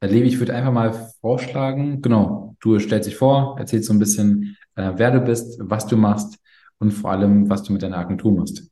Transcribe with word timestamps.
Levi, 0.00 0.28
ich 0.28 0.38
würde 0.38 0.54
einfach 0.54 0.72
mal 0.72 0.92
vorschlagen, 1.20 2.02
genau, 2.02 2.56
du 2.60 2.78
stellst 2.78 3.08
dich 3.08 3.16
vor, 3.16 3.56
erzählst 3.58 3.88
so 3.88 3.92
ein 3.92 3.98
bisschen, 3.98 4.56
äh, 4.76 4.92
wer 4.94 5.10
du 5.10 5.20
bist, 5.20 5.58
was 5.60 5.86
du 5.86 5.96
machst 5.96 6.38
und 6.78 6.92
vor 6.92 7.10
allem, 7.10 7.50
was 7.50 7.64
du 7.64 7.72
mit 7.72 7.82
deiner 7.82 7.98
Agentur 7.98 8.32
machst. 8.32 8.70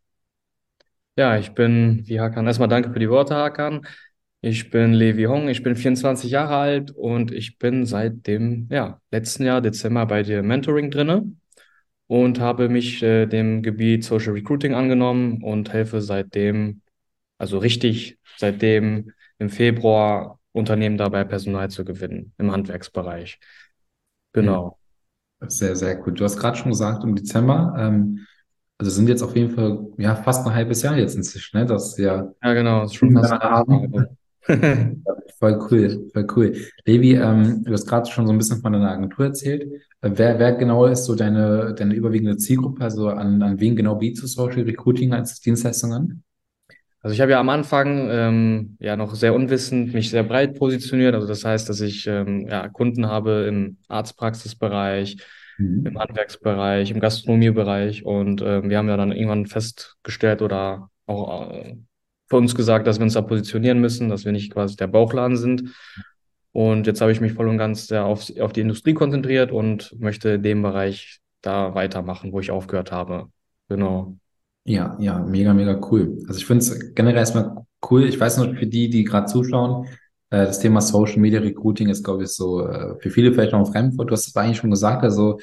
Ja, 1.16 1.36
ich 1.38 1.52
bin, 1.52 2.02
wie 2.06 2.20
Hakan, 2.20 2.46
erstmal 2.46 2.68
danke 2.68 2.92
für 2.92 2.98
die 2.98 3.10
Worte, 3.10 3.34
Hakan. 3.34 3.86
Ich 4.42 4.70
bin 4.70 4.92
Levi 4.92 5.24
Hong, 5.24 5.48
ich 5.48 5.62
bin 5.62 5.74
24 5.74 6.30
Jahre 6.30 6.56
alt 6.56 6.90
und 6.92 7.32
ich 7.32 7.58
bin 7.58 7.86
seit 7.86 8.26
dem 8.26 8.68
ja, 8.70 9.00
letzten 9.10 9.44
Jahr, 9.44 9.60
Dezember, 9.60 10.06
bei 10.06 10.22
dir 10.22 10.42
Mentoring 10.42 10.90
drinne 10.90 11.24
und 12.06 12.40
habe 12.40 12.68
mich 12.68 13.02
äh, 13.02 13.26
dem 13.26 13.62
Gebiet 13.62 14.04
Social 14.04 14.32
Recruiting 14.34 14.74
angenommen 14.74 15.42
und 15.42 15.72
helfe 15.72 16.00
seitdem, 16.00 16.82
also 17.38 17.58
richtig, 17.58 18.18
seitdem 18.36 19.12
im 19.38 19.50
Februar 19.50 20.35
Unternehmen 20.56 20.96
dabei, 20.96 21.24
Personal 21.24 21.70
zu 21.70 21.84
gewinnen 21.84 22.32
im 22.38 22.50
Handwerksbereich. 22.50 23.38
Genau. 24.32 24.78
sehr, 25.46 25.76
sehr 25.76 25.96
gut. 25.96 26.18
Du 26.18 26.24
hast 26.24 26.38
gerade 26.38 26.56
schon 26.56 26.70
gesagt, 26.70 27.04
im 27.04 27.14
Dezember, 27.14 27.74
ähm, 27.78 28.26
also 28.78 28.90
sind 28.90 29.08
jetzt 29.08 29.22
auf 29.22 29.34
jeden 29.36 29.50
Fall, 29.54 29.86
ja, 29.96 30.14
fast 30.16 30.46
ein 30.46 30.54
halbes 30.54 30.82
Jahr 30.82 30.96
jetzt 30.96 31.16
inzwischen, 31.16 31.58
ne, 31.58 31.66
wir 31.68 32.04
ja 32.04 32.32
Ja, 32.42 32.54
genau, 32.54 32.82
das 32.82 32.90
ist 32.90 32.96
schon 32.96 33.12
fast 33.12 33.32
ein 33.32 33.40
Voll 35.38 35.58
cool, 35.70 36.10
voll 36.12 36.26
cool. 36.34 36.56
Levi, 36.86 37.14
ähm, 37.14 37.62
du 37.64 37.72
hast 37.72 37.86
gerade 37.86 38.10
schon 38.10 38.26
so 38.26 38.32
ein 38.32 38.38
bisschen 38.38 38.62
von 38.62 38.72
deiner 38.72 38.90
Agentur 38.90 39.26
erzählt. 39.26 39.64
Äh, 40.00 40.10
wer, 40.14 40.38
wer 40.38 40.52
genau 40.52 40.86
ist 40.86 41.04
so 41.04 41.14
deine, 41.14 41.74
deine 41.74 41.94
überwiegende 41.94 42.36
Zielgruppe? 42.38 42.82
Also 42.82 43.08
an, 43.08 43.42
an 43.42 43.60
wen 43.60 43.76
genau 43.76 43.96
bietest 43.96 44.22
du 44.22 44.26
Social 44.28 44.62
Recruiting 44.62 45.12
als 45.12 45.40
Dienstleistung 45.40 45.92
an? 45.92 46.22
Also 47.06 47.14
ich 47.14 47.20
habe 47.20 47.30
ja 47.30 47.38
am 47.38 47.50
Anfang 47.50 48.08
ähm, 48.10 48.76
ja 48.80 48.96
noch 48.96 49.14
sehr 49.14 49.32
unwissend 49.32 49.94
mich 49.94 50.10
sehr 50.10 50.24
breit 50.24 50.58
positioniert. 50.58 51.14
Also 51.14 51.28
das 51.28 51.44
heißt, 51.44 51.68
dass 51.68 51.80
ich 51.80 52.08
ähm, 52.08 52.48
ja, 52.48 52.66
Kunden 52.66 53.06
habe 53.06 53.46
im 53.48 53.76
Arztpraxisbereich, 53.86 55.18
im 55.56 55.84
Mhm. 55.84 55.98
Handwerksbereich, 56.00 56.90
im 56.90 56.98
Gastronomiebereich 56.98 58.04
und 58.04 58.42
ähm, 58.42 58.68
wir 58.70 58.76
haben 58.76 58.88
ja 58.88 58.96
dann 58.96 59.12
irgendwann 59.12 59.46
festgestellt 59.46 60.42
oder 60.42 60.90
auch 61.06 61.52
äh, 61.52 61.76
für 62.26 62.38
uns 62.38 62.56
gesagt, 62.56 62.88
dass 62.88 62.98
wir 62.98 63.04
uns 63.04 63.14
da 63.14 63.22
positionieren 63.22 63.80
müssen, 63.80 64.08
dass 64.08 64.24
wir 64.24 64.32
nicht 64.32 64.52
quasi 64.52 64.74
der 64.74 64.88
Bauchladen 64.88 65.36
sind. 65.36 65.76
Und 66.50 66.88
jetzt 66.88 67.00
habe 67.00 67.12
ich 67.12 67.20
mich 67.20 67.34
voll 67.34 67.46
und 67.46 67.56
ganz 67.56 67.86
sehr 67.86 68.04
auf, 68.04 68.36
auf 68.40 68.52
die 68.52 68.62
Industrie 68.62 68.94
konzentriert 68.94 69.52
und 69.52 69.94
möchte 70.00 70.30
in 70.30 70.42
dem 70.42 70.60
Bereich 70.60 71.20
da 71.40 71.72
weitermachen, 71.76 72.32
wo 72.32 72.40
ich 72.40 72.50
aufgehört 72.50 72.90
habe. 72.90 73.28
Genau. 73.68 74.16
Ja, 74.68 74.96
ja, 74.98 75.18
mega, 75.20 75.54
mega 75.54 75.78
cool. 75.90 76.18
Also 76.26 76.38
ich 76.38 76.46
finde 76.46 76.64
es 76.64 76.94
generell 76.94 77.18
erstmal 77.18 77.64
cool. 77.88 78.04
Ich 78.04 78.18
weiß 78.18 78.38
noch, 78.38 78.52
für 78.56 78.66
die, 78.66 78.90
die 78.90 79.04
gerade 79.04 79.26
zuschauen, 79.26 79.86
äh, 80.30 80.44
das 80.44 80.58
Thema 80.58 80.80
Social 80.80 81.18
Media 81.20 81.38
Recruiting 81.40 81.88
ist, 81.88 82.02
glaube 82.04 82.24
ich, 82.24 82.30
so 82.30 82.66
äh, 82.66 82.96
für 83.00 83.10
viele 83.10 83.32
vielleicht 83.32 83.52
noch 83.52 83.60
ein 83.60 83.72
Fremdwort. 83.72 84.10
Du 84.10 84.12
hast 84.12 84.26
es 84.26 84.34
eigentlich 84.34 84.56
schon 84.58 84.70
gesagt. 84.70 85.04
Also 85.04 85.38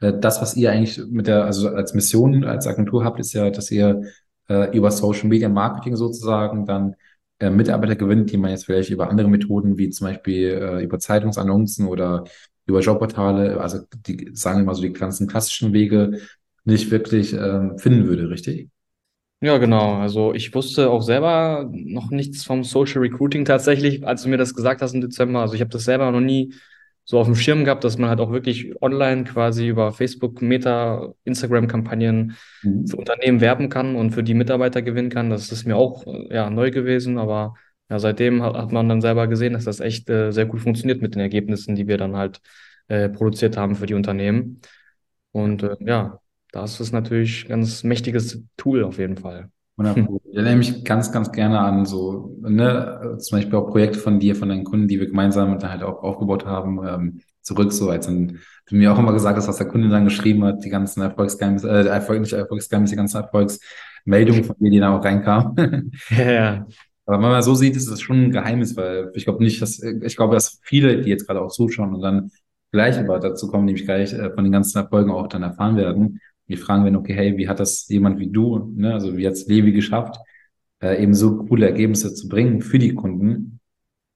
äh, 0.00 0.12
das, 0.18 0.42
was 0.42 0.56
ihr 0.56 0.72
eigentlich 0.72 1.00
mit 1.08 1.28
der, 1.28 1.44
also 1.44 1.68
als 1.68 1.94
Mission, 1.94 2.42
als 2.44 2.66
Agentur 2.66 3.04
habt, 3.04 3.20
ist 3.20 3.32
ja, 3.32 3.48
dass 3.50 3.70
ihr 3.70 4.02
äh, 4.48 4.76
über 4.76 4.90
Social 4.90 5.28
Media 5.28 5.48
Marketing 5.48 5.94
sozusagen 5.94 6.66
dann 6.66 6.96
äh, 7.38 7.50
Mitarbeiter 7.50 7.94
gewinnt, 7.94 8.32
die 8.32 8.36
man 8.38 8.50
jetzt 8.50 8.64
vielleicht 8.66 8.90
über 8.90 9.08
andere 9.08 9.28
Methoden, 9.28 9.78
wie 9.78 9.90
zum 9.90 10.08
Beispiel 10.08 10.48
äh, 10.50 10.82
über 10.82 10.98
Zeitungsannoncen 10.98 11.86
oder 11.86 12.24
über 12.66 12.80
Jobportale, 12.80 13.60
also 13.60 13.80
die 14.06 14.30
sagen 14.32 14.64
mal 14.64 14.74
so 14.74 14.82
die 14.82 14.92
ganzen 14.92 15.28
klassischen 15.28 15.72
Wege, 15.72 16.18
nicht 16.64 16.90
wirklich 16.90 17.32
ähm, 17.34 17.78
finden 17.78 18.06
würde, 18.06 18.30
richtig? 18.30 18.70
Ja, 19.40 19.58
genau. 19.58 19.96
Also 20.00 20.32
ich 20.32 20.54
wusste 20.54 20.88
auch 20.90 21.02
selber 21.02 21.68
noch 21.70 22.10
nichts 22.10 22.44
vom 22.44 22.64
Social 22.64 23.02
Recruiting 23.02 23.44
tatsächlich, 23.44 24.06
als 24.06 24.22
du 24.22 24.30
mir 24.30 24.38
das 24.38 24.54
gesagt 24.54 24.80
hast 24.80 24.94
im 24.94 25.02
Dezember. 25.02 25.40
Also 25.40 25.54
ich 25.54 25.60
habe 25.60 25.70
das 25.70 25.84
selber 25.84 26.10
noch 26.10 26.20
nie 26.20 26.54
so 27.04 27.18
auf 27.18 27.26
dem 27.26 27.34
Schirm 27.34 27.64
gehabt, 27.64 27.84
dass 27.84 27.98
man 27.98 28.08
halt 28.08 28.20
auch 28.20 28.30
wirklich 28.32 28.80
online 28.80 29.24
quasi 29.24 29.68
über 29.68 29.92
Facebook, 29.92 30.40
Meta, 30.40 31.12
Instagram-Kampagnen 31.24 32.36
für 32.86 32.96
Mhm. 32.96 32.96
Unternehmen 32.96 33.42
werben 33.42 33.68
kann 33.68 33.96
und 33.96 34.12
für 34.12 34.22
die 34.22 34.32
Mitarbeiter 34.34 34.80
gewinnen 34.80 35.10
kann. 35.10 35.28
Das 35.28 35.52
ist 35.52 35.66
mir 35.66 35.76
auch 35.76 36.06
äh, 36.06 36.34
ja, 36.34 36.48
neu 36.48 36.70
gewesen, 36.70 37.18
aber 37.18 37.54
ja, 37.90 37.98
seitdem 37.98 38.42
hat, 38.42 38.54
hat 38.56 38.72
man 38.72 38.88
dann 38.88 39.02
selber 39.02 39.26
gesehen, 39.26 39.52
dass 39.52 39.64
das 39.64 39.80
echt 39.80 40.08
äh, 40.08 40.30
sehr 40.32 40.46
gut 40.46 40.60
funktioniert 40.62 41.02
mit 41.02 41.14
den 41.14 41.20
Ergebnissen, 41.20 41.74
die 41.76 41.86
wir 41.86 41.98
dann 41.98 42.16
halt 42.16 42.40
äh, 42.88 43.10
produziert 43.10 43.56
haben 43.58 43.74
für 43.76 43.84
die 43.86 43.94
Unternehmen. 43.94 44.62
Und 45.32 45.62
äh, 45.62 45.76
ja, 45.80 46.20
das 46.54 46.78
ist 46.78 46.92
natürlich 46.92 47.46
ein 47.46 47.48
ganz 47.48 47.82
mächtiges 47.82 48.42
Tool 48.56 48.84
auf 48.84 48.98
jeden 48.98 49.16
Fall. 49.16 49.50
100 49.76 50.06
Pro. 50.06 50.20
Ich 50.24 50.36
erinnere 50.36 50.56
mich 50.56 50.84
ganz, 50.84 51.10
ganz 51.10 51.32
gerne 51.32 51.58
an 51.58 51.84
so, 51.84 52.36
ne, 52.42 53.16
zum 53.18 53.38
Beispiel 53.38 53.54
auch 53.56 53.70
Projekte 53.70 53.98
von 53.98 54.20
dir, 54.20 54.36
von 54.36 54.48
deinen 54.48 54.64
Kunden, 54.64 54.88
die 54.88 55.00
wir 55.00 55.06
gemeinsam 55.06 55.58
dann 55.58 55.70
halt 55.70 55.82
auch 55.82 56.02
aufgebaut 56.02 56.46
haben, 56.46 56.80
ähm, 56.86 57.20
zurück, 57.40 57.72
so 57.72 57.90
als 57.90 58.06
dann, 58.06 58.38
du 58.68 58.76
mir 58.76 58.92
auch 58.92 58.98
immer 58.98 59.12
gesagt 59.12 59.36
hast, 59.36 59.48
was 59.48 59.58
der 59.58 59.68
Kunde 59.68 59.88
dann 59.88 60.04
geschrieben 60.04 60.44
hat, 60.44 60.64
die 60.64 60.70
ganzen 60.70 61.02
Erfolgsgeheimnisse, 61.02 61.68
äh, 61.68 61.86
Erfolg, 61.86 62.20
nicht 62.20 62.32
Erfolgsgeheimnisse, 62.32 62.92
die 62.92 62.98
ganzen 62.98 63.22
Erfolgsmeldungen 63.22 64.44
von 64.44 64.56
dir, 64.60 64.70
die 64.70 64.80
da 64.80 64.96
auch 64.96 65.04
reinkamen. 65.04 65.92
Ja, 66.10 66.30
ja. 66.30 66.66
Aber 67.06 67.16
wenn 67.22 67.30
man 67.30 67.42
so 67.42 67.54
sieht, 67.54 67.76
ist 67.76 67.88
es 67.88 68.00
schon 68.00 68.24
ein 68.24 68.30
Geheimnis, 68.30 68.76
weil 68.76 69.10
ich 69.14 69.24
glaube 69.24 69.42
nicht, 69.42 69.60
dass, 69.60 69.82
ich 69.82 70.16
glaube, 70.16 70.34
dass 70.34 70.58
viele, 70.62 71.02
die 71.02 71.10
jetzt 71.10 71.26
gerade 71.26 71.42
auch 71.42 71.50
zuschauen 71.50 71.94
und 71.94 72.00
dann 72.00 72.30
gleich 72.72 72.98
aber 72.98 73.20
dazu 73.20 73.48
kommen, 73.48 73.66
nämlich 73.66 73.84
gleich 73.84 74.12
äh, 74.14 74.30
von 74.30 74.44
den 74.44 74.52
ganzen 74.52 74.78
Erfolgen 74.78 75.10
auch 75.10 75.28
dann 75.28 75.42
erfahren 75.42 75.76
werden, 75.76 76.20
die 76.48 76.56
fragen 76.56 76.84
werden, 76.84 76.96
okay, 76.96 77.14
hey, 77.14 77.36
wie 77.36 77.48
hat 77.48 77.60
das 77.60 77.88
jemand 77.88 78.18
wie 78.20 78.30
du, 78.30 78.72
ne, 78.76 78.92
also 78.94 79.16
wie 79.16 79.26
hat's 79.26 79.46
Levi 79.46 79.72
geschafft, 79.72 80.16
äh, 80.82 81.02
eben 81.02 81.14
so 81.14 81.38
coole 81.46 81.66
Ergebnisse 81.66 82.14
zu 82.14 82.28
bringen 82.28 82.62
für 82.62 82.78
die 82.78 82.94
Kunden? 82.94 83.60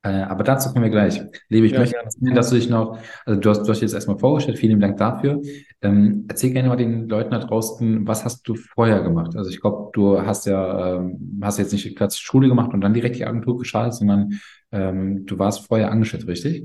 Äh, 0.03 0.11
aber 0.11 0.45
dazu 0.45 0.71
kommen 0.73 0.85
wir 0.85 0.91
gleich. 0.91 1.21
Levi, 1.49 1.67
ich 1.69 1.77
Ja, 1.77 1.79
möchte 1.79 1.97
gerne. 1.97 2.13
dass 2.35 2.51
du 2.51 2.57
dich 2.57 2.69
noch, 2.69 2.99
also 3.27 3.41
du 3.41 3.51
hast, 3.51 3.63
du 3.65 3.69
hast 3.71 3.77
dich 3.79 3.83
jetzt 3.83 3.95
erstmal 3.95 4.19
vorgestellt, 4.19 4.59
vielen 4.59 4.81
Dank 4.81 4.97
dafür. 4.99 5.41
Ähm, 5.83 6.27
erzähl 6.29 6.53
gerne 6.53 6.69
mal 6.69 6.77
den 6.77 7.09
Leuten 7.09 7.31
da 7.31 7.39
draußen, 7.39 8.07
was 8.07 8.25
hast 8.25 8.47
du 8.49 8.55
vorher 8.55 9.03
gemacht? 9.03 9.37
Also 9.37 9.51
ich 9.51 9.61
glaube, 9.61 9.91
du 9.95 10.21
hast 10.21 10.47
ja, 10.47 10.97
ähm, 10.97 11.41
hast 11.43 11.59
jetzt 11.59 11.73
nicht 11.73 11.97
klassisch 11.97 12.23
Schule 12.23 12.49
gemacht 12.49 12.73
und 12.75 12.81
dann 12.81 12.95
direkt 12.95 13.17
die 13.17 13.27
Agentur 13.27 13.59
gestartet, 13.59 13.95
sondern 13.95 14.41
ähm, 14.73 15.27
du 15.27 15.39
warst 15.39 15.67
vorher 15.67 15.91
angestellt, 15.91 16.27
richtig? 16.27 16.65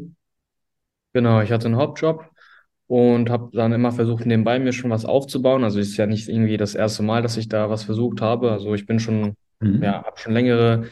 Genau, 1.14 1.42
ich 1.42 1.52
hatte 1.52 1.66
einen 1.68 1.76
Hauptjob 1.78 2.30
und 2.88 3.30
habe 3.30 3.50
dann 3.56 3.74
immer 3.74 3.92
versucht, 3.92 4.26
nebenbei 4.26 4.60
mir 4.60 4.74
schon 4.74 4.92
was 4.92 5.06
aufzubauen. 5.06 5.64
Also 5.64 5.80
es 5.80 5.90
ist 5.90 5.98
ja 5.98 6.06
nicht 6.06 6.30
irgendwie 6.30 6.58
das 6.58 6.76
erste 6.76 7.04
Mal, 7.04 7.22
dass 7.22 7.38
ich 7.38 7.48
da 7.50 7.70
was 7.70 7.84
versucht 7.84 8.22
habe. 8.22 8.52
Also 8.52 8.74
ich 8.76 8.86
bin 8.86 9.00
schon, 9.00 9.36
ja, 9.80 9.98
Mhm. 10.00 10.06
habe 10.06 10.18
schon 10.20 10.34
längere, 10.34 10.88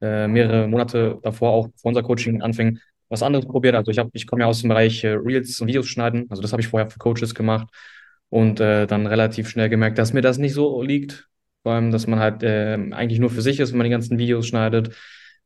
äh, 0.00 0.28
mehrere 0.28 0.68
Monate 0.68 1.18
davor 1.22 1.50
auch, 1.52 1.68
bevor 1.68 1.88
unser 1.90 2.02
Coaching 2.02 2.42
anfing, 2.42 2.78
was 3.08 3.22
anderes 3.22 3.46
probiert. 3.46 3.74
Also 3.74 3.90
ich 3.90 3.98
habe, 3.98 4.10
ich 4.14 4.26
komme 4.26 4.42
ja 4.42 4.48
aus 4.48 4.60
dem 4.60 4.68
Bereich 4.68 5.04
äh, 5.04 5.10
Reels 5.12 5.60
und 5.60 5.68
Videos 5.68 5.86
schneiden. 5.86 6.26
Also 6.30 6.42
das 6.42 6.52
habe 6.52 6.62
ich 6.62 6.68
vorher 6.68 6.90
für 6.90 6.98
Coaches 6.98 7.34
gemacht 7.34 7.68
und 8.30 8.60
äh, 8.60 8.86
dann 8.86 9.06
relativ 9.06 9.48
schnell 9.48 9.68
gemerkt, 9.68 9.98
dass 9.98 10.12
mir 10.12 10.22
das 10.22 10.38
nicht 10.38 10.54
so 10.54 10.82
liegt. 10.82 11.28
Vor 11.62 11.72
allem, 11.72 11.90
dass 11.92 12.06
man 12.06 12.18
halt 12.18 12.42
äh, 12.42 12.74
eigentlich 12.92 13.20
nur 13.20 13.30
für 13.30 13.42
sich 13.42 13.60
ist, 13.60 13.70
wenn 13.72 13.78
man 13.78 13.84
die 13.84 13.90
ganzen 13.90 14.18
Videos 14.18 14.46
schneidet. 14.46 14.96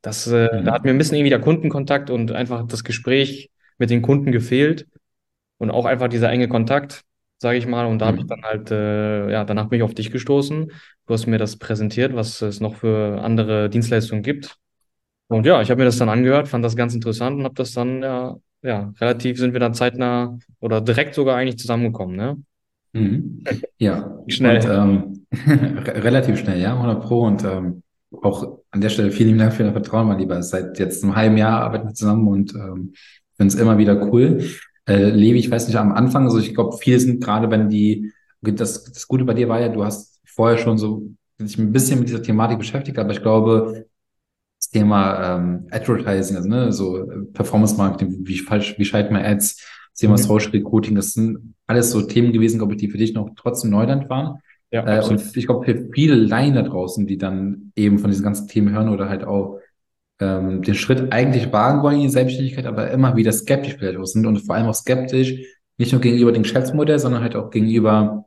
Das, 0.03 0.27
äh, 0.29 0.49
da 0.63 0.73
hat 0.73 0.83
Mhm. 0.83 0.85
mir 0.85 0.91
ein 0.91 0.99
bisschen 0.99 1.17
irgendwie 1.17 1.31
der 1.31 1.41
Kundenkontakt 1.41 2.11
und 2.11 2.33
einfach 2.33 2.67
das 2.67 2.85
Gespräch 2.85 3.51
mit 3.79 3.91
den 3.91 4.03
Kunden 4.03 4.33
gefehlt 4.33 4.87
und 5.59 5.71
auch 5.71 5.85
einfach 5.87 6.09
dieser 6.09 6.31
enge 6.31 6.49
Kontakt, 6.49 7.03
sage 7.39 7.59
ich 7.59 7.67
mal. 7.67 7.87
Und 7.87 7.99
da 8.01 8.07
habe 8.07 8.19
ich 8.19 8.27
dann 8.27 8.41
Mhm. 8.41 8.45
halt, 8.45 8.71
äh, 8.71 9.31
ja, 9.31 9.45
danach 9.45 9.69
bin 9.69 9.79
ich 9.79 9.83
auf 9.83 9.95
dich 9.95 10.11
gestoßen. 10.11 10.71
Du 11.07 11.15
hast 11.15 11.27
mir 11.27 11.39
das 11.39 11.57
präsentiert, 11.59 12.15
was 12.15 12.43
es 12.43 12.61
noch 12.61 12.77
für 12.77 13.21
andere 13.23 13.71
Dienstleistungen 13.71 14.23
gibt. 14.23 14.57
Und 15.29 15.47
ja, 15.47 15.63
ich 15.63 15.71
habe 15.71 15.79
mir 15.81 15.85
das 15.87 15.99
dann 15.99 16.09
angehört, 16.09 16.49
fand 16.49 16.65
das 16.65 16.77
ganz 16.77 16.95
interessant 16.95 17.39
und 17.39 17.45
habe 17.45 17.55
das 17.55 17.73
dann, 17.73 18.03
ja, 18.03 18.37
ja, 18.63 18.93
relativ 19.01 19.39
sind 19.39 19.53
wir 19.53 19.61
dann 19.61 19.75
zeitnah 19.75 20.39
oder 20.61 20.81
direkt 20.81 21.15
sogar 21.15 21.37
eigentlich 21.37 21.59
zusammengekommen, 21.59 22.17
ne? 22.17 22.37
Mhm. 22.93 23.45
Ja, 23.79 24.03
und 24.03 24.33
Schnell. 24.33 24.61
ähm, 24.65 25.27
re- 25.33 26.05
relativ 26.05 26.39
schnell, 26.39 26.61
ja, 26.61 26.79
100 26.79 27.03
Pro. 27.03 27.23
Und 27.27 27.45
ähm, 27.45 27.83
auch 28.23 28.59
an 28.71 28.81
der 28.81 28.89
Stelle 28.89 29.11
vielen 29.11 29.39
Dank 29.39 29.53
für 29.53 29.65
dein 29.65 29.73
Vertrauen, 29.73 30.07
mein 30.09 30.19
Lieber. 30.19 30.43
Seit 30.43 30.79
jetzt 30.79 31.03
einem 31.05 31.17
halben 31.17 31.37
Jahr 31.37 31.61
arbeiten 31.63 31.89
wir 31.89 31.95
zusammen 31.95 32.29
und 32.29 32.55
ähm, 32.55 32.95
finde 33.37 33.55
es 33.55 33.61
immer 33.61 33.79
wieder 33.79 34.01
cool. 34.13 34.43
Äh, 34.87 35.11
Levi, 35.11 35.39
ich 35.39 35.51
weiß 35.51 35.67
nicht, 35.67 35.77
am 35.77 35.93
Anfang, 35.93 36.25
also 36.25 36.39
ich 36.39 36.55
glaube, 36.55 36.77
viele 36.79 37.01
sind 37.01 37.23
gerade, 37.23 37.51
wenn 37.51 37.69
die, 37.69 38.13
das, 38.43 38.85
das 38.85 39.09
Gute 39.09 39.25
bei 39.25 39.35
dir 39.35 39.49
war 39.49 39.61
ja, 39.61 39.69
du 39.69 39.85
hast 39.85 40.21
vorher 40.27 40.59
schon 40.59 40.79
so 40.79 41.03
dich 41.41 41.59
ein 41.59 41.73
bisschen 41.73 41.99
mit 41.99 42.09
dieser 42.09 42.23
Thematik 42.23 42.59
beschäftigt, 42.59 42.99
aber 42.99 43.11
ich 43.13 43.23
glaube, 43.23 43.87
das 44.61 44.71
Thema 44.71 45.37
ähm, 45.39 45.69
Advertising, 45.71 46.37
also 46.37 46.49
ne, 46.49 46.73
so 46.73 46.99
äh, 46.99 47.25
Performance 47.33 47.77
Marketing, 47.77 48.19
wie 48.27 48.39
falsch, 48.39 48.79
wie 48.79 48.85
schalten 48.85 49.15
wir 49.15 49.25
Ads, 49.27 49.57
das 49.93 50.01
Thema 50.01 50.17
Mhm. 50.17 50.23
Social 50.23 50.51
Recruiting, 50.53 50.95
das 50.95 51.13
sind 51.15 51.55
alles 51.67 51.91
so 51.91 52.03
Themen 52.03 52.33
gewesen, 52.33 52.59
glaube 52.59 52.75
ich, 52.75 52.79
die 52.81 52.89
für 52.91 52.99
dich 52.99 53.15
noch 53.15 53.31
trotzdem 53.37 53.71
Neuland 53.71 54.09
waren. 54.11 54.41
Ja, 54.71 54.83
Äh, 54.83 55.03
und 55.05 55.37
ich 55.37 55.47
glaube, 55.47 55.65
für 55.65 55.91
viele 55.93 56.15
Laien 56.15 56.55
da 56.55 56.63
draußen, 56.63 57.07
die 57.07 57.19
dann 57.19 57.73
eben 57.77 57.99
von 57.99 58.11
diesen 58.11 58.25
ganzen 58.25 58.49
Themen 58.49 58.71
hören 58.75 58.89
oder 58.89 59.09
halt 59.09 59.25
auch 59.25 59.56
ähm, 60.21 60.63
den 60.63 60.75
Schritt 60.75 61.13
eigentlich 61.13 61.53
wagen 61.53 61.83
wollen 61.83 61.97
in 61.97 62.03
die 62.03 62.09
Selbstständigkeit, 62.09 62.67
aber 62.67 62.91
immer 62.91 63.17
wieder 63.17 63.33
skeptisch 63.33 63.77
vielleicht 63.79 63.99
auch 63.99 64.07
sind 64.07 64.27
und 64.27 64.39
vor 64.39 64.55
allem 64.55 64.67
auch 64.67 64.75
skeptisch, 64.75 65.35
nicht 65.79 65.93
nur 65.93 66.01
gegenüber 66.01 66.33
dem 66.33 66.43
Geschäftsmodell, 66.43 66.99
sondern 66.99 67.23
halt 67.23 67.37
auch 67.37 67.51
gegenüber 67.51 68.27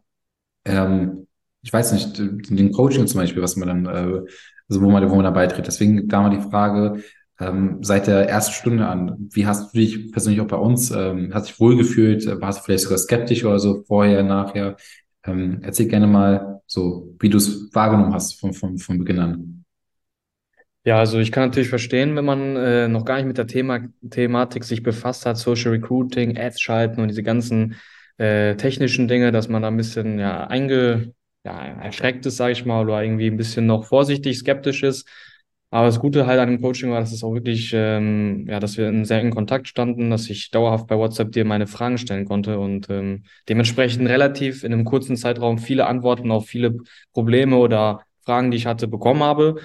ähm, 0.66 1.28
ich 1.62 1.74
weiß 1.74 1.92
nicht, 1.94 2.18
den 2.18 2.72
Coaching 2.72 3.08
zum 3.08 3.20
Beispiel, 3.20 3.42
was 3.42 3.56
man 3.56 3.68
dann, 3.68 3.86
äh, 3.86 4.22
also 4.70 4.82
wo 4.82 4.90
man, 4.90 5.10
wo 5.10 5.16
man 5.16 5.26
dabei 5.26 5.48
tritt. 5.48 5.68
Deswegen 5.68 6.08
da 6.08 6.22
mal 6.22 6.30
die 6.30 6.50
Frage, 6.50 7.04
ähm, 7.40 7.80
seit 7.82 8.08
der 8.08 8.30
ersten 8.30 8.54
Stunde 8.54 8.88
an. 8.88 9.30
Wie 9.32 9.46
hast 9.46 9.74
du 9.74 9.80
dich 9.80 10.12
persönlich 10.12 10.42
auch 10.42 10.48
bei 10.48 10.58
uns, 10.58 10.92
ähm, 10.92 11.32
hast 11.34 11.48
dich 11.48 11.60
wohlgefühlt? 11.60 12.26
Warst 12.42 12.60
du 12.60 12.64
vielleicht 12.64 12.84
sogar 12.84 12.98
skeptisch 12.98 13.44
oder 13.46 13.60
so 13.60 13.84
vorher, 13.88 14.24
nachher? 14.24 14.78
Ähm, 15.24 15.60
erzähl 15.62 15.88
gerne 15.88 16.08
mal 16.08 16.62
so, 16.66 17.16
wie 17.20 17.30
du 17.30 17.38
es 17.38 17.74
wahrgenommen 17.74 18.14
hast 18.14 18.40
von, 18.40 18.54
von, 18.54 18.78
von 18.78 18.98
Beginn 18.98 19.20
an. 19.20 19.59
Ja, 20.90 20.98
also 20.98 21.20
ich 21.20 21.32
kann 21.32 21.50
natürlich 21.50 21.70
verstehen, 21.70 22.16
wenn 22.16 22.26
man 22.26 22.56
äh, 22.56 22.88
noch 22.88 23.06
gar 23.06 23.18
nicht 23.18 23.28
mit 23.28 23.38
der 23.38 23.46
Thema 23.46 23.80
Thematik 24.10 24.64
sich 24.64 24.82
befasst 24.82 25.24
hat, 25.28 25.38
Social 25.38 25.70
Recruiting, 25.70 26.36
Ads 26.36 26.60
schalten 26.60 27.00
und 27.00 27.10
diese 27.10 27.22
ganzen 27.22 27.76
äh, 28.18 28.56
technischen 28.56 29.08
Dinge, 29.08 29.32
dass 29.32 29.50
man 29.50 29.62
da 29.62 29.68
ein 29.68 29.78
bisschen 29.78 30.18
ja, 30.18 30.48
einge, 30.48 31.14
ja, 31.44 31.60
erschreckt 31.64 32.26
ist, 32.26 32.38
sage 32.38 32.54
ich 32.54 32.66
mal, 32.66 32.84
oder 32.84 33.04
irgendwie 33.04 33.28
ein 33.28 33.38
bisschen 33.38 33.68
noch 33.68 33.86
vorsichtig, 33.86 34.40
skeptisch 34.40 34.82
ist. 34.82 35.08
Aber 35.70 35.86
das 35.86 36.00
Gute 36.00 36.26
halt 36.26 36.40
an 36.40 36.50
dem 36.50 36.60
Coaching 36.60 36.90
war, 36.90 37.00
dass 37.02 37.12
es 37.14 37.24
auch 37.24 37.36
wirklich, 37.36 37.72
ähm, 37.76 38.48
ja, 38.50 38.60
dass 38.60 38.76
wir 38.78 38.90
in 38.90 39.06
sehr 39.06 39.20
engen 39.20 39.30
Kontakt 39.36 39.68
standen, 39.68 40.10
dass 40.10 40.28
ich 40.28 40.50
dauerhaft 40.50 40.88
bei 40.88 40.98
WhatsApp 40.98 41.32
dir 41.32 41.46
meine 41.46 41.68
Fragen 41.68 42.00
stellen 42.00 42.26
konnte 42.26 42.58
und 42.58 42.90
ähm, 42.90 43.26
dementsprechend 43.48 44.10
relativ 44.10 44.64
in 44.64 44.74
einem 44.74 44.86
kurzen 44.86 45.18
Zeitraum 45.18 45.60
viele 45.60 45.86
Antworten 45.86 46.32
auf 46.32 46.48
viele 46.48 46.78
Probleme 47.14 47.58
oder 47.58 48.02
Fragen, 48.26 48.50
die 48.50 48.58
ich 48.58 48.66
hatte, 48.66 48.88
bekommen 48.88 49.22
habe. 49.22 49.58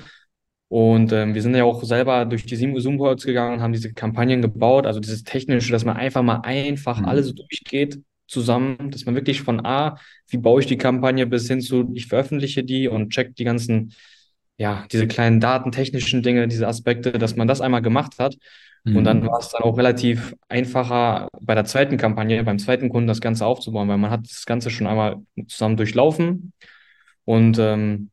Und 0.75 1.13
ähm, 1.13 1.37
wir 1.37 1.43
sind 1.43 1.55
ja 1.55 1.63
auch 1.63 1.85
selber 1.85 2.25
durch 2.25 2.47
die 2.47 2.57
Zoom-Calls 2.57 3.25
gegangen 3.25 3.55
und 3.55 3.63
haben 3.63 3.73
diese 3.73 3.93
Kampagnen 3.93 4.43
gebaut, 4.43 4.87
also 4.87 4.99
dieses 4.99 5.23
Technische, 5.23 5.71
dass 5.71 5.85
man 5.85 5.97
einfach 5.97 6.23
mal 6.23 6.41
einfach 6.41 6.99
mhm. 6.99 7.05
alles 7.05 7.33
durchgeht 7.33 8.01
zusammen, 8.27 8.91
dass 8.91 9.07
man 9.07 9.15
wirklich 9.15 9.43
von 9.43 9.65
A, 9.65 9.97
wie 10.27 10.37
baue 10.37 10.61
ich 10.61 10.67
die 10.67 10.77
Kampagne, 10.77 11.29
bis 11.29 11.47
hin 11.47 11.61
zu, 11.61 11.93
ich 11.95 12.09
veröffentliche 12.09 12.65
die 12.65 12.89
und 12.89 13.11
check 13.11 13.37
die 13.37 13.45
ganzen, 13.45 13.93
ja, 14.57 14.85
diese 14.91 15.07
kleinen 15.07 15.39
datentechnischen 15.39 16.25
Dinge, 16.25 16.49
diese 16.49 16.67
Aspekte, 16.67 17.13
dass 17.13 17.37
man 17.37 17.47
das 17.47 17.61
einmal 17.61 17.81
gemacht 17.81 18.15
hat. 18.19 18.35
Mhm. 18.83 18.97
Und 18.97 19.05
dann 19.05 19.21
mhm. 19.21 19.29
war 19.29 19.39
es 19.39 19.51
dann 19.51 19.63
auch 19.63 19.79
relativ 19.79 20.35
einfacher 20.49 21.29
bei 21.41 21.55
der 21.55 21.67
zweiten 21.67 21.99
Kampagne, 21.99 22.43
beim 22.43 22.59
zweiten 22.59 22.89
Kunden 22.89 23.07
das 23.07 23.21
Ganze 23.21 23.47
aufzubauen, 23.47 23.87
weil 23.87 23.99
man 23.99 24.11
hat 24.11 24.29
das 24.29 24.45
Ganze 24.45 24.71
schon 24.71 24.89
einmal 24.89 25.23
zusammen 25.47 25.77
durchlaufen. 25.77 26.53
Und 27.25 27.61
ähm, 27.61 28.11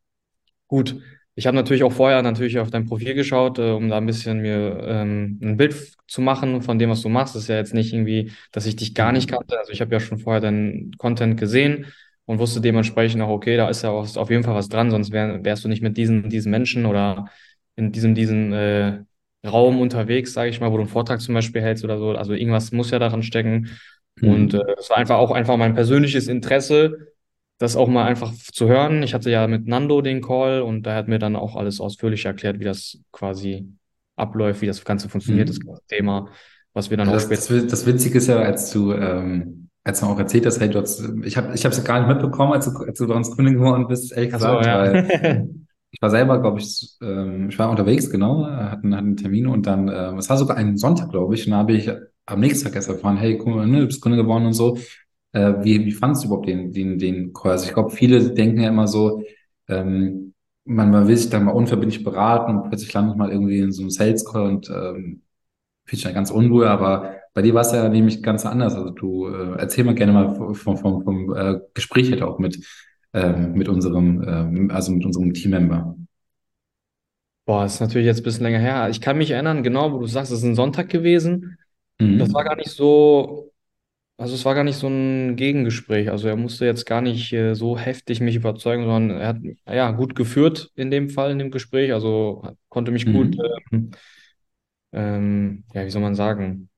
gut, 0.68 1.02
ich 1.34 1.46
habe 1.46 1.56
natürlich 1.56 1.82
auch 1.82 1.92
vorher 1.92 2.20
natürlich 2.22 2.58
auf 2.58 2.70
dein 2.70 2.84
Profil 2.84 3.14
geschaut, 3.14 3.58
äh, 3.58 3.70
um 3.70 3.88
da 3.88 3.96
ein 3.96 4.06
bisschen 4.06 4.40
mir 4.40 4.78
ähm, 4.82 5.38
ein 5.42 5.56
Bild 5.56 5.74
zu 6.06 6.20
machen 6.20 6.60
von 6.60 6.78
dem, 6.78 6.90
was 6.90 7.02
du 7.02 7.08
machst. 7.08 7.34
Das 7.34 7.42
ist 7.44 7.48
ja 7.48 7.56
jetzt 7.56 7.74
nicht 7.74 7.92
irgendwie, 7.92 8.32
dass 8.52 8.66
ich 8.66 8.76
dich 8.76 8.94
gar 8.94 9.12
nicht 9.12 9.30
mhm. 9.30 9.36
kannte. 9.36 9.58
Also 9.58 9.72
ich 9.72 9.80
habe 9.80 9.92
ja 9.92 10.00
schon 10.00 10.18
vorher 10.18 10.40
deinen 10.40 10.92
Content 10.98 11.38
gesehen 11.38 11.86
und 12.26 12.38
wusste 12.38 12.60
dementsprechend 12.60 13.22
auch, 13.22 13.30
okay, 13.30 13.56
da 13.56 13.68
ist 13.68 13.82
ja 13.82 13.90
auch, 13.90 14.16
auf 14.16 14.30
jeden 14.30 14.44
Fall 14.44 14.54
was 14.54 14.68
dran, 14.68 14.90
sonst 14.90 15.10
wär, 15.10 15.42
wärst 15.44 15.64
du 15.64 15.68
nicht 15.68 15.82
mit 15.82 15.96
diesen, 15.96 16.28
diesen 16.28 16.50
Menschen 16.50 16.84
oder 16.84 17.26
in 17.76 17.92
diesem, 17.92 18.14
diesem 18.14 18.52
äh, 18.52 18.98
Raum 19.44 19.80
unterwegs, 19.80 20.34
sage 20.34 20.50
ich 20.50 20.60
mal, 20.60 20.70
wo 20.70 20.76
du 20.76 20.82
einen 20.82 20.90
Vortrag 20.90 21.20
zum 21.20 21.34
Beispiel 21.34 21.62
hältst 21.62 21.82
oder 21.82 21.98
so. 21.98 22.10
Also 22.10 22.34
irgendwas 22.34 22.72
muss 22.72 22.90
ja 22.90 22.98
daran 22.98 23.22
stecken. 23.22 23.70
Mhm. 24.20 24.28
Und 24.28 24.54
äh, 24.54 24.60
es 24.78 24.90
war 24.90 24.98
einfach 24.98 25.16
auch 25.16 25.30
einfach 25.30 25.56
mein 25.56 25.74
persönliches 25.74 26.28
Interesse, 26.28 27.11
das 27.62 27.76
auch 27.76 27.86
mal 27.86 28.04
einfach 28.04 28.32
zu 28.34 28.66
hören. 28.66 29.02
Ich 29.04 29.14
hatte 29.14 29.30
ja 29.30 29.46
mit 29.46 29.68
Nando 29.68 30.02
den 30.02 30.20
Call 30.20 30.62
und 30.62 30.82
da 30.82 30.96
hat 30.96 31.06
mir 31.06 31.20
dann 31.20 31.36
auch 31.36 31.54
alles 31.54 31.80
ausführlich 31.80 32.24
erklärt, 32.24 32.58
wie 32.58 32.64
das 32.64 32.98
quasi 33.12 33.68
abläuft, 34.16 34.62
wie 34.62 34.66
das 34.66 34.84
Ganze 34.84 35.08
funktioniert, 35.08 35.48
mhm. 35.48 35.68
das 35.68 35.86
Thema, 35.86 36.28
was 36.74 36.90
wir 36.90 36.96
dann 36.96 37.08
das, 37.08 37.24
auch 37.24 37.26
später. 37.26 37.60
Das, 37.60 37.70
das 37.70 37.86
Witzige 37.86 38.18
ist 38.18 38.26
ja, 38.26 38.40
als 38.40 38.72
du, 38.72 38.92
ähm, 38.92 39.68
als 39.84 40.00
du 40.00 40.06
auch 40.06 40.18
erzählt 40.18 40.44
hast, 40.44 40.60
hey, 40.60 40.70
du 40.70 40.80
hast, 40.80 41.08
ich 41.22 41.36
habe 41.36 41.54
ich 41.54 41.64
es 41.64 41.84
gar 41.84 42.00
nicht 42.00 42.08
mitbekommen, 42.08 42.52
als 42.52 42.66
du, 42.66 42.76
als 42.78 42.98
du 42.98 43.06
bei 43.06 43.14
uns 43.14 43.30
Gründung 43.30 43.54
geworden 43.54 43.86
bist, 43.86 44.12
ehrlich 44.12 44.32
gesagt, 44.32 44.64
so, 44.64 44.68
ja. 44.68 44.80
weil 44.80 45.48
ich 45.92 46.02
war 46.02 46.10
selber, 46.10 46.40
glaube 46.40 46.58
ich, 46.58 46.96
ähm, 47.00 47.48
ich 47.48 47.58
war 47.60 47.70
unterwegs, 47.70 48.10
genau, 48.10 48.44
hatten, 48.44 48.96
hatten 48.96 49.16
Termine 49.16 49.50
und 49.50 49.66
dann, 49.68 49.88
ähm, 49.88 50.18
es 50.18 50.28
war 50.28 50.36
sogar 50.36 50.56
ein 50.56 50.76
Sonntag, 50.76 51.10
glaube 51.10 51.34
ich, 51.36 51.46
und 51.46 51.52
da 51.52 51.58
habe 51.58 51.74
ich 51.74 51.88
am 52.26 52.40
nächsten 52.40 52.64
Tag 52.64 52.74
erst 52.74 52.88
erfahren, 52.88 53.16
hey, 53.16 53.38
guck 53.38 53.54
mal, 53.54 53.66
ne, 53.66 53.80
du 53.80 53.86
bist 53.86 54.00
Gründer 54.00 54.20
geworden 54.20 54.46
und 54.46 54.52
so. 54.52 54.78
Äh, 55.32 55.54
wie, 55.64 55.84
wie 55.86 55.92
fandest 55.92 56.24
du 56.24 56.28
überhaupt 56.28 56.48
den, 56.48 56.72
den, 56.72 56.98
den 56.98 57.32
Call? 57.32 57.52
Also 57.52 57.66
ich 57.66 57.74
glaube, 57.74 57.90
viele 57.90 58.32
denken 58.34 58.60
ja 58.60 58.68
immer 58.68 58.86
so, 58.88 59.22
ähm, 59.68 60.34
man, 60.64 60.90
man 60.90 61.08
will 61.08 61.16
sich 61.16 61.30
dann 61.30 61.44
mal 61.44 61.52
unverbindlich 61.52 62.04
beraten 62.04 62.56
und 62.56 62.68
plötzlich 62.68 62.92
landet 62.92 63.16
man 63.16 63.30
irgendwie 63.30 63.58
in 63.58 63.72
so 63.72 63.82
einem 63.82 63.90
Sales 63.90 64.24
Call 64.24 64.46
und 64.48 64.68
ähm, 64.70 65.22
fühlt 65.84 65.98
sich 65.98 66.04
dann 66.04 66.14
ganz 66.14 66.30
unruhig, 66.30 66.68
aber 66.68 67.16
bei 67.34 67.42
dir 67.42 67.54
war 67.54 67.62
es 67.62 67.72
ja 67.72 67.88
nämlich 67.88 68.22
ganz 68.22 68.46
anders. 68.46 68.74
Also 68.74 68.90
du 68.90 69.28
äh, 69.28 69.56
erzähl 69.58 69.84
mal 69.84 69.94
gerne 69.94 70.12
mal 70.12 70.34
vom, 70.34 70.54
vom, 70.54 70.76
vom, 70.76 71.02
vom 71.02 71.34
äh, 71.34 71.60
Gespräch 71.74 72.10
halt 72.10 72.22
auch 72.22 72.38
mit, 72.38 72.64
ähm, 73.14 73.54
mit 73.54 73.68
unserem, 73.68 74.22
ähm, 74.26 74.70
also 74.70 74.92
mit 74.92 75.04
unserem 75.04 75.32
Teammember. 75.32 75.96
Boah, 77.44 77.64
ist 77.64 77.80
natürlich 77.80 78.06
jetzt 78.06 78.20
ein 78.20 78.22
bisschen 78.22 78.44
länger 78.44 78.60
her. 78.60 78.88
Ich 78.90 79.00
kann 79.00 79.18
mich 79.18 79.30
erinnern, 79.30 79.62
genau, 79.62 79.92
wo 79.92 79.98
du 79.98 80.06
sagst, 80.06 80.30
es 80.30 80.38
ist 80.38 80.44
ein 80.44 80.54
Sonntag 80.54 80.88
gewesen. 80.88 81.58
Mhm. 81.98 82.18
Das 82.18 82.32
war 82.32 82.44
gar 82.44 82.56
nicht 82.56 82.70
so 82.70 83.51
also 84.18 84.34
es 84.34 84.44
war 84.44 84.54
gar 84.54 84.64
nicht 84.64 84.76
so 84.78 84.88
ein 84.88 85.36
Gegengespräch. 85.36 86.10
Also 86.10 86.28
er 86.28 86.36
musste 86.36 86.64
jetzt 86.64 86.86
gar 86.86 87.00
nicht 87.00 87.32
äh, 87.32 87.54
so 87.54 87.76
heftig 87.78 88.20
mich 88.20 88.36
überzeugen, 88.36 88.84
sondern 88.84 89.18
er 89.18 89.28
hat 89.28 89.38
ja 89.68 89.90
gut 89.90 90.14
geführt 90.14 90.70
in 90.76 90.90
dem 90.90 91.10
Fall, 91.10 91.32
in 91.32 91.38
dem 91.38 91.50
Gespräch. 91.50 91.92
Also 91.92 92.42
konnte 92.68 92.92
mich 92.92 93.10
gut, 93.10 93.36
Mhm. 93.36 93.40
ähm, 93.72 93.90
ähm, 94.92 95.64
ja, 95.74 95.84
wie 95.84 95.90
soll 95.90 96.02
man 96.02 96.14
sagen? 96.14 96.68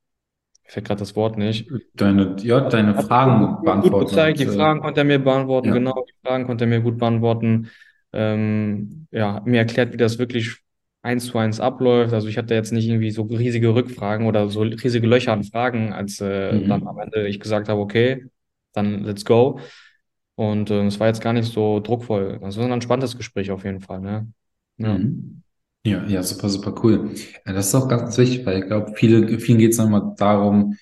Mir 0.65 0.71
fällt 0.73 0.87
gerade 0.87 1.01
das 1.01 1.17
Wort 1.17 1.39
nicht. 1.39 1.69
Deine, 1.95 2.37
ja, 2.43 2.61
deine 2.69 2.95
Hat 2.97 3.07
Fragen 3.07 3.47
gut, 3.47 3.57
gut 3.59 3.65
beantworten 3.65 4.09
gezeigt, 4.09 4.39
die 4.41 4.47
äh, 4.47 4.57
Fragen 4.57 4.81
konnte 4.81 5.01
er 5.01 5.05
mir 5.05 5.19
beantworten, 5.19 5.69
ja. 5.69 5.75
genau, 5.75 6.05
die 6.09 6.15
Fragen 6.27 6.47
konnte 6.47 6.65
er 6.65 6.69
mir 6.69 6.81
gut 6.81 6.99
beantworten. 6.99 7.71
Ähm, 8.13 9.07
ja, 9.11 9.35
hat 9.35 9.47
mir 9.47 9.59
erklärt, 9.59 9.93
wie 9.93 9.97
das 9.97 10.19
wirklich 10.19 10.59
eins 11.05 11.27
zu 11.27 11.39
eins 11.39 11.61
abläuft. 11.61 12.13
Also 12.15 12.29
ich 12.29 12.39
hatte 12.39 12.55
jetzt 12.55 12.73
nicht 12.73 12.87
irgendwie 12.89 13.11
so 13.11 13.23
riesige 13.25 13.75
Rückfragen 13.75 14.27
oder 14.27 14.49
so 14.49 14.63
riesige 14.63 15.07
Löcher 15.07 15.33
an 15.33 15.45
Fragen, 15.45 15.93
als 15.93 16.21
äh, 16.21 16.61
Mhm. 16.61 16.69
dann 16.69 16.87
am 16.89 16.99
Ende 16.99 17.29
ich 17.29 17.41
gesagt 17.41 17.69
habe, 17.69 17.81
okay, 17.81 18.27
dann 18.73 19.05
let's 19.05 19.25
go. 19.25 19.61
Und 20.37 20.71
äh, 20.71 20.87
es 20.87 20.99
war 21.01 21.07
jetzt 21.09 21.21
gar 21.23 21.33
nicht 21.33 21.53
so 21.53 21.81
druckvoll. 21.81 22.41
Also 22.43 22.63
ein 22.63 22.73
entspanntes 22.73 23.17
Gespräch 23.17 23.51
auf 23.51 23.65
jeden 23.65 23.81
Fall, 23.81 24.01
ne? 24.01 24.33
Ja. 24.79 24.99
Mhm. 24.99 25.43
Ja, 25.87 26.03
ja, 26.07 26.23
super, 26.23 26.49
super 26.49 26.75
cool. 26.83 27.11
Das 27.45 27.67
ist 27.69 27.75
auch 27.75 27.89
ganz, 27.89 28.17
wichtig, 28.17 28.47
weil 28.47 28.61
ich 28.61 28.67
glaube, 28.69 28.93
viele, 28.97 29.39
vielen 29.39 29.59
geht 29.59 29.73
es 29.73 29.79
nochmal 29.79 30.15
darum, 30.17 30.77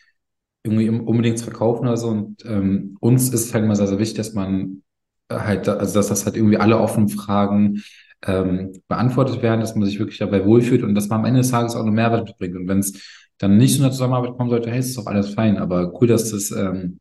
irgendwie 0.65 0.89
unbedingt 0.91 1.39
zu 1.39 1.45
verkaufen 1.45 1.83
oder 1.87 1.97
so. 1.97 2.09
Und 2.09 2.45
ähm, 2.47 2.97
uns 3.01 3.25
ist 3.35 3.47
es 3.47 3.55
halt 3.55 3.65
immer 3.65 3.77
sehr, 3.77 3.89
sehr 3.89 3.99
wichtig, 3.99 4.17
dass 4.19 4.35
man 4.35 4.83
halt, 5.31 5.69
also 5.69 5.95
dass 5.95 6.09
das 6.09 6.25
halt 6.25 6.37
irgendwie 6.37 6.59
alle 6.59 6.79
offenen 6.79 7.09
Fragen 7.09 7.83
ähm, 8.27 8.73
beantwortet 8.89 9.43
werden, 9.43 9.61
dass 9.61 9.75
man 9.75 9.85
sich 9.85 9.99
wirklich 9.99 10.19
dabei 10.19 10.45
wohlfühlt 10.45 10.83
und 10.83 10.95
dass 10.95 11.09
man 11.09 11.21
am 11.21 11.25
Ende 11.27 11.41
des 11.41 11.51
Tages 11.51 11.75
auch 11.75 11.83
eine 11.83 11.91
Mehrwert 11.91 12.27
mitbringt. 12.27 12.57
Und 12.57 12.69
wenn 12.69 12.79
es 12.79 13.01
dann 13.39 13.57
nicht 13.57 13.77
zu 13.77 13.83
einer 13.83 13.93
Zusammenarbeit 13.93 14.37
kommen 14.37 14.51
sollte, 14.51 14.71
hey, 14.71 14.79
ist 14.79 14.97
doch 14.97 15.07
alles 15.07 15.35
fein. 15.35 15.59
Aber 15.59 15.93
cool, 16.01 16.06
dass 16.06 16.31
das 16.31 16.51
ähm, 16.53 17.01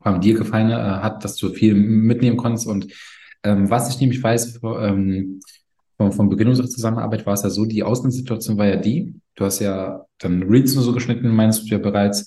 vor 0.00 0.12
allem 0.12 0.20
dir 0.20 0.34
gefallen 0.34 0.70
äh, 0.70 0.74
hat, 0.74 1.24
dass 1.24 1.36
du 1.36 1.50
viel 1.50 1.74
mitnehmen 1.74 2.36
konntest. 2.36 2.66
Und 2.66 2.86
ähm, 3.42 3.68
was 3.68 3.90
ich 3.90 4.00
nämlich 4.00 4.22
weiß, 4.22 4.60
ähm, 4.62 5.40
vom, 5.96 6.12
vom 6.12 6.28
Beginn 6.28 6.48
unserer 6.48 6.68
Zusammenarbeit 6.68 7.26
war 7.26 7.34
es 7.34 7.42
ja 7.42 7.50
so, 7.50 7.66
die 7.66 7.82
Ausgangssituation 7.82 8.56
war 8.56 8.66
ja 8.66 8.76
die, 8.76 9.14
du 9.36 9.44
hast 9.44 9.60
ja 9.60 10.04
dann 10.18 10.42
Reels 10.44 10.74
nur 10.74 10.82
so 10.82 10.92
geschnitten, 10.92 11.28
meinst 11.28 11.62
du 11.62 11.66
ja 11.66 11.78
bereits, 11.78 12.26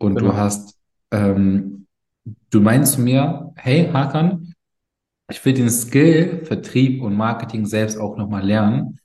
und 0.00 0.14
Genau. 0.14 0.30
du 0.30 0.36
hast, 0.36 0.78
ähm, 1.10 1.86
du 2.50 2.60
meinst 2.60 2.94
zu 2.94 3.02
mir, 3.02 3.52
hey 3.56 3.88
Hakan, 3.92 4.49
ich 5.30 5.44
will 5.44 5.54
den 5.54 5.70
Skill 5.70 6.44
Vertrieb 6.44 7.02
und 7.02 7.14
Marketing 7.16 7.66
selbst 7.66 7.98
auch 7.98 8.16
nochmal 8.16 8.44
lernen. 8.44 8.98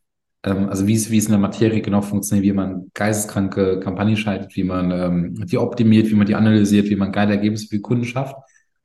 Ähm, 0.44 0.70
also 0.70 0.88
wie 0.88 0.96
es, 0.96 1.08
in 1.10 1.30
der 1.32 1.40
Materie 1.40 1.82
genau 1.82 2.02
funktioniert, 2.02 2.46
wie 2.46 2.54
man 2.54 2.90
geisteskranke 2.94 3.80
Kampagnen 3.80 4.18
schaltet, 4.18 4.56
wie 4.56 4.64
man 4.64 4.92
ähm, 4.92 5.46
die 5.46 5.58
optimiert, 5.58 6.10
wie 6.10 6.16
man 6.16 6.28
die 6.28 6.36
analysiert, 6.36 6.90
wie 6.90 6.96
man 6.96 7.12
geile 7.12 7.34
Ergebnisse 7.34 7.68
für 7.68 7.76
die 7.78 7.82
Kunden 7.82 8.06
schafft. 8.06 8.36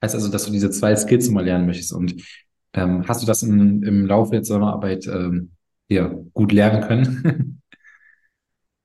Heißt 0.02 0.14
also, 0.14 0.30
dass 0.30 0.46
du 0.46 0.52
diese 0.52 0.70
zwei 0.70 0.94
Skills 0.96 1.28
mal 1.30 1.44
lernen 1.44 1.66
möchtest. 1.66 1.92
Und 1.92 2.14
ähm, 2.74 3.04
hast 3.06 3.22
du 3.22 3.26
das 3.26 3.42
in, 3.42 3.82
im 3.82 4.06
Laufe 4.06 4.32
der 4.32 4.42
Zusammenarbeit 4.42 5.06
ähm, 5.06 5.52
ja, 5.88 6.10
gut 6.32 6.52
lernen 6.52 6.82
können? 6.82 7.56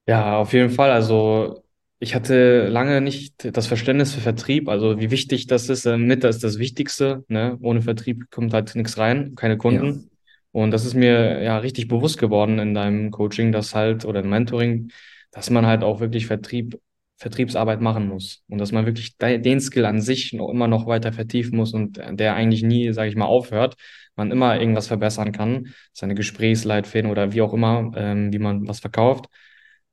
Ja, 0.08 0.38
auf 0.38 0.54
jeden 0.54 0.70
Fall. 0.70 0.92
Also 0.92 1.65
ich 2.00 2.14
hatte 2.16 2.68
lange 2.68 3.02
nicht 3.02 3.56
das 3.56 3.68
Verständnis 3.68 4.14
für 4.14 4.22
Vertrieb, 4.22 4.68
also 4.70 5.00
wie 5.00 5.12
wichtig 5.12 5.48
das 5.48 5.70
ist. 5.70 5.86
Äh, 5.86 5.98
Mit 5.98 6.24
das 6.24 6.36
ist 6.38 6.44
das 6.44 6.60
Wichtigste. 6.60 7.24
Ne? 7.28 7.58
Ohne 7.62 7.82
Vertrieb 7.82 8.30
kommt 8.32 8.54
halt 8.54 8.76
nichts 8.76 8.98
rein, 8.98 9.36
keine 9.36 9.54
Ja. 9.54 9.60
Kunden. 9.60 10.10
Und 10.52 10.72
das 10.72 10.86
ist 10.86 10.94
mir 10.94 11.42
ja 11.44 11.58
richtig 11.58 11.88
bewusst 11.88 12.18
geworden 12.18 12.60
in 12.60 12.74
deinem 12.74 13.12
Coaching, 13.12 13.52
dass 13.52 13.76
halt, 13.76 14.06
oder 14.06 14.22
im 14.22 14.30
Mentoring, 14.30 14.92
dass 15.32 15.50
man 15.50 15.66
halt 15.66 15.84
auch 15.84 16.00
wirklich 16.00 16.28
Vertrieb, 16.28 16.80
Vertriebsarbeit 17.18 17.82
machen 17.82 18.08
muss. 18.08 18.44
Und 18.48 18.58
dass 18.60 18.72
man 18.72 18.86
wirklich 18.86 19.18
de- 19.18 19.38
den 19.40 19.60
Skill 19.60 19.86
an 19.86 20.00
sich 20.02 20.32
noch 20.34 20.50
immer 20.50 20.68
noch 20.68 20.88
weiter 20.88 21.12
vertiefen 21.14 21.58
muss 21.58 21.74
und 21.74 21.98
der 22.12 22.36
eigentlich 22.36 22.64
nie, 22.64 22.92
sage 22.94 23.10
ich 23.10 23.16
mal, 23.16 23.26
aufhört. 23.26 23.76
Man 24.16 24.32
immer 24.32 24.58
irgendwas 24.60 24.88
verbessern 24.88 25.32
kann, 25.34 25.74
seine 25.92 26.16
Gesprächsleitfäden 26.16 27.12
oder 27.12 27.34
wie 27.34 27.42
auch 27.42 27.54
immer, 27.54 27.92
ähm, 27.98 28.32
wie 28.32 28.40
man 28.40 28.66
was 28.68 28.80
verkauft. 28.80 29.26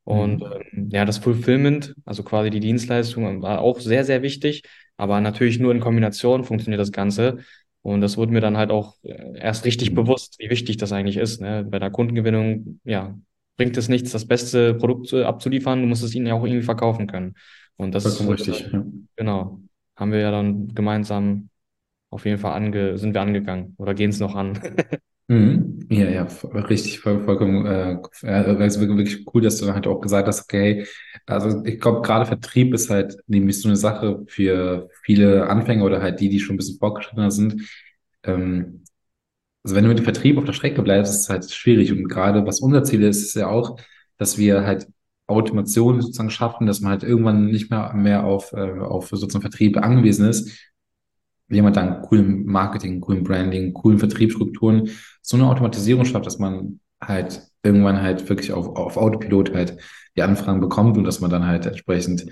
Und 0.05 0.43
Mhm. 0.43 0.53
ähm, 0.73 0.89
ja, 0.91 1.05
das 1.05 1.19
Fulfillment, 1.19 1.95
also 2.05 2.23
quasi 2.23 2.51
die 2.51 2.61
Dienstleistung, 2.61 3.43
war 3.43 3.61
auch 3.61 3.81
sehr, 3.81 4.05
sehr 4.05 4.23
wichtig. 4.23 4.63
Aber 4.97 5.21
natürlich 5.21 5.59
nur 5.59 5.73
in 5.73 5.81
Kombination 5.81 6.45
funktioniert 6.45 6.81
das 6.81 6.93
Ganze. 6.93 7.39
Und 7.83 8.01
das 8.01 8.17
wurde 8.17 8.33
mir 8.33 8.41
dann 8.41 8.57
halt 8.57 8.71
auch 8.71 8.97
äh, 9.05 9.39
erst 9.39 9.65
richtig 9.65 9.91
Mhm. 9.91 9.95
bewusst, 9.95 10.37
wie 10.39 10.51
wichtig 10.51 10.77
das 10.77 10.93
eigentlich 10.93 11.17
ist, 11.17 11.41
ne? 11.41 11.65
Bei 11.69 11.79
der 11.79 11.91
Kundengewinnung, 11.91 12.81
ja, 12.85 13.19
bringt 13.57 13.77
es 13.77 13.89
nichts, 13.89 14.13
das 14.13 14.27
beste 14.27 14.75
Produkt 14.75 15.13
äh, 15.13 15.25
abzuliefern, 15.25 15.81
du 15.83 15.87
musst 15.89 16.03
es 16.05 16.15
ihnen 16.15 16.27
ja 16.27 16.35
auch 16.35 16.45
irgendwie 16.45 16.63
verkaufen 16.63 17.07
können. 17.07 17.35
Und 17.77 17.93
das, 17.95 18.05
Vollkommen 18.05 18.29
äh, 18.29 18.35
richtig. 18.35 18.71
Ja. 18.73 18.85
genau, 19.17 19.61
haben 19.97 20.13
wir 20.13 20.21
ja 20.21 20.31
dann 20.31 20.69
gemeinsam 20.75 21.49
auf 22.11 22.25
jeden 22.27 22.39
Fall 22.39 22.53
ange, 22.55 22.99
sind 22.99 23.15
wir 23.15 23.23
angegangen 23.23 23.75
oder 23.79 23.95
gehen 23.95 24.11
es 24.11 24.21
noch 24.21 24.35
an. 24.37 24.63
Mhm. 25.33 25.87
Ja, 25.91 26.11
ja, 26.11 26.23
richtig, 26.69 27.01
voll, 27.01 27.25
vollkommen, 27.25 27.65
äh, 27.67 28.67
ist 28.67 28.81
wirklich 28.81 29.27
cool, 29.33 29.41
dass 29.43 29.57
du 29.59 29.65
dann 29.67 29.75
halt 29.75 29.87
auch 29.87 30.01
gesagt 30.01 30.29
hast, 30.29 30.43
okay, 30.43 30.87
also 31.27 31.65
ich 31.65 31.81
glaube, 31.81 32.03
gerade 32.03 32.27
Vertrieb 32.27 32.75
ist 32.75 32.91
halt 32.91 33.17
nämlich 33.27 33.61
so 33.61 33.69
eine 33.69 33.77
Sache 33.77 34.25
für 34.27 34.91
viele 35.03 35.49
Anfänger 35.49 35.85
oder 35.85 36.03
halt 36.03 36.21
die, 36.21 36.29
die 36.29 36.39
schon 36.41 36.55
ein 36.55 36.59
bisschen 36.59 36.79
fortgeschrittener 36.79 37.31
sind. 37.31 37.63
Ähm, 38.25 38.85
also 39.65 39.77
wenn 39.77 39.85
du 39.85 39.91
mit 39.91 39.99
dem 39.99 40.05
Vertrieb 40.05 40.39
auf 40.39 40.45
der 40.45 40.55
Strecke 40.55 40.83
bleibst, 40.83 41.13
ist 41.15 41.21
es 41.23 41.31
halt 41.31 41.51
schwierig. 41.51 41.93
Und 41.93 42.09
gerade 42.09 42.47
was 42.47 42.61
unser 42.61 42.85
Ziel 42.85 43.03
ist, 43.05 43.23
ist 43.23 43.35
ja 43.37 43.49
auch, 43.49 43.79
dass 44.19 44.39
wir 44.39 44.67
halt 44.67 44.89
Automation 45.29 46.01
sozusagen 46.03 46.31
schaffen, 46.31 46.67
dass 46.67 46.81
man 46.81 46.93
halt 46.93 47.05
irgendwann 47.05 47.47
nicht 47.47 47.71
mehr 47.71 47.95
mehr 47.95 48.25
auf, 48.25 48.53
äh, 48.53 48.81
auf 48.81 49.09
sozusagen 49.11 49.43
Vertrieb 49.43 49.77
angewiesen 49.79 50.29
ist, 50.29 50.72
jemand 51.53 51.77
dann 51.77 52.03
coolen 52.03 52.45
Marketing, 52.47 53.01
coolen 53.01 53.25
Branding, 53.25 53.73
coolen 53.73 53.99
Vertriebsstrukturen 53.99 54.91
so 55.21 55.37
eine 55.37 55.47
Automatisierung 55.47 56.05
schafft, 56.05 56.27
dass 56.27 56.39
man 56.39 56.81
halt 57.01 57.43
irgendwann 57.63 58.03
halt 58.03 58.29
wirklich 58.29 58.53
auf, 58.53 58.69
auf 58.77 58.97
Autopilot 58.97 59.55
halt 59.55 59.77
die 60.17 60.23
Anfragen 60.23 60.61
bekommt 60.61 60.97
und 60.99 61.05
dass 61.05 61.21
man 61.21 61.31
dann 61.31 61.47
halt 61.47 61.67
entsprechend 61.67 62.27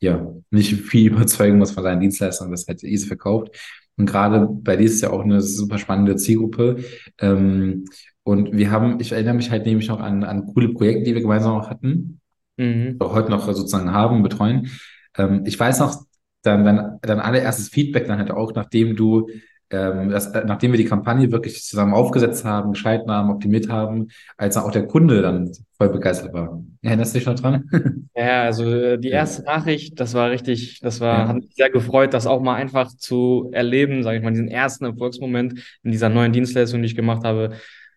ja 0.00 0.26
nicht 0.50 0.74
viel 0.74 1.12
überzeugen 1.12 1.58
muss 1.58 1.72
von 1.72 1.82
seinen 1.82 2.00
Dienstleistungen, 2.00 2.50
das 2.52 2.66
halt 2.66 2.82
easy 2.82 3.06
verkauft. 3.06 3.56
Und 3.96 4.06
gerade 4.06 4.48
bei 4.50 4.76
dir 4.76 4.86
ist 4.86 5.00
ja 5.02 5.10
auch 5.10 5.22
eine 5.22 5.40
super 5.40 5.78
spannende 5.78 6.16
Zielgruppe. 6.16 6.78
Ähm, 7.20 7.84
und 8.24 8.52
wir 8.56 8.70
haben, 8.70 8.98
ich 9.00 9.12
erinnere 9.12 9.34
mich 9.34 9.50
halt 9.50 9.66
nämlich 9.66 9.88
noch 9.88 10.00
an, 10.00 10.24
an 10.24 10.46
coole 10.46 10.70
Projekte, 10.70 11.04
die 11.04 11.14
wir 11.14 11.22
gemeinsam 11.22 11.60
auch 11.60 11.70
hatten, 11.70 12.20
Mhm. 12.56 12.96
auch 13.00 13.12
heute 13.12 13.30
noch 13.30 13.44
sozusagen 13.52 13.90
haben, 13.92 14.22
betreuen. 14.22 14.68
Ähm, 15.16 15.42
ich 15.44 15.58
weiß 15.58 15.80
noch, 15.80 16.04
dann, 16.46 16.64
dann, 16.64 16.98
dann 17.02 17.20
allererstes 17.20 17.68
Feedback 17.68 18.06
dann 18.06 18.18
halt 18.18 18.30
auch, 18.30 18.54
nachdem 18.54 18.96
du, 18.96 19.28
ähm, 19.70 20.10
das, 20.10 20.26
äh, 20.28 20.44
nachdem 20.46 20.72
wir 20.72 20.78
die 20.78 20.84
Kampagne 20.84 21.32
wirklich 21.32 21.64
zusammen 21.64 21.94
aufgesetzt 21.94 22.44
haben, 22.44 22.72
geschalten 22.72 23.10
haben, 23.10 23.30
optimiert 23.30 23.68
haben, 23.68 24.08
als 24.36 24.56
auch 24.56 24.70
der 24.70 24.86
Kunde 24.86 25.22
dann 25.22 25.50
voll 25.76 25.88
begeistert 25.90 26.32
war. 26.32 26.62
Erinnerst 26.82 27.14
du 27.14 27.18
dich 27.18 27.26
noch 27.26 27.34
dran? 27.38 27.68
Ja, 28.16 28.44
also 28.44 28.64
äh, 28.72 28.98
die 28.98 29.08
Ja, 29.10 29.18
erste 29.18 29.42
Nachricht, 29.42 29.98
das 29.98 30.14
war 30.14 30.30
richtig, 30.30 30.78
das 30.80 31.00
war, 31.00 31.26
hat 31.26 31.34
ja, 31.34 31.40
mich 31.40 31.52
sehr 31.56 31.68
gefreut, 31.70 32.14
das 32.14 32.26
auch 32.28 32.40
mal 32.40 32.54
einfach 32.54 32.88
zu 32.96 33.50
erleben, 33.52 34.04
sage 34.04 34.18
ich 34.18 34.22
mal, 34.22 34.30
diesen 34.30 34.46
ersten 34.48 34.84
Erfolgsmoment 34.84 35.54
in 35.82 35.90
dieser 35.90 36.08
neuen 36.10 36.32
Dienstleistung, 36.32 36.80
die 36.80 36.86
ich 36.86 36.94
gemacht 36.94 37.24
habe. 37.24 37.56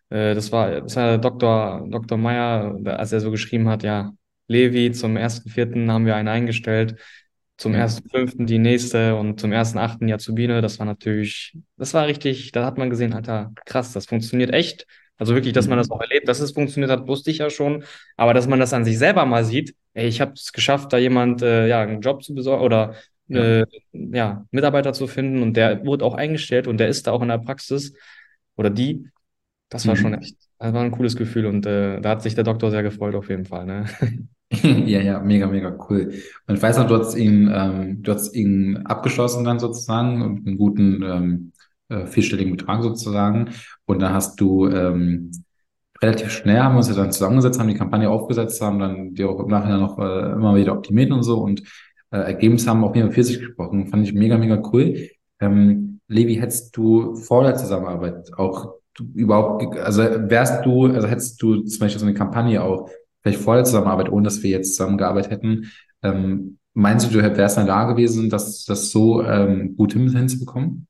Äh, 0.09 0.33
das 0.33 0.51
war, 0.51 0.81
das 0.81 0.95
war 0.95 1.19
Dr. 1.19 1.85
Dr. 1.91 2.17
Meyer, 2.17 2.75
als 2.85 3.11
er 3.11 3.19
so 3.19 3.29
geschrieben 3.29 3.69
hat, 3.69 3.83
ja, 3.83 4.11
Levi, 4.47 4.91
zum 4.91 5.17
ersten 5.17 5.49
Vierten 5.49 5.91
haben 5.91 6.05
wir 6.07 6.15
einen 6.15 6.29
eingestellt, 6.29 6.95
zum 7.57 7.73
ja. 7.73 7.79
ersten 7.79 8.09
Fünften 8.09 8.45
die 8.45 8.59
nächste 8.59 9.15
und 9.15 9.39
zum 9.39 9.51
ersten 9.51 9.77
Achten 9.79 10.07
Yazubine. 10.07 10.61
Das 10.61 10.79
war 10.79 10.85
natürlich, 10.85 11.57
das 11.77 11.93
war 11.93 12.07
richtig, 12.07 12.51
da 12.51 12.65
hat 12.65 12.77
man 12.77 12.89
gesehen, 12.89 13.13
Alter, 13.13 13.51
krass, 13.65 13.93
das 13.93 14.05
funktioniert 14.05 14.53
echt. 14.53 14.85
Also 15.17 15.33
wirklich, 15.33 15.53
dass 15.53 15.67
man 15.67 15.79
das 15.79 15.89
auch 15.89 15.99
Mhm. 15.99 16.01
erlebt, 16.01 16.27
dass 16.27 16.39
es 16.39 16.51
funktioniert 16.51 16.91
hat, 16.91 17.07
wusste 17.07 17.31
ich 17.31 17.39
ja 17.39 17.49
schon. 17.49 17.83
Aber 18.17 18.33
dass 18.35 18.47
man 18.47 18.59
das 18.59 18.73
an 18.73 18.85
sich 18.85 18.97
selber 18.99 19.25
mal 19.25 19.43
sieht, 19.45 19.75
ey, 19.95 20.07
ich 20.07 20.21
habe 20.21 20.33
es 20.33 20.53
geschafft, 20.53 20.93
da 20.93 20.97
jemand 20.99 21.41
äh, 21.41 21.67
ja 21.67 21.81
einen 21.81 22.01
Job 22.01 22.23
zu 22.23 22.35
besorgen 22.35 22.63
oder 22.63 22.95
Ja. 23.27 23.57
äh, 23.61 23.65
ja 23.93 24.45
Mitarbeiter 24.51 24.93
zu 24.93 25.07
finden 25.07 25.41
und 25.41 25.53
der 25.57 25.83
wurde 25.85 26.05
auch 26.05 26.13
eingestellt 26.13 26.67
und 26.67 26.77
der 26.77 26.87
ist 26.89 27.07
da 27.07 27.11
auch 27.11 27.21
in 27.23 27.29
der 27.29 27.39
Praxis 27.39 27.93
oder 28.55 28.69
die. 28.69 29.07
Das 29.69 29.87
war 29.87 29.95
schon 29.95 30.13
Mhm. 30.13 30.21
echt, 30.21 30.37
das 30.59 30.73
war 30.73 30.83
ein 30.83 30.91
cooles 30.91 31.15
Gefühl 31.15 31.45
und 31.47 31.65
äh, 31.65 32.01
da 32.01 32.11
hat 32.11 32.21
sich 32.23 32.35
der 32.35 32.43
Doktor 32.45 32.71
sehr 32.71 32.83
gefreut 32.83 33.15
auf 33.15 33.29
jeden 33.29 33.45
Fall, 33.45 33.65
ne? 33.65 33.85
Ja, 34.63 35.01
ja, 35.01 35.19
mega, 35.19 35.47
mega 35.47 35.77
cool. 35.89 36.13
Und 36.47 36.55
ich 36.55 36.61
weiß 36.61 36.77
noch, 36.77 36.87
du 36.87 36.97
hast 36.97 37.15
ihn, 37.15 37.51
ähm, 37.53 38.01
du 38.01 38.13
hast 38.13 38.33
ihn 38.33 38.77
abgeschlossen 38.85 39.43
dann 39.43 39.59
sozusagen 39.59 40.21
und 40.21 40.47
einen 40.47 40.57
guten 40.57 41.03
ähm, 41.03 41.51
äh, 41.89 42.05
vierstelligen 42.05 42.55
Betrag 42.55 42.81
sozusagen. 42.81 43.49
Und 43.85 44.01
dann 44.01 44.13
hast 44.13 44.39
du 44.39 44.67
ähm, 44.69 45.31
relativ 46.01 46.31
schnell 46.31 46.59
haben 46.59 46.75
wir 46.75 46.77
uns 46.77 46.89
ja 46.89 46.95
dann 46.95 47.11
zusammengesetzt, 47.11 47.59
haben 47.59 47.67
die 47.67 47.75
Kampagne 47.75 48.09
aufgesetzt, 48.09 48.61
haben 48.61 48.79
dann 48.79 49.13
die 49.13 49.25
auch 49.25 49.39
im 49.39 49.47
Nachhinein 49.47 49.79
noch 49.79 49.99
äh, 49.99 50.31
immer 50.31 50.55
wieder 50.55 50.73
optimiert 50.73 51.11
und 51.11 51.23
so 51.23 51.39
und 51.39 51.63
äh, 52.11 52.17
Ergebnisse 52.17 52.69
haben 52.69 52.83
jeden 52.95 53.07
Fall 53.07 53.15
für 53.15 53.23
sich 53.23 53.39
gesprochen. 53.39 53.87
Fand 53.87 54.07
ich 54.07 54.13
mega, 54.13 54.37
mega 54.37 54.61
cool. 54.71 55.09
Ähm, 55.39 55.99
Levi, 56.07 56.35
hättest 56.35 56.75
du 56.77 57.15
vor 57.15 57.43
der 57.43 57.55
Zusammenarbeit 57.55 58.31
auch 58.37 58.75
überhaupt, 59.13 59.77
also 59.77 60.03
wärst 60.03 60.65
du, 60.65 60.87
also 60.87 61.07
hättest 61.07 61.41
du 61.41 61.61
zum 61.61 61.79
Beispiel 61.79 61.99
so 61.99 62.05
eine 62.05 62.15
Kampagne 62.15 62.63
auch 62.63 62.89
vielleicht 63.27 63.43
vor 63.43 63.55
der 63.55 63.63
Zusammenarbeit, 63.65 64.09
ohne 64.11 64.23
dass 64.25 64.43
wir 64.43 64.49
jetzt 64.51 64.75
zusammengearbeitet 64.75 65.31
hätten, 65.31 65.71
ähm, 66.03 66.57
meinst 66.73 67.07
du, 67.07 67.13
du 67.21 67.37
wärst 67.37 67.57
in 67.57 67.65
der 67.65 67.75
Lage 67.75 67.93
gewesen, 67.95 68.29
das, 68.29 68.65
das 68.65 68.91
so 68.91 69.23
ähm, 69.23 69.75
gut 69.75 69.93
hin, 69.93 70.09
hinzubekommen? 70.15 70.87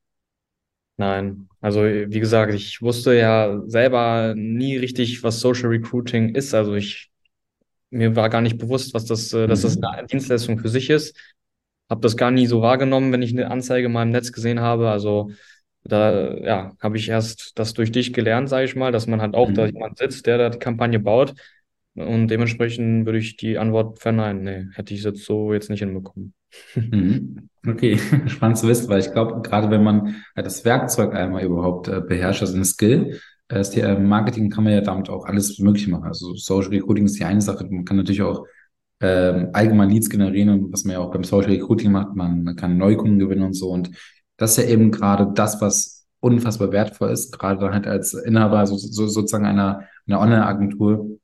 Nein, 0.98 1.48
also 1.62 1.82
wie 1.84 2.20
gesagt, 2.20 2.53
ich 2.53 2.82
wusste 2.82 3.13
ja 3.15 3.62
selber 3.67 4.34
nie 4.36 4.77
richtig, 4.77 5.22
was 5.24 5.39
Social 5.39 5.70
Recruiting 5.70 6.34
ist. 6.36 6.53
Also 6.56 6.74
ich, 6.75 7.12
mir 7.91 8.15
war 8.15 8.29
gar 8.29 8.41
nicht 8.41 8.58
bewusst, 8.60 8.94
was 8.94 9.06
das, 9.06 9.34
äh, 9.34 9.48
dass 9.48 9.62
das 9.62 9.77
Mhm. 9.77 9.84
eine 9.84 10.08
Dienstleistung 10.08 10.60
für 10.60 10.70
sich 10.70 10.89
ist. 10.89 11.17
Habe 11.89 12.01
das 12.01 12.17
gar 12.17 12.32
nie 12.32 12.48
so 12.48 12.62
wahrgenommen, 12.62 13.12
wenn 13.13 13.22
ich 13.24 13.34
eine 13.34 13.51
Anzeige 13.51 13.89
mal 13.89 14.03
im 14.03 14.12
Netz 14.12 14.32
gesehen 14.34 14.62
habe. 14.62 14.89
Also 14.91 15.32
da, 15.84 16.36
ja, 16.38 16.74
habe 16.82 16.98
ich 16.98 17.10
erst 17.10 17.53
das 17.60 17.74
durch 17.74 17.91
dich 17.91 18.13
gelernt, 18.13 18.50
sage 18.50 18.65
ich 18.65 18.75
mal, 18.75 18.91
dass 18.91 19.08
man 19.08 19.22
halt 19.22 19.36
auch 19.36 19.51
da 19.53 19.65
Mhm. 19.65 19.72
jemand 19.72 19.98
sitzt, 20.00 20.25
der 20.27 20.38
da 20.39 20.50
die 20.50 20.60
Kampagne 20.60 21.00
baut. 21.00 21.36
Und 21.97 22.27
dementsprechend 22.27 23.05
würde 23.05 23.17
ich 23.17 23.37
die 23.37 23.57
Antwort 23.57 23.99
verneinen. 23.99 24.43
Nee, 24.43 24.67
hätte 24.73 24.93
ich 24.93 25.03
jetzt 25.03 25.25
so 25.25 25.53
jetzt 25.53 25.69
nicht 25.69 25.79
hinbekommen. 25.79 26.33
Mhm. 26.75 27.49
Okay, 27.65 27.97
spannend 28.27 28.57
zu 28.57 28.67
wissen, 28.67 28.87
weil 28.87 28.99
ich 28.99 29.11
glaube, 29.11 29.41
gerade 29.41 29.69
wenn 29.69 29.83
man 29.83 30.15
halt 30.35 30.45
das 30.45 30.63
Werkzeug 30.63 31.13
einmal 31.13 31.43
überhaupt 31.43 31.87
äh, 31.87 32.01
beherrscht, 32.01 32.41
also 32.41 32.55
ein 32.55 32.65
Skill, 32.65 33.19
äh, 33.49 33.55
das 33.55 33.75
Marketing 33.75 34.49
kann 34.49 34.63
man 34.63 34.73
ja 34.73 34.81
damit 34.81 35.09
auch 35.09 35.25
alles 35.25 35.59
Mögliche 35.59 35.89
machen. 35.89 36.05
Also 36.05 36.35
Social 36.35 36.69
Recruiting 36.69 37.05
ist 37.05 37.19
die 37.19 37.25
eine 37.25 37.41
Sache, 37.41 37.65
man 37.69 37.83
kann 37.83 37.97
natürlich 37.97 38.21
auch 38.21 38.45
ähm, 38.99 39.49
allgemein 39.53 39.89
Leads 39.89 40.09
generieren 40.09 40.49
und 40.49 40.73
was 40.73 40.83
man 40.83 40.93
ja 40.93 40.99
auch 40.99 41.11
beim 41.11 41.23
Social 41.23 41.51
Recruiting 41.51 41.91
macht, 41.91 42.15
man, 42.15 42.43
man 42.43 42.55
kann 42.55 42.77
Neukunden 42.77 43.19
gewinnen 43.19 43.43
und 43.43 43.53
so. 43.53 43.69
Und 43.69 43.91
das 44.37 44.51
ist 44.57 44.63
ja 44.63 44.71
eben 44.71 44.91
gerade 44.91 45.31
das, 45.33 45.61
was 45.61 46.07
unfassbar 46.19 46.71
wertvoll 46.71 47.11
ist, 47.11 47.37
gerade 47.37 47.59
dann 47.59 47.73
halt 47.73 47.87
als 47.87 48.13
Inhaber 48.13 48.65
so, 48.65 48.75
so, 48.77 49.07
sozusagen 49.07 49.45
einer, 49.45 49.83
einer 50.07 50.19
Online-Agentur, 50.19 51.19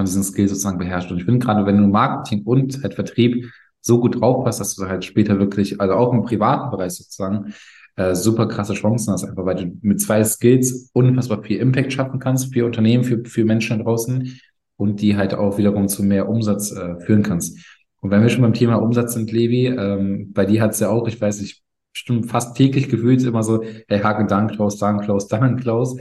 man 0.00 0.06
diesen 0.06 0.22
Skill 0.22 0.48
sozusagen 0.48 0.78
beherrscht. 0.78 1.10
Und 1.10 1.18
ich 1.18 1.24
finde 1.24 1.44
gerade, 1.44 1.66
wenn 1.66 1.78
du 1.78 1.86
Marketing 1.86 2.42
und 2.44 2.82
halt 2.82 2.94
Vertrieb 2.94 3.46
so 3.80 4.00
gut 4.00 4.20
drauf 4.20 4.44
hast, 4.46 4.60
dass 4.60 4.74
du 4.74 4.86
halt 4.86 5.04
später 5.04 5.38
wirklich, 5.38 5.80
also 5.80 5.94
auch 5.94 6.12
im 6.12 6.22
privaten 6.22 6.70
Bereich 6.70 6.92
sozusagen, 6.92 7.54
äh, 7.96 8.14
super 8.14 8.46
krasse 8.46 8.74
Chancen 8.74 9.12
hast, 9.12 9.24
einfach 9.24 9.44
weil 9.44 9.56
du 9.56 9.78
mit 9.82 10.00
zwei 10.00 10.22
Skills 10.24 10.90
unfassbar 10.92 11.42
viel 11.42 11.58
Impact 11.58 11.92
schaffen 11.92 12.18
kannst 12.18 12.52
für 12.52 12.64
Unternehmen, 12.64 13.04
für, 13.04 13.22
für 13.24 13.44
Menschen 13.44 13.78
da 13.78 13.84
draußen 13.84 14.40
und 14.76 15.00
die 15.00 15.16
halt 15.16 15.34
auch 15.34 15.58
wiederum 15.58 15.88
zu 15.88 16.02
mehr 16.02 16.28
Umsatz 16.28 16.72
äh, 16.72 16.98
führen 17.00 17.22
kannst. 17.22 17.58
Und 18.00 18.10
wenn 18.10 18.22
wir 18.22 18.30
schon 18.30 18.42
beim 18.42 18.54
Thema 18.54 18.76
Umsatz 18.76 19.14
sind, 19.14 19.30
Levi, 19.30 19.66
ähm, 19.66 20.32
bei 20.32 20.46
dir 20.46 20.62
hat 20.62 20.72
es 20.72 20.80
ja 20.80 20.88
auch, 20.88 21.06
ich 21.06 21.20
weiß 21.20 21.40
nicht, 21.40 21.62
bestimmt 21.92 22.26
fast 22.30 22.56
täglich 22.56 22.88
gefühlt 22.88 23.22
immer 23.22 23.42
so, 23.42 23.62
hey, 23.88 24.00
Haken, 24.00 24.28
Dank, 24.28 24.52
Klaus, 24.52 24.78
Dank, 24.78 25.02
Klaus, 25.02 25.28
Dank, 25.28 25.60
Klaus. 25.60 25.96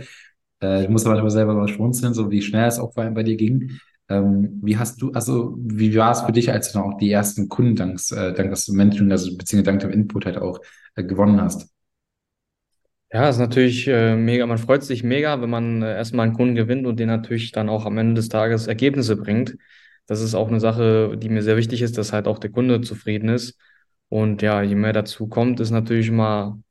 Äh, 0.62 0.84
ich 0.84 0.90
muss 0.90 1.06
aber 1.06 1.16
manchmal 1.16 1.32
selber 1.32 1.54
mal 1.56 1.68
schmunzeln, 1.68 2.14
so 2.14 2.32
wie 2.32 2.42
schnell 2.42 2.68
es 2.68 2.80
auch 2.80 2.94
vor 2.94 3.04
allem 3.04 3.14
bei 3.14 3.24
dir 3.24 3.36
ging. 3.36 3.80
Ähm, 4.10 4.60
wie 4.64 4.78
hast 4.78 5.02
du, 5.02 5.12
also 5.14 5.56
wie 5.60 5.96
war 5.96 6.12
es 6.12 6.22
für 6.22 6.32
dich, 6.32 6.52
als 6.52 6.72
du 6.72 6.80
dann 6.80 6.94
auch 6.94 6.98
die 6.98 7.12
ersten 7.12 7.48
Kunden 7.50 7.76
dank, 7.76 8.00
äh, 8.12 8.34
dank 8.34 8.50
des 8.52 8.68
Mentoring, 8.70 9.12
also 9.12 9.36
beziehungsweise 9.38 9.64
dank 9.66 9.80
dem 9.82 9.92
Input 9.92 10.26
halt 10.26 10.38
auch 10.38 10.60
äh, 10.96 11.04
gewonnen 11.04 11.42
hast? 11.42 11.70
Ja, 13.12 13.28
ist 13.28 13.40
natürlich 13.40 13.88
äh, 13.88 14.16
mega, 14.16 14.46
man 14.46 14.60
freut 14.60 14.84
sich 14.84 15.04
mega, 15.04 15.42
wenn 15.42 15.50
man 15.50 15.82
äh, 15.82 15.96
erstmal 15.96 16.28
einen 16.28 16.36
Kunden 16.36 16.54
gewinnt 16.54 16.86
und 16.86 17.00
den 17.00 17.08
natürlich 17.08 17.52
dann 17.52 17.68
auch 17.68 17.86
am 17.86 17.98
Ende 17.98 18.14
des 18.16 18.30
Tages 18.30 18.68
Ergebnisse 18.68 19.16
bringt. 19.16 19.58
Das 20.06 20.22
ist 20.22 20.36
auch 20.36 20.48
eine 20.48 20.60
Sache, 20.60 21.18
die 21.18 21.30
mir 21.30 21.42
sehr 21.42 21.58
wichtig 21.58 21.82
ist, 21.82 21.98
dass 21.98 22.14
halt 22.14 22.28
auch 22.28 22.38
der 22.38 22.52
Kunde 22.52 22.82
zufrieden 22.82 23.30
ist. 23.30 23.58
Und 24.10 24.42
ja, 24.44 24.62
je 24.62 24.76
mehr 24.76 24.94
dazu 24.94 25.28
kommt, 25.28 25.60
ist 25.60 25.72
natürlich 25.72 26.08
immer 26.10 26.62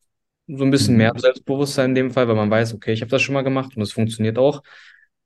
so 0.48 0.64
ein 0.64 0.70
bisschen 0.70 0.96
mehr 0.96 1.12
Mhm. 1.14 1.20
Selbstbewusstsein 1.20 1.90
in 1.90 1.94
dem 1.96 2.10
Fall, 2.12 2.28
weil 2.28 2.36
man 2.36 2.50
weiß, 2.50 2.74
okay, 2.74 2.92
ich 2.92 3.02
habe 3.02 3.10
das 3.10 3.22
schon 3.22 3.34
mal 3.34 3.42
gemacht 3.44 3.76
und 3.76 3.82
es 3.82 3.92
funktioniert 3.92 4.38
auch. 4.38 4.62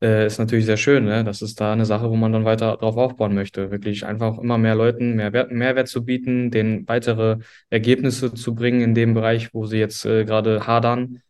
Äh, 0.03 0.27
ist 0.27 0.39
natürlich 0.39 0.67
sehr 0.67 0.77
schön, 0.77 1.05
ne? 1.05 1.23
Das 1.25 1.43
ist 1.43 1.61
da 1.61 1.73
eine 1.73 1.87
Sache, 1.87 2.11
wo 2.11 2.17
man 2.17 2.33
dann 2.33 2.45
weiter 2.45 2.77
drauf 2.77 2.97
aufbauen 2.97 3.35
möchte. 3.35 3.71
Wirklich 3.71 4.05
einfach 4.05 4.39
immer 4.39 4.59
mehr 4.59 4.75
Leuten 4.75 5.15
mehr 5.15 5.33
Wert, 5.33 5.53
Mehrwert 5.53 5.89
zu 5.89 6.05
bieten, 6.05 6.51
denen 6.51 6.89
weitere 6.89 7.39
Ergebnisse 7.71 8.35
zu 8.35 8.55
bringen 8.55 8.81
in 8.81 8.95
dem 8.95 9.15
Bereich, 9.15 9.55
wo 9.55 9.67
sie 9.67 9.79
jetzt 9.79 10.05
äh, 10.05 10.25
gerade 10.25 10.67
hadern. 10.67 11.23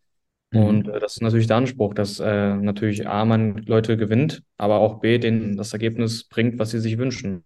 Und 0.53 0.87
Mhm. 0.87 0.93
äh, 0.95 0.99
das 0.99 1.15
ist 1.15 1.21
natürlich 1.21 1.47
der 1.47 1.57
Anspruch, 1.57 1.93
dass 1.93 2.19
äh, 2.19 2.55
natürlich 2.55 3.07
A, 3.07 3.25
man 3.25 3.57
Leute 3.65 3.97
gewinnt, 3.97 4.43
aber 4.57 4.77
auch 4.79 4.99
B, 5.01 5.19
denen 5.19 5.57
das 5.57 5.73
Ergebnis 5.73 6.25
bringt, 6.25 6.59
was 6.59 6.71
sie 6.71 6.79
sich 6.79 6.97
wünschen. 6.97 7.43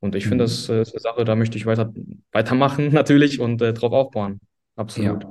Und 0.00 0.14
ich 0.14 0.26
finde, 0.28 0.44
das 0.44 0.68
Mhm. 0.68 0.74
äh, 0.74 0.82
ist 0.82 0.94
eine 0.94 1.00
Sache, 1.00 1.24
da 1.24 1.36
möchte 1.36 1.58
ich 1.58 1.66
weiter 1.66 1.92
weitermachen 2.32 2.88
natürlich 2.92 3.40
und 3.40 3.62
äh, 3.62 3.72
drauf 3.74 3.92
aufbauen. 3.92 4.40
Ja, 4.94 5.12
Absolut. 5.12 5.26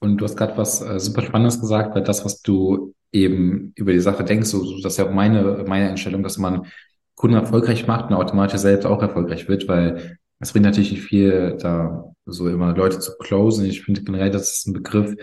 Und 0.00 0.18
du 0.18 0.24
hast 0.24 0.36
gerade 0.36 0.56
was 0.56 0.80
äh, 0.80 1.00
super 1.00 1.22
Spannendes 1.22 1.60
gesagt, 1.60 1.94
weil 1.94 2.02
das, 2.02 2.24
was 2.24 2.42
du 2.42 2.94
eben 3.12 3.72
über 3.74 3.92
die 3.92 4.00
Sache 4.00 4.24
denkst, 4.24 4.48
so, 4.48 4.64
so 4.64 4.80
das 4.80 4.92
ist 4.92 4.98
ja 4.98 5.06
auch 5.06 5.12
meine, 5.12 5.64
meine 5.66 5.88
Einstellung, 5.90 6.22
dass 6.22 6.38
man 6.38 6.66
Kunden 7.14 7.36
erfolgreich 7.36 7.86
macht 7.86 8.10
und 8.10 8.16
automatisch 8.16 8.60
selbst 8.60 8.86
auch 8.86 9.02
erfolgreich 9.02 9.48
wird, 9.48 9.66
weil 9.66 10.18
es 10.38 10.52
bringt 10.52 10.66
natürlich 10.66 10.92
nicht 10.92 11.02
viel, 11.02 11.56
da 11.60 12.12
so 12.26 12.48
immer 12.48 12.76
Leute 12.76 13.00
zu 13.00 13.16
closen. 13.18 13.66
Ich 13.66 13.82
finde 13.82 14.02
generell, 14.02 14.30
das 14.30 14.58
ist 14.58 14.66
ein 14.68 14.72
Begriff, 14.72 15.16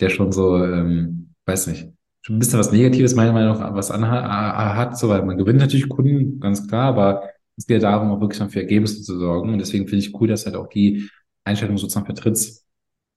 der 0.00 0.10
schon 0.10 0.32
so, 0.32 0.62
ähm, 0.62 1.32
weiß 1.46 1.68
nicht, 1.68 1.88
schon 2.22 2.36
ein 2.36 2.38
bisschen 2.38 2.58
was 2.58 2.72
Negatives 2.72 3.14
meiner 3.14 3.32
Meinung 3.32 3.58
nach 3.58 3.74
was 3.74 3.90
hat, 3.90 4.98
so, 4.98 5.08
weil 5.08 5.24
man 5.24 5.38
gewinnt 5.38 5.60
natürlich 5.60 5.88
Kunden, 5.88 6.40
ganz 6.40 6.66
klar, 6.68 6.88
aber 6.88 7.22
es 7.56 7.66
geht 7.66 7.82
darum, 7.82 8.10
auch 8.10 8.20
wirklich 8.20 8.50
für 8.50 8.60
Ergebnisse 8.60 9.02
zu 9.02 9.18
sorgen. 9.18 9.52
Und 9.52 9.58
deswegen 9.58 9.86
finde 9.86 10.04
ich 10.04 10.20
cool, 10.20 10.28
dass 10.28 10.46
halt 10.46 10.56
auch 10.56 10.68
die 10.68 11.08
Einstellung 11.44 11.78
sozusagen 11.78 12.06
vertrittst, 12.06 12.64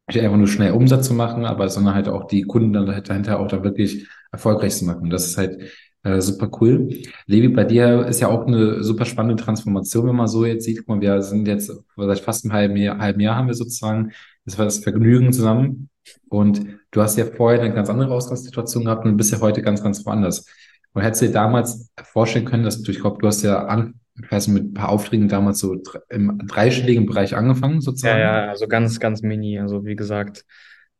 nicht 0.07 0.19
einfach 0.21 0.37
nur 0.37 0.47
schnell 0.47 0.71
Umsatz 0.73 1.07
zu 1.07 1.13
machen, 1.13 1.45
aber 1.45 1.69
sondern 1.69 1.95
halt 1.95 2.09
auch 2.09 2.25
die 2.25 2.43
Kunden 2.43 2.73
dann 2.73 2.85
dahinter 2.85 3.39
auch 3.39 3.47
da 3.47 3.63
wirklich 3.63 4.07
erfolgreich 4.31 4.75
zu 4.75 4.85
machen. 4.85 5.09
Das 5.09 5.25
ist 5.25 5.37
halt 5.37 5.71
äh, 6.03 6.19
super 6.19 6.49
cool. 6.59 6.89
Levi, 7.27 7.47
bei 7.49 7.63
dir 7.63 8.05
ist 8.05 8.19
ja 8.19 8.27
auch 8.27 8.45
eine 8.45 8.83
super 8.83 9.05
spannende 9.05 9.41
Transformation, 9.41 10.07
wenn 10.07 10.15
man 10.15 10.27
so 10.27 10.45
jetzt 10.45 10.65
sieht. 10.65 10.79
Guck 10.79 10.89
mal, 10.89 11.01
wir 11.01 11.21
sind 11.21 11.47
jetzt 11.47 11.71
seit 11.95 12.19
fast 12.19 12.43
einem 12.43 12.53
halben 12.53 12.77
Jahr, 12.77 12.99
halben 12.99 13.21
Jahr 13.21 13.37
haben 13.37 13.47
wir 13.47 13.53
sozusagen, 13.53 14.11
das 14.45 14.57
war 14.57 14.65
das 14.65 14.79
Vergnügen 14.79 15.31
zusammen. 15.31 15.89
Und 16.27 16.65
du 16.91 17.01
hast 17.01 17.17
ja 17.17 17.25
vorher 17.25 17.61
eine 17.61 17.73
ganz 17.73 17.89
andere 17.89 18.13
Ausgangssituation 18.13 18.85
gehabt 18.85 19.05
und 19.05 19.15
bist 19.15 19.31
ja 19.31 19.39
heute 19.39 19.61
ganz, 19.61 19.81
ganz 19.81 20.05
woanders. 20.05 20.45
Und 20.93 21.01
hättest 21.01 21.21
du 21.21 21.27
dir 21.27 21.33
damals 21.33 21.89
vorstellen 22.03 22.45
können, 22.45 22.63
dass 22.63 22.81
du, 22.81 22.91
ich 22.91 22.99
glaube, 22.99 23.19
du 23.19 23.27
hast 23.27 23.41
ja 23.41 23.65
an, 23.65 23.95
ich 24.21 24.31
weiß 24.31 24.47
nicht, 24.47 24.61
mit 24.61 24.71
ein 24.71 24.73
paar 24.73 24.89
Aufträgen 24.89 25.27
damals 25.27 25.59
so 25.59 25.75
im 26.09 26.47
dreistelligen 26.47 27.05
Bereich 27.05 27.35
angefangen, 27.35 27.81
sozusagen? 27.81 28.19
Ja, 28.19 28.45
ja, 28.45 28.49
also 28.49 28.67
ganz, 28.67 28.99
ganz 28.99 29.21
mini. 29.21 29.59
Also 29.59 29.85
wie 29.85 29.95
gesagt, 29.95 30.45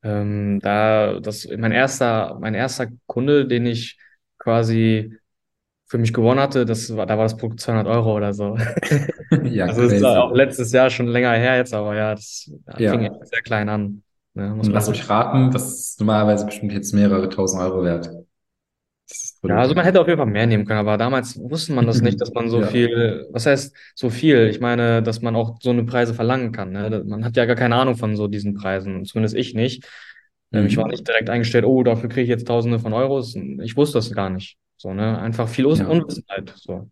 ähm, 0.01 0.59
da, 0.61 1.19
das, 1.19 1.47
mein 1.57 1.71
erster, 1.71 2.37
mein 2.39 2.55
erster 2.55 2.87
Kunde, 3.05 3.47
den 3.47 3.65
ich 3.65 3.97
quasi 4.39 5.15
für 5.85 5.99
mich 5.99 6.11
gewonnen 6.11 6.39
hatte, 6.39 6.65
das 6.65 6.95
war, 6.95 7.05
da 7.05 7.17
war 7.17 7.25
das 7.25 7.37
Produkt 7.37 7.59
200 7.59 7.87
Euro 7.87 8.15
oder 8.15 8.33
so. 8.33 8.57
ja, 9.43 9.65
also 9.65 9.83
das 9.83 9.93
ist 9.93 10.03
auch 10.03 10.33
letztes 10.33 10.71
Jahr 10.71 10.89
schon 10.89 11.07
länger 11.07 11.33
her 11.33 11.57
jetzt, 11.57 11.73
aber 11.73 11.95
ja, 11.95 12.15
das 12.15 12.51
ja. 12.79 12.91
fing 12.91 13.09
sehr 13.23 13.41
klein 13.43 13.69
an. 13.69 14.03
Ne, 14.33 14.49
muss 14.49 14.67
Und 14.67 14.73
lass 14.73 14.89
mich 14.89 15.07
raten, 15.07 15.51
das 15.51 15.71
ist 15.71 15.99
normalerweise 15.99 16.47
bestimmt 16.47 16.73
jetzt 16.73 16.93
mehrere 16.93 17.29
tausend 17.29 17.61
Euro 17.61 17.83
wert. 17.83 18.09
Ja, 19.43 19.57
also 19.57 19.75
man 19.75 19.83
hätte 19.83 19.99
auf 19.99 20.07
jeden 20.07 20.17
Fall 20.17 20.27
mehr 20.27 20.47
nehmen 20.47 20.65
können, 20.65 20.79
aber 20.79 20.97
damals 20.97 21.37
wusste 21.37 21.73
man 21.73 21.85
das 21.85 22.01
nicht, 22.01 22.19
dass 22.21 22.33
man 22.33 22.49
so 22.49 22.61
ja. 22.61 22.67
viel, 22.67 23.27
was 23.31 23.45
heißt 23.45 23.75
so 23.93 24.09
viel? 24.09 24.47
Ich 24.47 24.59
meine, 24.61 25.03
dass 25.03 25.21
man 25.21 25.35
auch 25.35 25.57
so 25.61 25.71
eine 25.71 25.83
Preise 25.83 26.13
verlangen 26.13 26.51
kann. 26.51 26.71
Ne? 26.71 27.03
Man 27.05 27.25
hat 27.25 27.35
ja 27.35 27.45
gar 27.45 27.55
keine 27.55 27.75
Ahnung 27.75 27.95
von 27.95 28.15
so 28.15 28.27
diesen 28.27 28.53
Preisen, 28.53 29.03
zumindest 29.05 29.35
ich 29.35 29.53
nicht. 29.53 29.85
Mhm. 30.51 30.65
Ich 30.67 30.77
war 30.77 30.87
nicht 30.87 31.07
direkt 31.07 31.29
eingestellt, 31.29 31.65
oh, 31.65 31.83
dafür 31.83 32.09
kriege 32.09 32.23
ich 32.23 32.29
jetzt 32.29 32.47
Tausende 32.47 32.79
von 32.79 32.93
Euros. 32.93 33.35
Ich 33.35 33.75
wusste 33.75 33.97
das 33.97 34.11
gar 34.13 34.29
nicht. 34.29 34.57
So, 34.77 34.93
ne? 34.93 35.19
Einfach 35.19 35.47
viel 35.47 35.67
ja. 35.67 35.87
Unwissenheit. 35.87 36.53
So. 36.55 36.89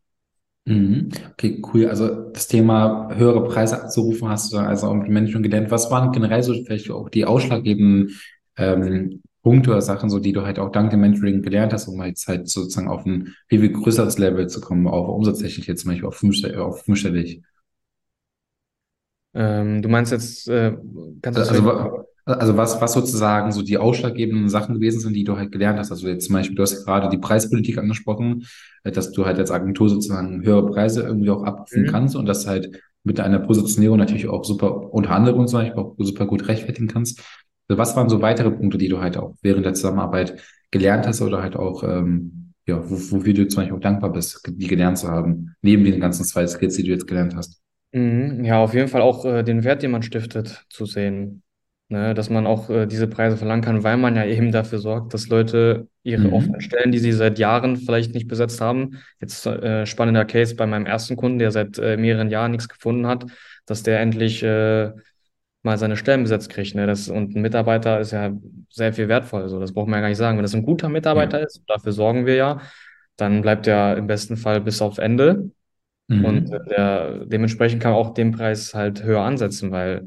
Mhm. 0.66 1.10
Okay, 1.32 1.62
cool. 1.74 1.88
Also 1.88 2.30
das 2.32 2.48
Thema 2.48 3.10
höhere 3.16 3.46
Preise 3.46 3.82
abzurufen, 3.82 4.30
hast 4.30 4.54
du 4.54 4.58
also 4.58 4.88
auch 4.88 4.94
mit 4.96 5.10
Menschen 5.10 5.42
gelernt. 5.42 5.72
Was 5.72 5.90
waren 5.90 6.12
generell 6.12 6.44
so 6.44 6.54
vielleicht 6.54 6.90
auch 6.92 7.10
die 7.10 7.26
ausschlaggebenden 7.26 8.16
ähm, 8.58 9.22
Punkte 9.42 9.72
oder 9.72 9.82
Sachen, 9.82 10.10
so 10.10 10.20
die 10.20 10.34
du 10.34 10.44
halt 10.44 10.60
auch 10.60 10.72
dank 10.72 10.92
dem 10.92 11.02
Mentoring 11.02 11.42
gelernt 11.42 11.74
hast, 11.74 11.88
um 11.88 12.02
jetzt 12.04 12.28
halt 12.28 12.48
sozusagen 12.48 12.88
auf 12.88 13.06
ein 13.06 13.34
viel, 13.48 13.60
viel 13.60 13.72
größeres 13.72 14.18
Level 14.18 14.48
zu 14.48 14.62
kommen, 14.62 14.88
auch 14.88 15.08
umsatztechnisch 15.08 15.68
jetzt 15.68 15.82
zum 15.82 15.92
Beispiel 15.92 16.08
auf, 16.08 16.16
fünfstellig? 16.16 16.58
Auf 16.58 16.84
fünfstellig. 16.84 17.42
Ähm, 19.34 19.82
du 19.82 19.90
meinst 19.90 20.12
jetzt, 20.12 20.48
äh, 20.48 20.78
kannst 21.22 21.40
du 21.40 21.44
also, 21.44 22.06
also 22.26 22.58
was, 22.58 22.82
was 22.82 22.94
sozusagen 22.94 23.52
so 23.52 23.62
die 23.62 23.78
ausschlaggebenden 23.78 24.50
Sachen 24.50 24.76
gewesen 24.76 25.00
sind, 25.00 25.14
die 25.16 25.24
du 25.24 25.38
halt 25.38 25.52
gelernt 25.52 25.80
hast. 25.80 25.92
Also 25.92 26.08
jetzt 26.08 26.26
zum 26.28 26.34
Beispiel, 26.34 26.56
du 26.56 26.62
hast 26.62 26.86
gerade 26.86 27.10
die 27.10 27.18
Preispolitik 27.18 27.78
angesprochen, 27.78 28.46
äh, 28.84 28.92
dass 28.92 29.12
du 29.12 29.26
halt 29.26 29.40
als 29.40 29.52
Agentur 29.52 29.90
sozusagen 29.90 30.44
höhere 30.44 30.68
Preise 30.68 31.02
irgendwie 31.02 31.30
auch 31.30 31.44
abrufen 31.44 31.84
mhm. 31.84 31.88
kannst 31.88 32.16
und 32.16 32.26
das 32.26 32.46
halt 32.46 32.80
mit 33.04 33.18
deiner 33.18 33.40
Positionierung 33.40 33.98
natürlich 33.98 34.28
auch 34.28 34.44
super, 34.44 34.94
unter 34.94 35.12
anderem 35.12 35.48
zum 35.48 35.60
Beispiel 35.60 35.80
auch 35.80 35.96
super 35.98 36.28
gut 36.28 36.48
rechtfertigen 36.48 36.88
kannst. 36.88 37.22
Also 37.72 37.80
was 37.80 37.96
waren 37.96 38.10
so 38.10 38.22
weitere 38.22 38.52
Punkte, 38.52 38.78
die 38.78 38.90
du 38.90 39.00
halt 39.00 39.16
auch 39.16 39.34
während 39.42 39.66
der 39.66 39.74
Zusammenarbeit 39.74 40.42
gelernt 40.72 41.08
hast 41.08 41.22
oder 41.22 41.42
halt 41.42 41.56
auch, 41.56 41.84
ähm, 41.84 42.52
ja, 42.66 42.78
wofür 42.84 43.34
du 43.34 43.48
zum 43.48 43.62
Beispiel 43.62 43.78
auch 43.78 43.82
dankbar 43.82 44.12
bist, 44.12 44.42
die 44.46 44.68
gelernt 44.68 44.98
zu 44.98 45.08
haben, 45.08 45.56
neben 45.62 45.86
den 45.86 46.02
ganzen 46.02 46.26
zwei 46.26 46.46
Skills, 46.48 46.76
die 46.76 46.84
du 46.84 46.90
jetzt 46.90 47.08
gelernt 47.08 47.34
hast? 47.34 47.62
Mhm. 47.94 48.44
Ja, 48.44 48.62
auf 48.62 48.74
jeden 48.74 48.90
Fall 48.90 49.00
auch 49.00 49.24
äh, 49.24 49.44
den 49.44 49.64
Wert, 49.64 49.84
den 49.84 49.92
man 49.92 50.04
stiftet, 50.04 50.66
zu 50.70 50.86
sehen. 50.86 51.44
Ne, 51.88 52.14
dass 52.14 52.30
man 52.30 52.48
auch 52.48 52.70
äh, 52.70 52.88
diese 52.88 53.08
Preise 53.08 53.36
verlangen 53.36 53.64
kann, 53.64 53.84
weil 53.84 53.98
man 53.98 54.16
ja 54.16 54.26
eben 54.26 54.54
dafür 54.54 54.80
sorgt, 54.80 55.14
dass 55.14 55.28
Leute 55.28 55.90
ihre 56.04 56.28
mhm. 56.28 56.34
offenen 56.34 56.62
Stellen, 56.62 56.94
die 56.94 57.00
sie 57.00 57.12
seit 57.12 57.38
Jahren 57.38 57.76
vielleicht 57.76 58.14
nicht 58.14 58.30
besetzt 58.30 58.62
haben, 58.62 58.98
jetzt 59.20 59.46
äh, 59.46 59.86
spannender 59.86 60.24
Case 60.24 60.56
bei 60.56 60.66
meinem 60.66 60.86
ersten 60.86 61.18
Kunden, 61.18 61.40
der 61.40 61.52
seit 61.52 61.80
äh, 61.80 61.98
mehreren 61.98 62.30
Jahren 62.30 62.52
nichts 62.52 62.70
gefunden 62.70 63.08
hat, 63.08 63.26
dass 63.66 63.84
der 63.84 64.00
endlich 64.00 64.42
äh, 64.42 64.92
mal 65.64 65.78
seine 65.78 65.98
Stellen 65.98 66.24
besetzt 66.24 66.50
kriegt. 66.50 66.76
Ne? 66.76 66.88
Das, 66.88 67.08
und 67.10 67.36
ein 67.36 67.42
Mitarbeiter 67.42 68.00
ist 68.00 68.12
ja 68.12 68.32
sehr 68.70 68.94
viel 68.94 69.08
wertvoll. 69.08 69.44
Also 69.44 69.60
das 69.60 69.74
braucht 69.74 69.88
man 69.88 69.98
ja 69.98 70.02
gar 70.02 70.10
nicht 70.10 70.18
sagen. 70.18 70.38
Wenn 70.38 70.44
das 70.44 70.56
ein 70.56 70.66
guter 70.66 70.90
Mitarbeiter 70.90 71.40
ja. 71.40 71.46
ist, 71.46 71.64
dafür 71.68 71.92
sorgen 71.92 72.26
wir 72.26 72.36
ja, 72.36 72.62
dann 73.18 73.42
bleibt 73.42 73.68
er 73.68 73.98
im 73.98 74.08
besten 74.08 74.38
Fall 74.38 74.62
bis 74.62 74.82
aufs 74.82 74.98
Ende. 74.98 75.52
Mhm. 76.08 76.26
Und 76.26 76.52
der, 76.70 77.26
dementsprechend 77.26 77.82
kann 77.82 77.92
man 77.92 78.02
auch 78.02 78.14
den 78.14 78.32
Preis 78.32 78.74
halt 78.74 79.04
höher 79.04 79.22
ansetzen, 79.22 79.72
weil 79.72 80.06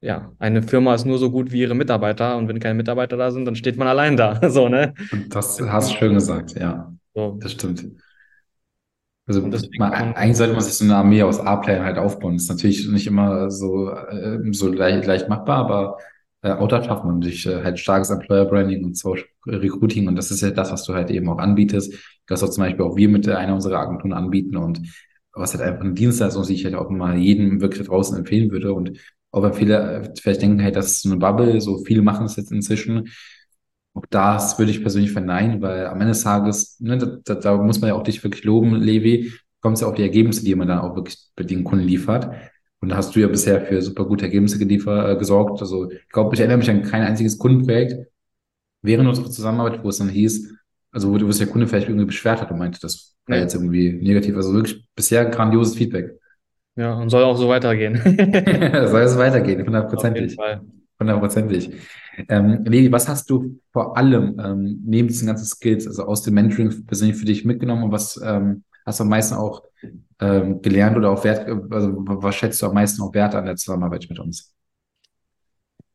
ja, 0.00 0.32
eine 0.40 0.62
Firma 0.62 0.94
ist 0.94 1.06
nur 1.06 1.18
so 1.18 1.30
gut 1.30 1.52
wie 1.52 1.60
ihre 1.60 1.76
Mitarbeiter 1.76 2.36
und 2.36 2.48
wenn 2.48 2.58
keine 2.58 2.74
Mitarbeiter 2.74 3.16
da 3.16 3.30
sind, 3.30 3.44
dann 3.44 3.54
steht 3.54 3.76
man 3.76 3.88
allein 3.88 4.16
da. 4.16 4.40
So, 4.50 4.68
ne? 4.68 4.94
Das 5.30 5.60
hast 5.60 5.92
du 5.92 5.96
schön 5.96 6.14
gesagt, 6.14 6.58
ja. 6.58 6.92
So. 7.14 7.38
Das 7.40 7.52
stimmt. 7.52 7.86
Also 9.26 9.40
man, 9.78 9.92
eigentlich 9.92 10.36
sollte 10.36 10.52
man 10.54 10.62
sich 10.62 10.74
so 10.74 10.84
eine 10.84 10.96
Armee 10.96 11.22
aus 11.22 11.38
A-Playern 11.40 11.84
halt 11.84 11.98
aufbauen. 11.98 12.34
Das 12.34 12.44
ist 12.44 12.48
natürlich 12.50 12.88
nicht 12.88 13.06
immer 13.06 13.50
so, 13.50 13.90
äh, 13.90 14.38
so 14.52 14.68
leicht, 14.72 15.06
leicht 15.06 15.28
machbar, 15.28 15.58
aber 15.58 15.98
äh, 16.42 16.52
auch 16.52 16.66
da 16.68 16.82
schafft 16.82 17.04
man 17.04 17.22
sich 17.22 17.46
äh, 17.46 17.62
halt 17.62 17.78
starkes 17.78 18.10
Employer 18.10 18.46
Branding 18.46 18.84
und 18.84 18.96
Social 18.98 19.24
Recruiting 19.46 20.08
und 20.08 20.16
das 20.16 20.30
ist 20.30 20.40
ja 20.40 20.50
das, 20.50 20.72
was 20.72 20.84
du 20.84 20.94
halt 20.94 21.10
eben 21.10 21.28
auch 21.28 21.38
anbietest. 21.38 21.94
Das 22.26 22.42
was 22.42 22.52
zum 22.52 22.64
Beispiel 22.64 22.84
auch 22.84 22.96
wir 22.96 23.08
mit 23.08 23.28
einer 23.28 23.54
unserer 23.54 23.78
Agenturen 23.78 24.12
anbieten 24.12 24.56
und 24.56 24.80
was 25.34 25.54
halt 25.54 25.62
einfach 25.64 25.82
eine 25.84 25.94
Dienstleistung, 25.94 26.44
die 26.46 26.54
ich 26.54 26.64
halt 26.64 26.74
auch 26.74 26.90
mal 26.90 27.16
jedem 27.16 27.60
wirklich 27.60 27.86
draußen 27.86 28.16
empfehlen 28.18 28.50
würde 28.50 28.74
und 28.74 28.98
auch 29.30 29.42
wenn 29.42 29.54
viele 29.54 30.02
äh, 30.02 30.14
vielleicht 30.20 30.42
denken, 30.42 30.58
hey, 30.58 30.72
das 30.72 30.86
ist 30.86 31.02
so 31.02 31.10
eine 31.10 31.18
Bubble, 31.18 31.60
so 31.60 31.78
viele 31.84 32.02
machen 32.02 32.26
es 32.26 32.36
jetzt 32.36 32.52
inzwischen. 32.52 33.08
Auch 33.94 34.06
das 34.08 34.58
würde 34.58 34.70
ich 34.70 34.80
persönlich 34.82 35.12
verneinen, 35.12 35.60
weil 35.60 35.86
am 35.86 36.00
Ende 36.00 36.12
des 36.12 36.22
Tages, 36.22 36.80
ne, 36.80 37.20
da, 37.24 37.34
da 37.34 37.56
muss 37.56 37.80
man 37.80 37.88
ja 37.88 37.94
auch 37.94 38.02
dich 38.02 38.22
wirklich 38.24 38.44
loben, 38.44 38.74
Levi, 38.76 39.32
kommt 39.60 39.80
ja 39.80 39.86
auch 39.86 39.94
die 39.94 40.02
Ergebnisse, 40.02 40.44
die 40.44 40.54
man 40.54 40.68
dann 40.68 40.80
auch 40.80 40.96
wirklich 40.96 41.18
bei 41.36 41.44
den 41.44 41.64
Kunden 41.64 41.86
liefert. 41.86 42.30
Und 42.80 42.88
da 42.88 42.96
hast 42.96 43.14
du 43.14 43.20
ja 43.20 43.28
bisher 43.28 43.60
für 43.60 43.80
super 43.80 44.04
gute 44.04 44.24
Ergebnisse 44.24 44.58
geliefert, 44.58 45.08
äh, 45.08 45.18
gesorgt. 45.18 45.60
Also 45.60 45.90
ich 45.90 46.08
glaube, 46.08 46.34
ich 46.34 46.40
erinnere 46.40 46.58
mich 46.58 46.70
an 46.70 46.82
kein 46.82 47.02
einziges 47.02 47.38
Kundenprojekt 47.38 48.08
während 48.82 49.08
unserer 49.08 49.30
Zusammenarbeit, 49.30 49.84
wo 49.84 49.88
es 49.88 49.98
dann 49.98 50.08
hieß, 50.08 50.52
also 50.90 51.08
wo, 51.08 51.20
wo 51.26 51.30
sich 51.30 51.44
der 51.44 51.52
Kunde 51.52 51.68
vielleicht 51.68 51.88
irgendwie 51.88 52.06
beschwert 52.06 52.40
hat 52.40 52.50
und 52.50 52.58
meinte, 52.58 52.80
das 52.80 53.16
war 53.26 53.38
jetzt 53.38 53.54
irgendwie 53.54 53.92
negativ. 53.92 54.34
Also 54.34 54.52
wirklich 54.52 54.84
bisher 54.96 55.26
grandioses 55.26 55.76
Feedback. 55.76 56.18
Ja, 56.74 56.94
und 56.94 57.10
soll 57.10 57.22
auch 57.22 57.36
so 57.36 57.48
weitergehen. 57.48 57.96
soll 58.04 59.02
es 59.02 59.16
weitergehen, 59.16 59.64
hundertprozentig. 59.64 60.36
Hundertprozentig. 61.02 61.70
Ähm, 62.28 62.64
Levi, 62.64 62.92
was 62.92 63.08
hast 63.08 63.28
du 63.30 63.60
vor 63.72 63.96
allem 63.96 64.38
ähm, 64.38 64.80
neben 64.84 65.08
diesen 65.08 65.26
ganzen 65.26 65.46
Skills, 65.46 65.86
also 65.86 66.04
aus 66.04 66.22
dem 66.22 66.34
Mentoring 66.34 66.86
persönlich 66.86 67.16
für 67.16 67.24
dich 67.24 67.44
mitgenommen 67.44 67.84
und 67.84 67.92
was 67.92 68.20
ähm, 68.22 68.64
hast 68.84 69.00
du 69.00 69.04
am 69.04 69.10
meisten 69.10 69.34
auch 69.34 69.62
ähm, 70.20 70.62
gelernt 70.62 70.96
oder 70.96 71.10
auch 71.10 71.24
Wert, 71.24 71.48
also 71.70 71.92
was 71.96 72.34
schätzt 72.34 72.60
du 72.62 72.66
am 72.66 72.74
meisten 72.74 73.02
auch 73.02 73.14
Wert 73.14 73.34
an 73.34 73.46
der 73.46 73.56
Zusammenarbeit 73.56 74.06
mit 74.08 74.18
uns? 74.18 74.54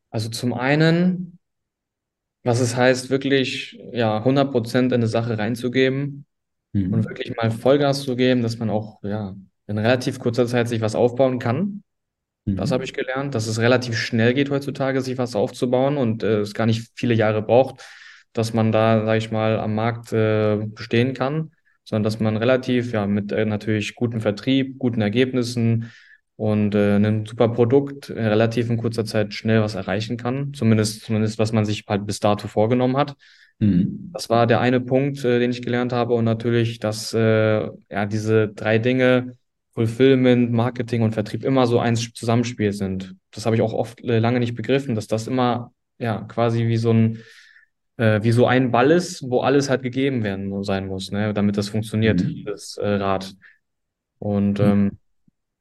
Also 0.09 0.29
zum 0.29 0.53
einen, 0.53 1.37
was 2.43 2.59
es 2.59 2.75
heißt, 2.75 3.09
wirklich 3.09 3.79
ja 3.91 4.17
100 4.17 4.51
Prozent 4.51 4.91
in 4.91 5.01
eine 5.01 5.07
Sache 5.07 5.37
reinzugeben 5.37 6.25
mhm. 6.73 6.93
und 6.93 7.07
wirklich 7.07 7.35
mal 7.35 7.51
Vollgas 7.51 8.03
zu 8.03 8.15
geben, 8.15 8.41
dass 8.41 8.57
man 8.57 8.69
auch 8.69 9.03
ja 9.03 9.35
in 9.67 9.77
relativ 9.77 10.19
kurzer 10.19 10.47
Zeit 10.47 10.67
sich 10.67 10.81
was 10.81 10.95
aufbauen 10.95 11.39
kann. 11.39 11.83
Das 12.55 12.69
mhm. 12.69 12.73
habe 12.75 12.83
ich 12.85 12.93
gelernt, 12.93 13.35
dass 13.35 13.47
es 13.47 13.59
relativ 13.59 13.97
schnell 13.97 14.33
geht 14.33 14.49
heutzutage, 14.49 15.01
sich 15.01 15.17
was 15.17 15.35
aufzubauen 15.35 15.97
und 15.97 16.23
äh, 16.23 16.39
es 16.39 16.53
gar 16.53 16.65
nicht 16.65 16.91
viele 16.95 17.13
Jahre 17.13 17.41
braucht, 17.41 17.83
dass 18.31 18.53
man 18.53 18.71
da, 18.71 19.05
sage 19.05 19.17
ich 19.17 19.31
mal, 19.31 19.59
am 19.59 19.75
Markt 19.75 20.13
äh, 20.13 20.57
bestehen 20.57 21.13
kann, 21.13 21.51
sondern 21.83 22.03
dass 22.03 22.19
man 22.19 22.37
relativ, 22.37 22.93
ja, 22.93 23.05
mit 23.05 23.31
äh, 23.33 23.45
natürlich 23.45 23.95
gutem 23.95 24.21
Vertrieb, 24.21 24.79
guten 24.79 25.01
Ergebnissen 25.01 25.91
und 26.37 26.73
äh, 26.73 26.95
einem 26.95 27.25
super 27.25 27.49
Produkt 27.49 28.09
in 28.09 28.25
relativ 28.25 28.69
in 28.69 28.77
kurzer 28.77 29.03
Zeit 29.03 29.33
schnell 29.33 29.61
was 29.61 29.75
erreichen 29.75 30.15
kann. 30.15 30.53
Zumindest, 30.53 31.03
zumindest 31.03 31.39
was 31.39 31.51
man 31.51 31.65
sich 31.65 31.83
halt 31.87 32.05
bis 32.05 32.19
dato 32.21 32.47
vorgenommen 32.47 32.95
hat. 32.95 33.15
Mhm. 33.59 34.11
Das 34.13 34.29
war 34.29 34.47
der 34.47 34.61
eine 34.61 34.79
Punkt, 34.79 35.25
äh, 35.25 35.39
den 35.39 35.51
ich 35.51 35.63
gelernt 35.63 35.91
habe 35.91 36.13
und 36.13 36.23
natürlich, 36.23 36.79
dass 36.79 37.13
äh, 37.13 37.67
ja 37.89 38.05
diese 38.05 38.47
drei 38.49 38.77
Dinge 38.77 39.33
Fulfillment, 39.77 40.51
Marketing 40.51 41.03
und 41.03 41.13
Vertrieb 41.13 41.45
immer 41.45 41.67
so 41.67 41.77
ein 41.79 41.95
Zusammenspiel 41.95 42.73
sind. 42.73 43.15
Das 43.31 43.45
habe 43.45 43.55
ich 43.55 43.61
auch 43.61 43.73
oft 43.73 44.01
äh, 44.03 44.17
lange 44.17 44.39
nicht 44.39 44.55
begriffen, 44.55 44.95
dass 44.95 45.05
das 45.05 45.27
immer 45.27 45.71
ja 45.99 46.21
quasi 46.23 46.67
wie 46.67 46.77
so 46.77 46.91
ein, 46.91 47.19
äh, 47.97 48.21
wie 48.23 48.31
so 48.31 48.47
ein 48.47 48.71
Ball 48.71 48.91
ist, 48.91 49.23
wo 49.29 49.41
alles 49.41 49.69
halt 49.69 49.83
gegeben 49.83 50.23
werden 50.23 50.63
sein 50.63 50.87
muss, 50.87 51.11
ne, 51.11 51.33
damit 51.33 51.57
das 51.57 51.69
funktioniert, 51.69 52.23
Mhm. 52.23 52.43
das 52.45 52.77
äh, 52.77 52.87
Rad. 52.87 53.35
Und 54.19 54.59
ähm, 54.59 54.91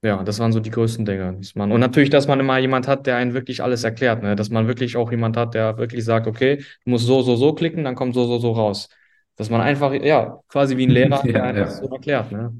ja, 0.02 0.22
das 0.24 0.38
waren 0.38 0.52
so 0.52 0.60
die 0.60 0.70
größten 0.70 1.04
Dinge, 1.04 1.34
dass 1.38 1.54
man, 1.54 1.72
und 1.72 1.80
natürlich, 1.80 2.10
dass 2.10 2.28
man 2.28 2.40
immer 2.40 2.58
jemand 2.58 2.88
hat, 2.88 3.06
der 3.06 3.16
einen 3.16 3.34
wirklich 3.34 3.62
alles 3.62 3.84
erklärt, 3.84 4.22
ne? 4.22 4.36
Dass 4.36 4.50
man 4.50 4.68
wirklich 4.68 4.96
auch 4.96 5.10
jemand 5.10 5.36
hat, 5.36 5.54
der 5.54 5.78
wirklich 5.78 6.04
sagt, 6.04 6.26
okay, 6.26 6.58
du 6.84 6.90
musst 6.90 7.06
so, 7.06 7.22
so, 7.22 7.36
so 7.36 7.54
klicken, 7.54 7.84
dann 7.84 7.94
kommt 7.96 8.14
so, 8.14 8.26
so, 8.26 8.38
so 8.38 8.52
raus. 8.52 8.88
Dass 9.36 9.50
man 9.50 9.60
einfach, 9.60 9.92
ja, 9.94 10.40
quasi 10.48 10.76
wie 10.76 10.86
ein 10.86 10.90
Lehrer, 10.92 11.28
der 11.32 11.42
Ja, 11.42 11.52
das 11.58 11.78
so 11.78 11.86
ja. 11.86 11.92
erklärt, 11.92 12.32
ne? 12.32 12.54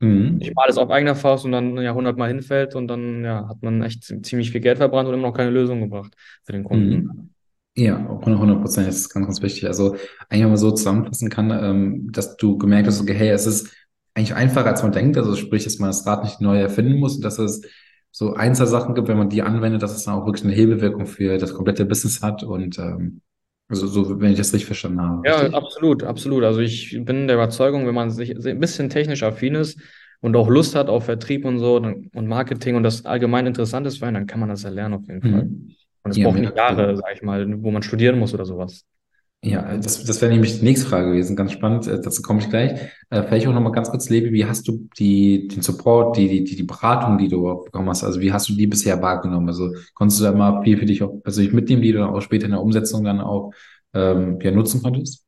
Mhm. 0.00 0.40
mal 0.54 0.64
alles 0.64 0.78
auf 0.78 0.90
eigener 0.90 1.16
Faust 1.16 1.44
und 1.44 1.52
dann 1.52 1.76
ja 1.78 1.92
hundertmal 1.92 2.28
hinfällt 2.28 2.74
und 2.74 2.88
dann 2.88 3.24
ja, 3.24 3.48
hat 3.48 3.62
man 3.62 3.82
echt 3.82 4.04
ziemlich 4.04 4.52
viel 4.52 4.60
Geld 4.60 4.78
verbrannt 4.78 5.08
und 5.08 5.14
immer 5.14 5.28
noch 5.28 5.36
keine 5.36 5.50
Lösung 5.50 5.80
gebracht 5.80 6.14
für 6.44 6.52
den 6.52 6.64
Kunden. 6.64 6.94
Mhm. 6.94 7.30
Ja, 7.76 8.08
auch 8.08 8.26
100 8.26 8.60
Prozent, 8.60 8.88
das 8.88 8.96
ist 8.96 9.08
ganz, 9.08 9.26
ganz 9.26 9.42
wichtig. 9.42 9.66
Also 9.66 9.94
eigentlich, 10.28 10.42
wenn 10.42 10.48
man 10.48 10.56
so 10.56 10.72
zusammenfassen 10.72 11.30
kann, 11.30 11.50
ähm, 11.50 12.08
dass 12.10 12.36
du 12.36 12.58
gemerkt 12.58 12.88
hast, 12.88 13.00
okay, 13.00 13.14
hey, 13.14 13.28
es 13.28 13.46
ist 13.46 13.72
eigentlich 14.14 14.34
einfacher, 14.34 14.66
als 14.66 14.82
man 14.82 14.90
denkt. 14.90 15.16
Also 15.16 15.36
sprich, 15.36 15.62
dass 15.62 15.78
man 15.78 15.90
das 15.90 16.04
Rad 16.04 16.24
nicht 16.24 16.40
neu 16.40 16.58
erfinden 16.58 16.98
muss 16.98 17.16
und 17.16 17.24
dass 17.24 17.38
es 17.38 17.62
so 18.10 18.34
Einzelsachen 18.34 18.96
gibt, 18.96 19.06
wenn 19.06 19.18
man 19.18 19.28
die 19.28 19.42
anwendet, 19.42 19.82
dass 19.82 19.94
es 19.94 20.04
dann 20.04 20.14
auch 20.14 20.26
wirklich 20.26 20.44
eine 20.44 20.54
Hebelwirkung 20.54 21.06
für 21.06 21.38
das 21.38 21.54
komplette 21.54 21.84
Business 21.84 22.20
hat. 22.20 22.42
Und 22.42 22.78
ähm, 22.78 23.20
also 23.68 23.86
so, 23.86 24.20
wenn 24.20 24.32
ich 24.32 24.38
das 24.38 24.52
richtig 24.52 24.66
verstanden 24.66 25.00
habe, 25.00 25.26
Ja, 25.26 25.46
richtig? 25.46 25.52
absolut, 25.52 26.04
absolut. 26.04 26.44
Also 26.44 26.60
ich 26.60 26.96
bin 27.04 27.26
der 27.26 27.36
Überzeugung, 27.36 27.86
wenn 27.86 27.94
man 27.94 28.10
sich 28.10 28.30
ein 28.46 28.60
bisschen 28.60 28.88
technisch 28.88 29.22
affin 29.22 29.54
ist 29.56 29.78
und 30.20 30.36
auch 30.36 30.48
Lust 30.48 30.74
hat 30.74 30.88
auf 30.88 31.04
Vertrieb 31.04 31.44
und 31.44 31.58
so 31.58 31.76
und 31.76 32.26
Marketing 32.28 32.76
und 32.76 32.82
das 32.84 33.04
allgemein 33.04 33.46
interessant 33.46 33.86
ist 33.86 33.98
für 33.98 34.06
einen, 34.06 34.14
dann 34.14 34.26
kann 34.26 34.40
man 34.40 34.48
das 34.48 34.64
erlernen 34.64 34.94
auf 34.94 35.06
jeden 35.08 35.22
Fall. 35.22 35.50
Mhm. 35.50 35.76
Und 36.04 36.10
es 36.10 36.20
Ja, 36.20 36.22
braucht 36.22 36.38
nicht 36.38 36.56
Jahre, 36.56 36.96
sag 36.96 37.14
ich 37.14 37.22
mal, 37.22 37.62
wo 37.62 37.70
man 37.70 37.82
studieren 37.82 38.18
muss 38.18 38.32
oder 38.32 38.44
sowas. 38.46 38.84
Ja, 39.44 39.76
das, 39.76 40.04
das 40.04 40.20
wäre 40.20 40.32
nämlich 40.32 40.58
die 40.58 40.64
nächste 40.64 40.88
Frage 40.88 41.10
gewesen. 41.12 41.36
Ganz 41.36 41.52
spannend. 41.52 41.86
Äh, 41.86 42.00
Dazu 42.00 42.22
komme 42.22 42.40
ich 42.40 42.48
gleich. 42.50 42.80
Äh, 43.10 43.22
vielleicht 43.22 43.46
auch 43.46 43.52
nochmal 43.52 43.72
ganz 43.72 43.88
kurz, 43.88 44.08
Levi, 44.08 44.32
wie 44.32 44.44
hast 44.44 44.66
du 44.66 44.88
die, 44.98 45.46
den 45.48 45.62
Support, 45.62 46.16
die, 46.16 46.44
die, 46.44 46.56
die, 46.56 46.62
Beratung, 46.64 47.18
die 47.18 47.28
du 47.28 47.64
bekommen 47.64 47.88
hast, 47.88 48.02
also 48.02 48.20
wie 48.20 48.32
hast 48.32 48.48
du 48.48 48.54
die 48.54 48.66
bisher 48.66 49.00
wahrgenommen? 49.00 49.48
Also 49.48 49.72
konntest 49.94 50.20
du 50.20 50.24
da 50.24 50.32
mal 50.32 50.62
viel 50.64 50.76
für 50.76 50.86
dich 50.86 51.02
auch 51.04 51.22
persönlich 51.22 51.52
mitnehmen, 51.52 51.82
die 51.82 51.92
du 51.92 51.98
dann 51.98 52.10
auch 52.10 52.20
später 52.20 52.46
in 52.46 52.50
der 52.52 52.60
Umsetzung 52.62 53.04
dann 53.04 53.20
auch 53.20 53.52
ähm, 53.94 54.40
ja, 54.42 54.50
nutzen 54.50 54.82
konntest? 54.82 55.24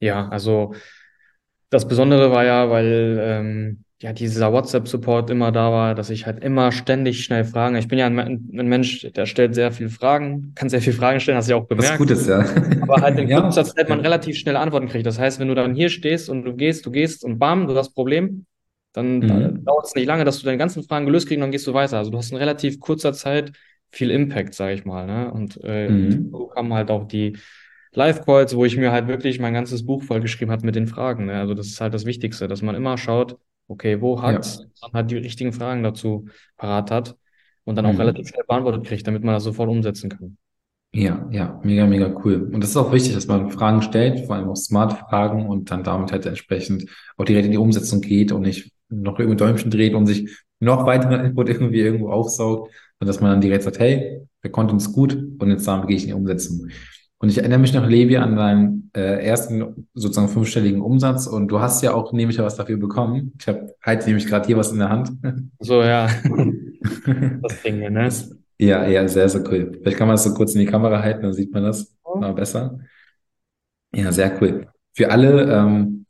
Ja, 0.00 0.28
also 0.28 0.72
Das 1.70 1.86
Besondere 1.88 2.30
war 2.30 2.44
ja, 2.44 2.70
weil 2.70 3.18
ähm, 3.20 3.84
ja 4.02 4.12
dieser 4.12 4.52
WhatsApp-Support 4.52 5.30
immer 5.30 5.52
da 5.52 5.70
war, 5.72 5.94
dass 5.94 6.10
ich 6.10 6.26
halt 6.26 6.42
immer 6.44 6.72
ständig 6.72 7.24
schnell 7.24 7.44
Fragen. 7.44 7.76
Ich 7.76 7.88
bin 7.88 7.98
ja 7.98 8.06
ein, 8.06 8.18
ein 8.18 8.68
Mensch, 8.68 9.02
der 9.12 9.26
stellt 9.26 9.54
sehr 9.54 9.72
viele 9.72 9.90
Fragen, 9.90 10.52
kann 10.54 10.68
sehr 10.68 10.80
viele 10.82 10.96
Fragen 10.96 11.20
stellen, 11.20 11.36
hast 11.38 11.48
du 11.48 11.52
ja 11.54 11.60
auch 11.60 11.66
Was 11.76 11.94
bemerkt. 11.94 11.96
Gutes, 11.96 12.26
ja. 12.26 12.44
Aber 12.80 13.00
halt 13.02 13.18
in 13.18 13.28
Ja. 13.30 13.40
kurzer 13.50 13.64
Zeit 13.64 13.88
man 13.88 14.00
relativ 14.00 14.36
schnell 14.38 14.56
Antworten 14.56 14.88
kriegt. 14.88 15.06
Das 15.06 15.18
heißt, 15.18 15.40
wenn 15.40 15.48
du 15.48 15.54
dann 15.54 15.74
hier 15.74 15.90
stehst 15.90 16.28
und 16.30 16.44
du 16.44 16.54
gehst, 16.56 16.86
du 16.86 16.90
gehst 16.90 17.24
und 17.24 17.38
bam, 17.38 17.66
du 17.66 17.76
hast 17.76 17.94
Problem, 17.94 18.46
dann 18.92 19.26
da, 19.26 19.50
Mhm. 19.50 19.64
dauert 19.64 19.86
es 19.86 19.94
nicht 19.94 20.06
lange, 20.06 20.24
dass 20.24 20.38
du 20.38 20.44
deine 20.46 20.58
ganzen 20.58 20.82
Fragen 20.84 21.06
gelöst 21.06 21.26
kriegst 21.28 21.38
und 21.38 21.42
dann 21.42 21.50
gehst 21.52 21.66
du 21.66 21.74
weiter. 21.74 21.98
Also 21.98 22.10
du 22.10 22.18
hast 22.18 22.30
in 22.30 22.36
relativ 22.38 22.80
kurzer 22.80 23.12
Zeit 23.12 23.52
viel 23.90 24.10
Impact, 24.10 24.54
sage 24.54 24.74
ich 24.74 24.84
mal. 24.84 25.06
Ne? 25.06 25.30
Und 25.32 25.62
äh, 25.64 25.92
Mhm. 25.92 26.30
so 26.30 26.46
kamen 26.48 26.72
halt 26.74 26.90
auch 26.90 27.04
die 27.08 27.36
Live-Calls, 27.92 28.54
wo 28.56 28.64
ich 28.64 28.76
mir 28.76 28.92
halt 28.92 29.08
wirklich 29.08 29.38
mein 29.40 29.54
ganzes 29.54 29.84
Buch 29.84 30.02
vollgeschrieben 30.02 30.52
habe 30.52 30.64
mit 30.66 30.74
den 30.76 30.86
Fragen. 30.86 31.26
Ne? 31.26 31.38
Also 31.40 31.54
das 31.54 31.68
ist 31.68 31.80
halt 31.80 31.94
das 31.94 32.04
Wichtigste, 32.06 32.48
dass 32.48 32.62
man 32.62 32.74
immer 32.74 32.98
schaut, 32.98 33.38
okay, 33.68 34.00
wo 34.00 34.16
Ja. 34.16 34.22
hakt's, 34.22 34.58
man 34.82 34.92
halt 34.92 35.10
die 35.10 35.16
richtigen 35.18 35.52
Fragen 35.52 35.82
dazu 35.82 36.26
parat 36.56 36.90
hat 36.90 37.16
und 37.64 37.76
dann 37.76 37.86
auch 37.86 37.92
Mhm. 37.94 37.98
relativ 37.98 38.28
schnell 38.28 38.44
beantwortet 38.46 38.86
kriegt, 38.86 39.06
damit 39.06 39.24
man 39.24 39.34
das 39.34 39.44
sofort 39.44 39.68
umsetzen 39.70 40.10
kann. 40.10 40.36
Ja, 40.92 41.28
ja, 41.30 41.60
mega, 41.64 41.86
mega 41.86 42.08
cool. 42.24 42.50
Und 42.52 42.62
das 42.62 42.70
ist 42.70 42.76
auch 42.76 42.92
wichtig, 42.92 43.12
dass 43.14 43.26
man 43.26 43.50
Fragen 43.50 43.82
stellt, 43.82 44.26
vor 44.26 44.36
allem 44.36 44.48
auch 44.48 44.56
smarte 44.56 44.96
Fragen 44.96 45.46
und 45.46 45.70
dann 45.70 45.84
damit 45.84 46.12
halt 46.12 46.24
entsprechend 46.26 46.88
auch 47.16 47.24
direkt 47.24 47.44
in 47.46 47.52
die 47.52 47.58
Umsetzung 47.58 48.00
geht 48.00 48.32
und 48.32 48.42
nicht 48.42 48.72
noch 48.88 49.18
irgendwie 49.18 49.36
Däumchen 49.36 49.70
dreht 49.70 49.94
und 49.94 50.06
sich 50.06 50.34
noch 50.60 50.86
weiteren 50.86 51.24
Input 51.26 51.50
irgendwie 51.50 51.80
irgendwo 51.80 52.10
aufsaugt, 52.10 52.72
sondern 52.98 53.14
dass 53.14 53.20
man 53.20 53.30
dann 53.32 53.40
direkt 53.42 53.64
sagt, 53.64 53.78
hey, 53.78 54.22
der 54.42 54.50
Content 54.50 54.80
ist 54.80 54.92
gut 54.92 55.12
und 55.38 55.50
jetzt 55.50 55.68
damit 55.68 55.88
gehe 55.88 55.96
ich 55.96 56.04
in 56.04 56.08
die 56.08 56.14
Umsetzung. 56.14 56.68
Und 57.20 57.30
ich 57.30 57.38
erinnere 57.38 57.58
mich 57.58 57.74
noch, 57.74 57.86
Levi, 57.86 58.16
an 58.16 58.36
deinen 58.36 58.90
äh, 58.94 59.24
ersten 59.24 59.88
sozusagen 59.94 60.28
fünfstelligen 60.28 60.80
Umsatz 60.80 61.26
und 61.26 61.48
du 61.48 61.60
hast 61.60 61.82
ja 61.82 61.92
auch 61.92 62.12
nämlich 62.12 62.38
was 62.38 62.54
dafür 62.54 62.76
bekommen. 62.76 63.32
Ich 63.40 63.48
habe 63.48 63.74
halt 63.82 64.06
nämlich 64.06 64.26
gerade 64.26 64.46
hier 64.46 64.56
was 64.56 64.70
in 64.72 64.78
der 64.78 64.88
Hand. 64.88 65.10
So, 65.60 65.82
ja, 65.82 66.08
das 67.42 67.62
Ding, 67.62 67.76
hier, 67.76 67.90
ne? 67.90 68.08
Ja, 68.58 68.86
ja, 68.86 69.06
sehr, 69.08 69.28
sehr 69.28 69.42
cool. 69.50 69.72
Vielleicht 69.80 69.98
kann 69.98 70.06
man 70.06 70.14
das 70.14 70.24
so 70.24 70.34
kurz 70.34 70.54
in 70.54 70.60
die 70.60 70.66
Kamera 70.66 71.02
halten, 71.02 71.22
dann 71.22 71.32
sieht 71.32 71.52
man 71.52 71.64
das 71.64 71.92
mal 72.04 72.32
besser. 72.32 72.78
Ja, 73.92 74.12
sehr 74.12 74.40
cool. 74.40 74.68
Für 74.94 75.10
alle, 75.10 75.52
ähm, 75.52 76.06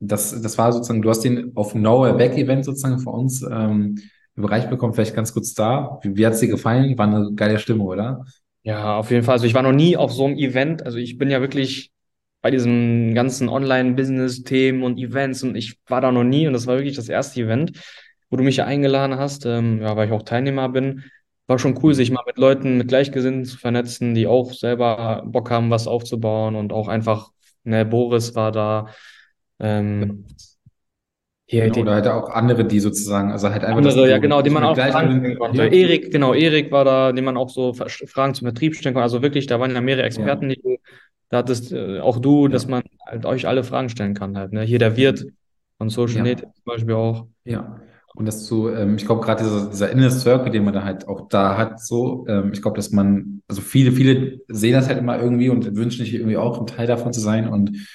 das, 0.00 0.40
das 0.40 0.56
war 0.56 0.72
sozusagen, 0.72 1.02
du 1.02 1.10
hast 1.10 1.20
den 1.24 1.52
auf 1.56 1.74
Nowhere 1.74 2.16
Back 2.16 2.36
Event 2.36 2.64
sozusagen 2.64 2.98
für 2.98 3.10
uns 3.10 3.42
ähm, 3.42 3.98
überreicht 4.34 4.70
bekommen. 4.70 4.94
Vielleicht 4.94 5.14
ganz 5.14 5.32
kurz 5.32 5.54
da. 5.54 5.98
Wie, 6.02 6.16
wie 6.16 6.26
hat 6.26 6.34
es 6.34 6.40
dir 6.40 6.48
gefallen? 6.48 6.96
War 6.96 7.06
eine 7.06 7.32
geile 7.34 7.58
Stimme, 7.58 7.84
oder? 7.84 8.24
Ja, 8.66 8.96
auf 8.98 9.10
jeden 9.10 9.22
Fall. 9.24 9.34
Also 9.34 9.46
ich 9.46 9.54
war 9.54 9.62
noch 9.62 9.72
nie 9.72 9.96
auf 9.96 10.12
so 10.12 10.24
einem 10.24 10.36
Event. 10.36 10.82
Also 10.84 10.98
ich 10.98 11.18
bin 11.18 11.30
ja 11.30 11.40
wirklich 11.40 11.92
bei 12.42 12.50
diesen 12.50 13.14
ganzen 13.14 13.48
Online-Business-Themen 13.48 14.82
und 14.82 14.98
Events 14.98 15.42
und 15.42 15.54
ich 15.56 15.78
war 15.86 16.00
da 16.00 16.10
noch 16.12 16.24
nie 16.24 16.46
und 16.46 16.52
das 16.52 16.66
war 16.66 16.76
wirklich 16.76 16.96
das 16.96 17.08
erste 17.08 17.40
Event, 17.42 17.72
wo 18.30 18.36
du 18.36 18.42
mich 18.44 18.56
ja 18.56 18.64
eingeladen 18.66 19.16
hast, 19.18 19.46
ähm, 19.46 19.80
ja, 19.82 19.96
weil 19.96 20.06
ich 20.08 20.12
auch 20.12 20.22
Teilnehmer 20.22 20.68
bin. 20.68 21.04
War 21.46 21.58
schon 21.60 21.78
cool, 21.82 21.94
sich 21.94 22.10
mal 22.10 22.22
mit 22.26 22.38
Leuten, 22.38 22.76
mit 22.78 22.88
Gleichgesinnten 22.88 23.44
zu 23.44 23.56
vernetzen, 23.56 24.14
die 24.14 24.26
auch 24.26 24.52
selber 24.52 25.22
Bock 25.26 25.50
haben, 25.50 25.70
was 25.70 25.86
aufzubauen 25.86 26.56
und 26.56 26.72
auch 26.72 26.88
einfach, 26.88 27.30
ne, 27.64 27.84
Boris 27.86 28.34
war 28.34 28.50
da, 28.52 28.88
ähm, 29.60 30.26
hier, 31.48 31.62
Genau, 31.62 31.74
die, 31.74 31.80
oder 31.82 31.94
halt 31.94 32.08
auch 32.08 32.28
andere, 32.30 32.64
die 32.64 32.80
sozusagen, 32.80 33.30
also 33.30 33.50
halt 33.50 33.62
einfach, 33.62 33.80
dass 33.80 33.94
andere, 33.94 34.10
ja 34.10 34.18
genau, 34.18 34.42
den 34.42 34.52
man 34.52 34.64
auch 34.64 34.76
Fragen 34.76 35.36
konnte. 35.38 35.56
ja, 35.56 35.64
Erik, 35.64 36.10
genau, 36.10 36.34
Erik 36.34 36.72
war 36.72 36.84
da, 36.84 37.12
den 37.12 37.24
man 37.24 37.36
auch 37.36 37.50
so 37.50 37.72
Fragen 37.72 38.34
zum 38.34 38.46
Vertrieb 38.46 38.74
stellen 38.74 38.94
konnte. 38.94 39.04
Also 39.04 39.22
wirklich, 39.22 39.46
da 39.46 39.60
waren 39.60 39.72
ja 39.72 39.80
mehrere 39.80 40.02
ja, 40.02 40.06
Experten, 40.06 40.48
die 40.48 40.60
du, 40.60 40.76
da 41.28 41.38
hattest 41.38 41.72
äh, 41.72 42.00
auch 42.00 42.18
du, 42.18 42.48
dass 42.48 42.64
ja, 42.64 42.70
man 42.70 42.82
halt 43.06 43.26
euch 43.26 43.46
alle 43.46 43.62
Fragen 43.62 43.88
stellen 43.88 44.14
kann 44.14 44.36
halt. 44.36 44.52
Ne? 44.52 44.62
Hier 44.62 44.80
der 44.80 44.96
Wirt 44.96 45.24
von 45.78 45.88
Social 45.88 46.18
ja. 46.18 46.24
Native 46.24 46.52
zum 46.52 46.64
Beispiel 46.64 46.94
auch. 46.94 47.26
Ja, 47.44 47.80
und 48.16 48.26
dass 48.26 48.48
du, 48.48 48.70
ähm, 48.70 48.96
ich 48.96 49.04
glaube, 49.04 49.20
gerade 49.20 49.44
dieser, 49.44 49.68
dieser 49.68 49.90
Inner 49.90 50.10
Circle, 50.10 50.50
den 50.50 50.64
man 50.64 50.72
da 50.72 50.82
halt 50.82 51.06
auch 51.06 51.28
da 51.28 51.58
hat, 51.58 51.80
so, 51.80 52.26
ähm, 52.28 52.50
ich 52.52 52.62
glaube, 52.62 52.76
dass 52.76 52.90
man, 52.90 53.42
also 53.46 53.60
viele, 53.60 53.92
viele 53.92 54.40
sehen 54.48 54.72
das 54.72 54.88
halt 54.88 54.98
immer 54.98 55.20
irgendwie 55.20 55.50
und 55.50 55.76
wünschen 55.76 56.04
sich 56.04 56.14
irgendwie 56.14 56.38
auch 56.38 56.58
ein 56.58 56.66
Teil 56.66 56.86
davon 56.86 57.12
zu 57.12 57.20
sein. 57.20 57.46
Und 57.46 57.86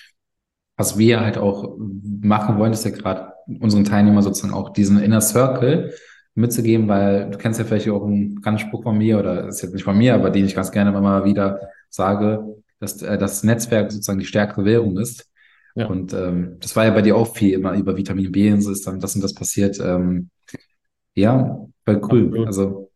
was 0.78 0.98
wir 0.98 1.22
halt 1.22 1.40
auch 1.40 1.76
machen 2.22 2.60
wollen, 2.60 2.72
ist 2.72 2.86
ja 2.86 2.92
gerade 2.92 3.34
unseren 3.60 3.84
Teilnehmern 3.84 4.24
sozusagen 4.24 4.54
auch 4.54 4.70
diesen 4.70 5.02
Inner 5.02 5.22
Circle 5.22 5.94
mitzugeben, 6.36 6.88
weil 6.88 7.30
du 7.30 7.38
kennst 7.38 7.60
ja 7.60 7.66
vielleicht 7.66 7.90
auch 7.90 8.06
einen 8.06 8.42
ganz 8.42 8.62
Spruch 8.62 8.84
von 8.84 8.98
mir, 8.98 9.20
oder 9.20 9.48
ist 9.48 9.62
jetzt 9.62 9.74
nicht 9.74 9.84
von 9.84 9.98
mir, 9.98 10.16
aber 10.16 10.30
den 10.30 10.46
ich 10.46 10.56
ganz 10.56 10.72
gerne 10.72 10.92
immer 10.92 11.02
mal 11.02 11.26
wieder 11.26 11.60
sage, 11.90 12.56
dass 12.80 13.02
äh, 13.02 13.18
das 13.18 13.44
Netzwerk 13.44 13.92
sozusagen 13.92 14.20
die 14.20 14.26
stärkere 14.26 14.66
Währung 14.66 14.98
ist. 14.98 15.30
Ja, 15.76 15.88
Und 15.88 16.14
ähm, 16.14 16.58
das 16.60 16.76
war 16.76 16.86
ja 16.86 16.92
bei 16.92 17.02
dir 17.02 17.16
auch 17.16 17.34
viel 17.36 17.54
immer 17.54 17.74
über 17.74 17.96
Vitamin 17.96 18.32
B 18.32 18.52
und 18.52 18.62
so 18.62 18.72
ist 18.72 18.86
dann 18.88 19.00
das 19.00 19.16
und 19.16 19.24
das 19.24 19.34
passiert. 19.34 19.80
Ähm, 19.80 20.30
ja, 21.16 21.58
cool. 21.88 21.96
absolut. 21.96 22.48
Also, 22.48 22.92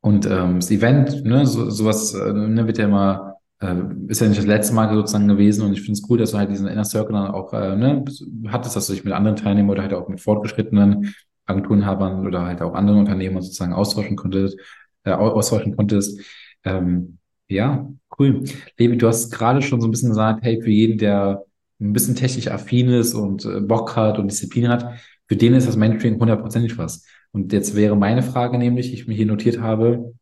und 0.00 0.26
ähm, 0.26 0.56
das 0.56 0.70
Event, 0.70 1.24
ne, 1.24 1.46
so, 1.46 1.70
sowas 1.70 2.14
äh, 2.14 2.32
ne, 2.32 2.66
wird 2.66 2.78
ja 2.78 2.84
immer, 2.84 3.33
äh, 3.64 3.74
ist 4.08 4.20
ja 4.20 4.28
nicht 4.28 4.38
das 4.38 4.46
letzte 4.46 4.74
Mal 4.74 4.92
sozusagen 4.94 5.28
gewesen 5.28 5.64
und 5.64 5.72
ich 5.72 5.80
finde 5.82 5.92
es 5.98 6.08
cool, 6.08 6.18
dass 6.18 6.32
du 6.32 6.38
halt 6.38 6.50
diesen 6.50 6.66
Inner 6.68 6.84
Circle 6.84 7.14
dann 7.14 7.28
auch 7.28 7.52
äh, 7.52 7.76
ne, 7.76 8.04
hattest, 8.48 8.76
dass 8.76 8.86
du 8.86 8.92
dich 8.92 9.04
mit 9.04 9.12
anderen 9.12 9.36
Teilnehmern 9.36 9.70
oder 9.72 9.82
halt 9.82 9.94
auch 9.94 10.08
mit 10.08 10.20
fortgeschrittenen 10.20 11.14
Agenturenhabern 11.46 12.26
oder 12.26 12.42
halt 12.46 12.62
auch 12.62 12.74
anderen 12.74 13.00
Unternehmern 13.00 13.42
sozusagen 13.42 13.72
austauschen 13.74 14.16
konntest, 14.16 14.58
äh, 15.04 15.12
au- 15.12 15.32
austauschen 15.32 15.76
konntest. 15.76 16.20
Ähm, 16.64 17.18
ja, 17.48 17.88
cool. 18.18 18.44
Levi, 18.78 18.96
du 18.96 19.06
hast 19.08 19.30
gerade 19.30 19.62
schon 19.62 19.80
so 19.80 19.88
ein 19.88 19.90
bisschen 19.90 20.10
gesagt, 20.10 20.42
hey, 20.42 20.60
für 20.62 20.70
jeden, 20.70 20.98
der 20.98 21.44
ein 21.80 21.92
bisschen 21.92 22.14
technisch 22.14 22.48
affin 22.48 22.88
ist 22.88 23.14
und 23.14 23.44
äh, 23.44 23.60
Bock 23.60 23.96
hat 23.96 24.18
und 24.18 24.30
Disziplin 24.30 24.68
hat, 24.68 24.98
für 25.28 25.36
den 25.36 25.54
ist 25.54 25.66
das 25.68 25.76
Mentoring 25.76 26.18
hundertprozentig 26.20 26.78
was. 26.78 27.04
Und 27.32 27.52
jetzt 27.52 27.74
wäre 27.74 27.96
meine 27.96 28.22
Frage 28.22 28.58
nämlich, 28.58 28.92
ich 28.92 29.06
mir 29.06 29.14
hier 29.14 29.26
notiert 29.26 29.60
habe, 29.60 30.14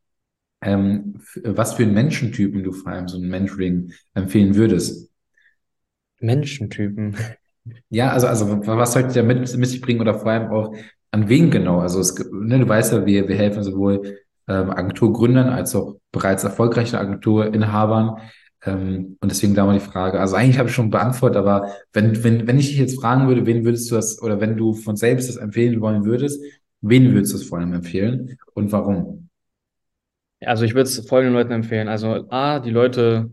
ähm, 0.63 1.17
was 1.45 1.75
für 1.75 1.83
einen 1.83 1.95
Menschentypen 1.95 2.63
du 2.63 2.73
vor 2.73 2.93
allem 2.93 3.09
so 3.09 3.19
ein 3.19 3.29
Mentoring 3.29 3.93
empfehlen 4.15 4.55
würdest. 4.55 5.11
Menschentypen. 6.21 7.17
Ja, 7.91 8.11
also, 8.11 8.27
also 8.27 8.67
was 8.67 8.93
sollte 8.93 9.13
der 9.13 9.23
mit, 9.23 9.57
mit 9.57 9.69
sich 9.69 9.81
bringen 9.81 10.01
oder 10.01 10.19
vor 10.19 10.31
allem 10.31 10.51
auch 10.51 10.75
an 11.11 11.29
wen 11.29 11.51
genau? 11.51 11.81
Also 11.81 12.01
es, 12.01 12.15
ne, 12.33 12.59
du 12.59 12.69
weißt 12.69 12.93
ja, 12.93 13.07
wir, 13.07 13.29
wir 13.29 13.37
helfen 13.37 13.63
sowohl 13.63 14.19
ähm, 14.49 14.71
Agenturgründern 14.71 15.49
als 15.49 15.75
auch 15.75 15.97
bereits 16.11 16.45
erfolgreichen 16.45 16.97
Agenturinhabern. 16.97 18.19
Ähm, 18.65 19.17
und 19.21 19.31
deswegen 19.31 19.55
da 19.55 19.67
mal 19.67 19.75
die 19.75 19.81
Frage, 19.81 20.21
also 20.21 20.37
eigentlich 20.37 20.59
habe 20.59 20.69
ich 20.69 20.75
schon 20.75 20.91
beantwortet, 20.91 21.37
aber 21.37 21.73
wenn, 21.93 22.23
wenn, 22.23 22.47
wenn 22.47 22.59
ich 22.59 22.69
dich 22.69 22.79
jetzt 22.79 23.01
fragen 23.01 23.27
würde, 23.29 23.47
wen 23.47 23.65
würdest 23.65 23.91
du 23.91 23.97
das, 23.97 24.23
oder 24.23 24.41
wenn 24.41 24.57
du 24.57 24.75
von 24.75 24.97
selbst 24.97 25.29
das 25.29 25.37
empfehlen 25.37 25.81
wollen 25.81 26.05
würdest, 26.05 26.43
wen 26.81 27.13
würdest 27.13 27.33
du 27.33 27.37
es 27.39 27.45
vor 27.45 27.59
allem 27.59 27.75
empfehlen 27.75 28.39
und 28.55 28.71
warum? 28.71 29.29
Also 30.47 30.65
ich 30.65 30.75
würde 30.75 30.85
es 30.89 31.07
folgenden 31.09 31.35
Leuten 31.35 31.53
empfehlen. 31.53 31.89
Also 31.89 32.27
A, 32.31 32.61
die 32.61 32.71
Leute, 32.71 33.31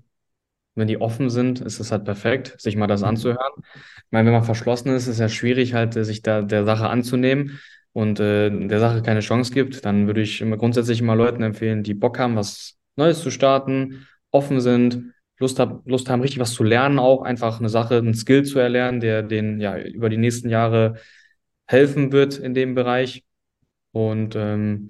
wenn 0.76 0.88
die 0.88 1.02
offen 1.02 1.30
sind, 1.30 1.62
ist 1.62 1.80
es 1.80 1.92
halt 1.92 2.06
perfekt, 2.06 2.56
sich 2.60 2.76
mal 2.76 2.88
das 2.88 3.02
Mhm. 3.02 3.08
anzuhören. 3.10 3.54
Ich 3.58 4.12
meine, 4.12 4.28
wenn 4.28 4.34
man 4.34 4.44
verschlossen 4.44 4.90
ist, 4.90 5.04
ist 5.04 5.10
es 5.16 5.20
ja 5.20 5.30
schwierig, 5.30 5.74
halt 5.74 5.96
äh, 5.96 6.06
sich 6.06 6.22
da 6.22 6.42
der 6.42 6.66
Sache 6.66 6.90
anzunehmen 6.90 7.60
und 7.94 8.20
äh, 8.20 8.50
der 8.68 8.80
Sache 8.80 9.02
keine 9.02 9.22
Chance 9.22 9.54
gibt. 9.54 9.86
Dann 9.86 10.08
würde 10.08 10.22
ich 10.22 10.42
immer 10.42 10.58
grundsätzlich 10.58 11.02
immer 11.02 11.16
Leuten 11.16 11.44
empfehlen, 11.44 11.84
die 11.84 11.94
Bock 11.94 12.20
haben, 12.20 12.36
was 12.36 12.78
Neues 12.96 13.22
zu 13.22 13.32
starten, 13.32 14.08
offen 14.32 14.62
sind, 14.62 15.14
Lust, 15.40 15.60
hab, 15.60 15.88
Lust 15.88 16.10
haben, 16.10 16.22
richtig 16.22 16.40
was 16.40 16.54
zu 16.54 16.64
lernen, 16.64 17.00
auch 17.00 17.24
einfach 17.24 17.60
eine 17.60 17.70
Sache, 17.70 17.98
einen 17.98 18.14
Skill 18.14 18.44
zu 18.44 18.60
erlernen, 18.60 19.00
der 19.00 19.24
denen 19.24 19.60
ja 19.62 19.78
über 19.80 20.10
die 20.10 20.18
nächsten 20.18 20.50
Jahre 20.50 20.96
helfen 21.68 22.12
wird 22.12 22.38
in 22.38 22.54
dem 22.54 22.76
Bereich. 22.76 23.24
Und 23.92 24.36
ähm, 24.36 24.90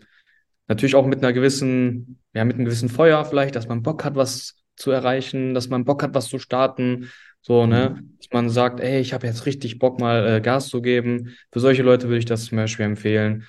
Natürlich 0.69 0.95
auch 0.95 1.07
mit 1.07 1.19
einer 1.19 1.33
gewissen, 1.33 2.21
ja, 2.33 2.45
mit 2.45 2.55
einem 2.57 2.65
gewissen 2.65 2.89
Feuer 2.89 3.25
vielleicht, 3.25 3.55
dass 3.55 3.67
man 3.67 3.83
Bock 3.83 4.05
hat, 4.05 4.15
was 4.15 4.55
zu 4.77 4.91
erreichen, 4.91 5.53
dass 5.55 5.69
man 5.69 5.85
Bock 5.85 6.03
hat, 6.03 6.15
was 6.15 6.29
zu 6.29 6.39
starten. 6.39 7.11
So, 7.41 7.67
ne? 7.67 7.95
Mhm. 7.95 8.17
Dass 8.19 8.29
man 8.33 8.49
sagt, 8.49 8.79
ey, 8.79 9.01
ich 9.01 9.13
habe 9.13 9.27
jetzt 9.27 9.45
richtig 9.47 9.79
Bock, 9.79 9.99
mal 9.99 10.27
äh, 10.37 10.41
Gas 10.41 10.69
zu 10.69 10.81
geben. 10.81 11.35
Für 11.51 11.59
solche 11.59 11.83
Leute 11.83 12.07
würde 12.07 12.19
ich 12.19 12.25
das 12.25 12.45
zum 12.45 12.57
Beispiel 12.57 12.85
empfehlen. 12.85 13.45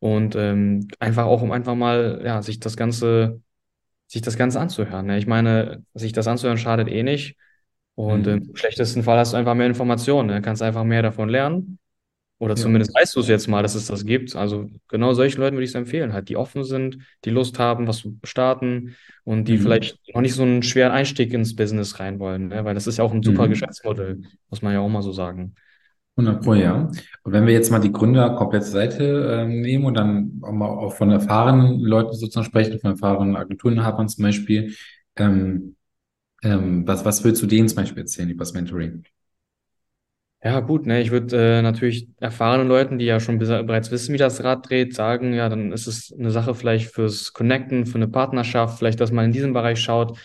Und 0.00 0.36
ähm, 0.36 0.88
einfach 1.00 1.24
auch, 1.26 1.42
um 1.42 1.52
einfach 1.52 1.74
mal, 1.76 2.22
ja, 2.24 2.42
sich 2.42 2.60
das 2.60 2.76
Ganze, 2.76 3.40
sich 4.08 4.22
das 4.22 4.36
Ganze 4.36 4.60
anzuhören. 4.60 5.06
Ne? 5.06 5.18
Ich 5.18 5.26
meine, 5.26 5.84
sich 5.94 6.12
das 6.12 6.28
anzuhören 6.28 6.58
schadet 6.58 6.88
eh 6.88 7.02
nicht. 7.02 7.36
Und 7.96 8.26
ähm, 8.28 8.38
im 8.38 8.48
Mhm. 8.52 8.56
schlechtesten 8.56 9.02
Fall 9.04 9.18
hast 9.18 9.32
du 9.32 9.38
einfach 9.38 9.54
mehr 9.54 9.66
Informationen, 9.68 10.28
ne? 10.28 10.42
Kannst 10.42 10.62
einfach 10.62 10.84
mehr 10.84 11.02
davon 11.02 11.28
lernen. 11.28 11.78
Oder 12.44 12.56
Ja. 12.56 12.62
zumindest 12.62 12.94
weißt 12.94 13.16
du 13.16 13.20
es 13.20 13.28
jetzt 13.28 13.48
mal, 13.48 13.62
dass 13.62 13.74
es 13.74 13.86
das 13.86 14.04
gibt. 14.04 14.36
Also 14.36 14.68
genau 14.88 15.14
solchen 15.14 15.40
Leuten 15.40 15.56
würde 15.56 15.64
ich 15.64 15.70
es 15.70 15.74
empfehlen, 15.74 16.12
halt, 16.12 16.28
die 16.28 16.36
offen 16.36 16.64
sind, 16.64 16.98
die 17.24 17.30
Lust 17.30 17.58
haben, 17.58 17.86
was 17.88 17.98
zu 17.98 18.18
starten 18.24 18.96
und 19.24 19.46
die 19.48 19.56
Mhm. 19.56 19.58
vielleicht 19.58 19.98
noch 20.14 20.20
nicht 20.20 20.34
so 20.34 20.42
einen 20.42 20.62
schweren 20.62 20.92
Einstieg 20.92 21.32
ins 21.32 21.56
Business 21.56 22.00
rein 22.00 22.18
wollen, 22.18 22.48
ne? 22.48 22.64
Weil 22.64 22.74
das 22.74 22.86
ist 22.86 22.98
ja 22.98 23.04
auch 23.04 23.12
ein 23.12 23.22
super 23.22 23.48
Mhm. 23.48 23.48
Geschäftsmodell, 23.48 24.20
muss 24.50 24.62
man 24.62 24.72
ja 24.74 24.80
auch 24.80 24.88
mal 24.88 25.02
so 25.02 25.12
sagen. 25.12 25.54
100 26.16 26.42
Pro, 26.44 26.54
ja. 26.54 26.90
Und 27.22 27.32
wenn 27.32 27.46
wir 27.46 27.52
jetzt 27.52 27.70
mal 27.70 27.80
die 27.80 27.92
Gründer 27.92 28.34
komplett 28.36 28.62
zur 28.64 28.72
Seite 28.72 29.04
ähm, 29.42 29.60
nehmen 29.62 29.84
und 29.84 29.94
dann 29.94 30.40
auch 30.42 30.52
mal 30.52 30.68
auch 30.68 30.94
von 30.94 31.10
erfahrenen 31.10 31.80
Leuten 31.80 32.12
sozusagen 32.14 32.46
sprechen, 32.46 32.78
von 32.80 32.92
erfahrenen 32.92 33.36
Agenturinhabern 33.36 34.08
zum 34.08 34.22
Beispiel, 34.24 34.74
ähm, 35.16 35.76
ähm, 36.42 36.86
was, 36.86 37.04
was 37.04 37.24
willst 37.24 37.42
du 37.42 37.46
denen 37.46 37.68
zum 37.68 37.76
Beispiel 37.76 38.02
erzählen 38.02 38.30
über 38.30 38.40
das 38.44 38.54
Mentoring? 38.54 39.04
Ja, 40.44 40.60
gut, 40.60 40.84
ne? 40.86 41.00
Ich 41.00 41.10
würde 41.10 41.58
äh, 41.58 41.62
natürlich 41.62 42.06
erfahrenen 42.20 42.68
Leuten, 42.68 42.98
die 42.98 43.06
ja 43.06 43.18
schon 43.18 43.38
bereits 43.38 43.90
wissen, 43.90 44.12
wie 44.12 44.18
das 44.18 44.44
Rad 44.44 44.68
dreht, 44.68 44.94
sagen, 44.94 45.32
ja, 45.32 45.48
dann 45.48 45.72
ist 45.72 45.86
es 45.86 46.12
eine 46.18 46.30
Sache 46.30 46.54
vielleicht 46.54 46.90
fürs 46.92 47.32
Connecten, 47.32 47.86
für 47.86 47.94
eine 47.96 48.08
Partnerschaft, 48.08 48.78
vielleicht, 48.78 49.00
dass 49.00 49.10
man 49.10 49.24
in 49.24 49.32
diesem 49.32 49.54
Bereich 49.54 49.80
schaut, 49.80 50.18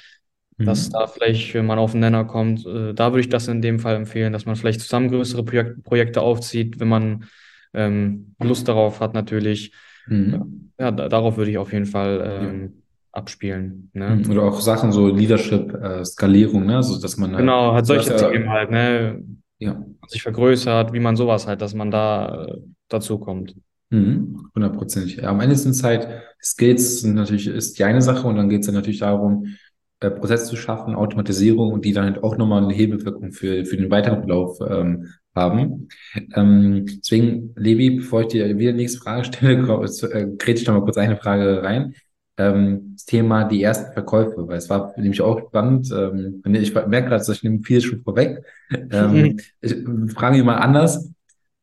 dass 0.66 0.90
Mhm. 0.90 0.92
da 0.92 1.08
vielleicht 1.08 1.56
äh, 1.56 1.62
man 1.64 1.80
auf 1.80 1.92
den 1.94 2.02
Nenner 2.02 2.26
kommt. 2.26 2.66
Äh, 2.66 2.94
da 2.94 3.12
würde 3.14 3.22
ich 3.22 3.30
das 3.30 3.48
in 3.48 3.62
dem 3.62 3.80
Fall 3.80 3.96
empfehlen, 3.96 4.34
dass 4.34 4.46
man 4.46 4.58
vielleicht 4.58 4.82
zusammen 4.82 5.10
größere 5.10 5.44
Projek 5.46 5.84
Projekte 5.86 6.22
aufzieht, 6.22 6.82
wenn 6.82 6.90
man 6.90 7.26
ähm, 7.74 8.36
Lust 8.42 8.68
darauf 8.68 9.00
hat, 9.00 9.14
natürlich. 9.14 9.72
Mhm. 10.08 10.72
Ja, 10.78 10.92
da, 10.92 11.08
darauf 11.08 11.38
würde 11.38 11.52
ich 11.52 11.58
auf 11.58 11.72
jeden 11.72 11.86
Fall 11.86 12.20
Ja. 12.26 12.50
ähm, 12.50 12.74
abspielen. 13.14 13.90
Ne? 13.94 14.18
Mhm. 14.18 14.32
Oder 14.32 14.44
auch 14.44 14.60
Sachen 14.60 14.92
so 14.92 15.08
Leadership, 15.08 15.74
äh, 15.76 16.04
Skalierung, 16.04 16.66
ne? 16.66 16.84
So, 16.84 17.00
dass 17.00 17.16
man 17.18 17.36
halt, 17.36 17.40
Genau, 17.40 17.72
halt 17.74 17.76
hast 17.76 17.88
solche 17.88 18.10
ja, 18.10 18.30
Themen 18.30 18.50
halt, 18.50 18.72
ne? 18.72 19.24
Ja. 19.60 19.86
Sich 20.08 20.24
vergrößert, 20.24 20.94
wie 20.94 21.00
man 21.00 21.16
sowas 21.16 21.46
halt, 21.46 21.62
dass 21.62 21.74
man 21.74 21.92
da 21.92 22.46
äh, 22.46 22.58
dazu 22.88 23.20
kommt. 23.20 23.56
Mhm, 23.90 24.50
hundertprozentig. 24.56 25.18
Ja, 25.18 25.30
am 25.30 25.42
Ende 25.42 25.56
sind 25.56 25.72
es 25.72 25.84
halt 25.84 26.08
Skills, 26.42 27.02
sind 27.02 27.16
natürlich 27.16 27.48
ist 27.48 27.78
die 27.78 27.84
eine 27.84 28.02
Sache 28.02 28.28
und 28.28 28.36
dann 28.36 28.50
geht 28.50 28.62
es 28.62 28.68
dann 28.68 28.76
natürlich 28.76 29.00
darum, 29.00 29.56
äh, 30.00 30.12
Prozesse 30.12 30.46
zu 30.46 30.56
schaffen, 30.56 30.96
Automatisierung 30.96 31.74
und 31.74 31.84
die 31.84 31.92
dann 31.92 32.06
halt 32.06 32.24
auch 32.24 32.38
nochmal 32.38 32.64
eine 32.64 32.74
Hebelwirkung 32.74 33.32
für, 33.32 33.66
für 33.66 33.78
den 33.78 33.92
weiteren 33.92 34.20
Verlauf 34.20 34.58
ähm, 34.66 35.08
haben. 35.36 35.90
Ähm, 36.36 36.86
deswegen, 36.86 37.54
Levi, 37.58 37.98
bevor 37.98 38.22
ich 38.22 38.28
dir 38.28 38.58
wieder 38.58 38.72
die 38.72 38.78
nächste 38.78 39.00
Frage 39.00 39.26
stelle, 39.26 39.58
äh, 40.12 40.28
grätsch 40.38 40.62
ich 40.62 40.68
noch 40.68 40.76
mal 40.76 40.84
kurz 40.84 40.98
eine 40.98 41.18
Frage 41.18 41.62
rein. 41.64 41.96
Ähm, 42.40 42.94
das 42.96 43.06
Thema 43.06 43.44
die 43.44 43.62
ersten 43.62 43.92
Verkäufe, 43.92 44.48
weil 44.48 44.58
es 44.58 44.70
war 44.70 44.94
nämlich 44.98 45.22
auch 45.22 45.48
spannend. 45.48 45.92
Ähm, 45.92 46.42
ich 46.46 46.74
merke 46.74 47.10
gerade, 47.10 47.32
ich 47.32 47.44
nehme 47.44 47.60
vieles 47.64 47.84
schon 47.84 48.02
vorweg. 48.02 48.44
Ähm, 48.72 49.40
ich 49.62 49.76
frage 50.14 50.38
mich 50.38 50.46
mal 50.46 50.56
anders. 50.56 51.12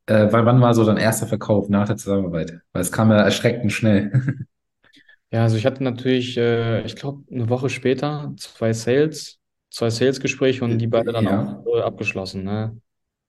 Äh, 0.06 0.28
wann, 0.30 0.60
war 0.60 0.74
so 0.74 0.84
dein 0.84 0.98
erster 0.98 1.26
Verkauf 1.26 1.68
nach 1.68 1.86
der 1.86 1.96
Zusammenarbeit? 1.96 2.60
Weil 2.72 2.82
es 2.82 2.92
kam 2.92 3.10
ja 3.10 3.16
erschreckend 3.16 3.72
schnell. 3.72 4.12
Ja, 5.32 5.42
also 5.42 5.56
ich 5.56 5.66
hatte 5.66 5.82
natürlich, 5.82 6.36
äh, 6.36 6.82
ich 6.82 6.94
glaube, 6.94 7.24
eine 7.32 7.48
Woche 7.48 7.68
später 7.68 8.32
zwei 8.36 8.72
Sales, 8.72 9.40
zwei 9.70 9.90
Sales-Gespräche 9.90 10.64
und 10.64 10.78
die 10.78 10.86
beide 10.86 11.12
dann 11.12 11.26
auch 11.26 11.32
Ja. 11.32 11.64
äh, 11.66 11.82
abgeschlossen, 11.82 12.44
ne? 12.44 12.80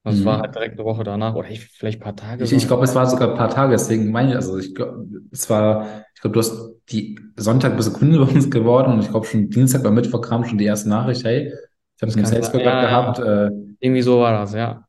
Also 0.08 0.20
es 0.22 0.26
war 0.26 0.40
halt 0.42 0.54
Mhm. 0.54 0.56
direkt 0.56 0.74
eine 0.80 0.86
Woche 0.86 1.04
danach 1.04 1.36
oder 1.36 1.50
ich, 1.50 1.66
vielleicht 1.68 2.00
ein 2.00 2.04
paar 2.04 2.16
Tage 2.16 2.46
Ich, 2.46 2.54
ich 2.54 2.68
glaube, 2.68 2.84
es 2.84 2.94
war 2.96 3.08
sogar 3.08 3.30
ein 3.32 3.36
paar 3.38 3.50
Tage, 3.50 3.72
deswegen 3.72 4.12
meine 4.12 4.30
ich, 4.32 4.36
also 4.36 4.58
ich 4.58 4.76
glaube, 4.76 5.08
es 5.32 5.50
war, 5.50 6.06
ich 6.14 6.22
glaube, 6.22 6.34
du 6.36 6.40
hast 6.40 6.54
die 6.90 7.20
Sonntag 7.36 7.76
bist 7.76 7.90
du 7.90 7.94
Kunde 7.94 8.20
bei 8.26 8.32
uns 8.32 8.50
geworden 8.52 8.94
und 8.94 9.00
ich 9.02 9.10
glaube 9.10 9.26
schon 9.26 9.50
Dienstag 9.50 9.82
oder 9.82 9.92
Mittwoch 9.92 10.22
kam 10.22 10.46
schon 10.46 10.58
die 10.58 10.66
erste 10.66 10.90
Nachricht, 10.90 11.24
hey, 11.24 11.48
ich 11.96 12.02
habe 12.04 12.14
einen 12.14 12.26
kann 12.26 12.36
sein. 12.38 12.42
Sales 12.42 12.52
Call 12.52 12.62
Ja, 12.62 12.78
gehabt, 12.78 13.20
ja. 13.20 13.20
äh, 13.20 13.50
Irgendwie 13.80 14.02
so 14.02 14.20
war 14.22 14.34
das, 14.34 14.54
ja. 14.54 14.87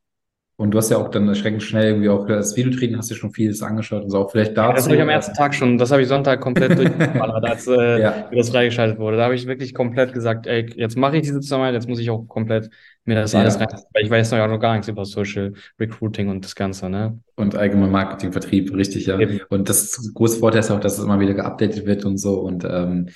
Und 0.60 0.72
du 0.72 0.78
hast 0.78 0.90
ja 0.90 0.96
auch 0.96 1.08
dann 1.08 1.28
erschreckend 1.28 1.62
schnell 1.62 1.84
irgendwie 1.84 2.08
auch 2.08 2.26
das 2.26 2.56
Video 2.56 2.72
drehen, 2.72 2.98
hast 2.98 3.08
dir 3.08 3.14
schon 3.14 3.30
vieles 3.30 3.62
angeschaut 3.62 4.02
und 4.02 4.10
so 4.10 4.18
auch 4.18 4.32
vielleicht 4.32 4.56
Ja, 4.56 4.72
das 4.72 4.86
habe 4.86 4.94
ich 4.94 4.98
dazu, 4.98 5.02
am 5.02 5.08
ersten 5.08 5.34
Tag 5.34 5.54
schon, 5.54 5.78
das 5.78 5.92
habe 5.92 6.02
ich 6.02 6.08
Sonntag 6.08 6.40
komplett 6.40 6.76
durchgeballert, 6.78 7.44
als 7.44 7.68
äh, 7.68 8.00
ja, 8.00 8.28
das 8.32 8.50
freigeschaltet 8.50 8.98
wurde. 8.98 9.18
Da 9.18 9.24
habe 9.24 9.36
ich 9.36 9.46
wirklich 9.46 9.72
komplett 9.72 10.12
gesagt, 10.12 10.48
ey, 10.48 10.68
jetzt 10.74 10.96
mache 10.96 11.16
ich 11.16 11.22
diese 11.22 11.38
Zusammenarbeit, 11.38 11.74
jetzt 11.74 11.88
muss 11.88 12.00
ich 12.00 12.10
auch 12.10 12.26
komplett 12.26 12.70
mir 13.04 13.14
das 13.14 13.36
alles 13.36 13.60
rein, 13.60 13.68
ja. 13.70 13.78
weil 13.94 14.02
ich 14.02 14.10
weiß 14.10 14.32
noch, 14.32 14.38
ja 14.38 14.48
noch 14.48 14.58
gar 14.58 14.72
nichts 14.72 14.88
über 14.88 15.04
Social 15.04 15.52
Recruiting 15.78 16.28
und 16.28 16.44
das 16.44 16.56
Ganze, 16.56 16.90
ne? 16.90 17.20
Und 17.36 17.54
allgemein 17.54 17.92
Marketing, 17.92 18.32
Vertrieb, 18.32 18.74
richtig, 18.74 19.06
ja. 19.06 19.16
Eben. 19.16 19.40
Und 19.50 19.68
das 19.68 20.12
große 20.12 20.40
Vorteil 20.40 20.60
ist 20.60 20.72
auch, 20.72 20.80
dass 20.80 20.98
es 20.98 21.04
immer 21.04 21.20
wieder 21.20 21.34
geupdatet 21.34 21.86
wird 21.86 22.04
und 22.04 22.18
so 22.18 22.40
und 22.40 22.64
ähm, 22.64 23.10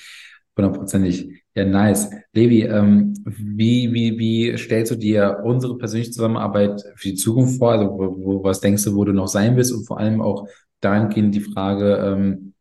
hundertprozentig. 0.56 1.41
Ja, 1.54 1.64
nice. 1.66 2.08
Levi, 2.32 2.62
ähm, 2.62 3.12
wie, 3.26 3.92
wie, 3.92 4.18
wie 4.18 4.56
stellst 4.56 4.90
du 4.92 4.96
dir 4.96 5.40
unsere 5.44 5.76
persönliche 5.76 6.10
Zusammenarbeit 6.12 6.82
für 6.96 7.08
die 7.10 7.14
Zukunft 7.14 7.58
vor? 7.58 7.72
Also, 7.72 7.90
wo, 7.90 8.24
wo, 8.24 8.44
was 8.44 8.60
denkst 8.60 8.84
du, 8.84 8.94
wo 8.94 9.04
du 9.04 9.12
noch 9.12 9.28
sein 9.28 9.54
willst? 9.56 9.72
Und 9.72 9.84
vor 9.86 9.98
allem 10.00 10.22
auch 10.22 10.48
dahingehend 10.80 11.34
die 11.34 11.40
Frage, 11.40 11.96
ähm, 11.96 12.54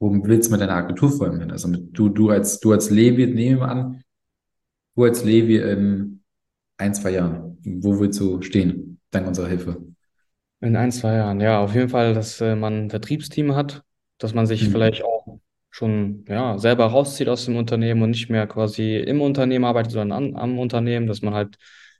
wo 0.00 0.12
willst 0.24 0.48
du 0.48 0.52
mit 0.52 0.60
deiner 0.60 0.74
Agentur 0.76 1.10
vor 1.12 1.28
allem 1.28 1.40
hin? 1.40 1.50
Also 1.52 1.68
mit, 1.68 1.96
du, 1.96 2.08
du 2.08 2.30
als, 2.30 2.60
du 2.60 2.72
als 2.72 2.90
Levi, 2.90 3.26
nehmen 3.28 3.60
wir 3.60 3.68
an, 3.68 4.02
du 4.96 5.04
als 5.04 5.24
Levi 5.24 5.58
in 5.58 6.22
ein, 6.78 6.94
zwei 6.94 7.12
Jahren, 7.12 7.58
wo 7.64 8.00
willst 8.00 8.20
du 8.20 8.42
stehen, 8.42 9.00
dank 9.10 9.26
unserer 9.28 9.48
Hilfe? 9.48 9.78
In 10.60 10.76
ein, 10.76 10.92
zwei 10.92 11.16
Jahren, 11.16 11.40
ja, 11.40 11.60
auf 11.60 11.74
jeden 11.74 11.88
Fall, 11.88 12.14
dass 12.14 12.40
äh, 12.40 12.54
man 12.54 12.84
ein 12.86 12.90
Vertriebsteam 12.90 13.54
hat, 13.56 13.82
dass 14.18 14.32
man 14.34 14.46
sich 14.46 14.68
Mhm. 14.68 14.68
vielleicht 14.68 15.02
auch 15.04 15.11
schon 15.72 16.24
ja, 16.28 16.58
selber 16.58 16.86
rauszieht 16.86 17.28
aus 17.28 17.46
dem 17.46 17.56
Unternehmen 17.56 18.02
und 18.02 18.10
nicht 18.10 18.30
mehr 18.30 18.46
quasi 18.46 18.96
im 18.98 19.20
Unternehmen 19.22 19.64
arbeitet, 19.64 19.92
sondern 19.92 20.34
an, 20.34 20.36
am 20.36 20.58
Unternehmen, 20.60 21.08
dass 21.08 21.22
man 21.22 21.34
halt 21.34 21.56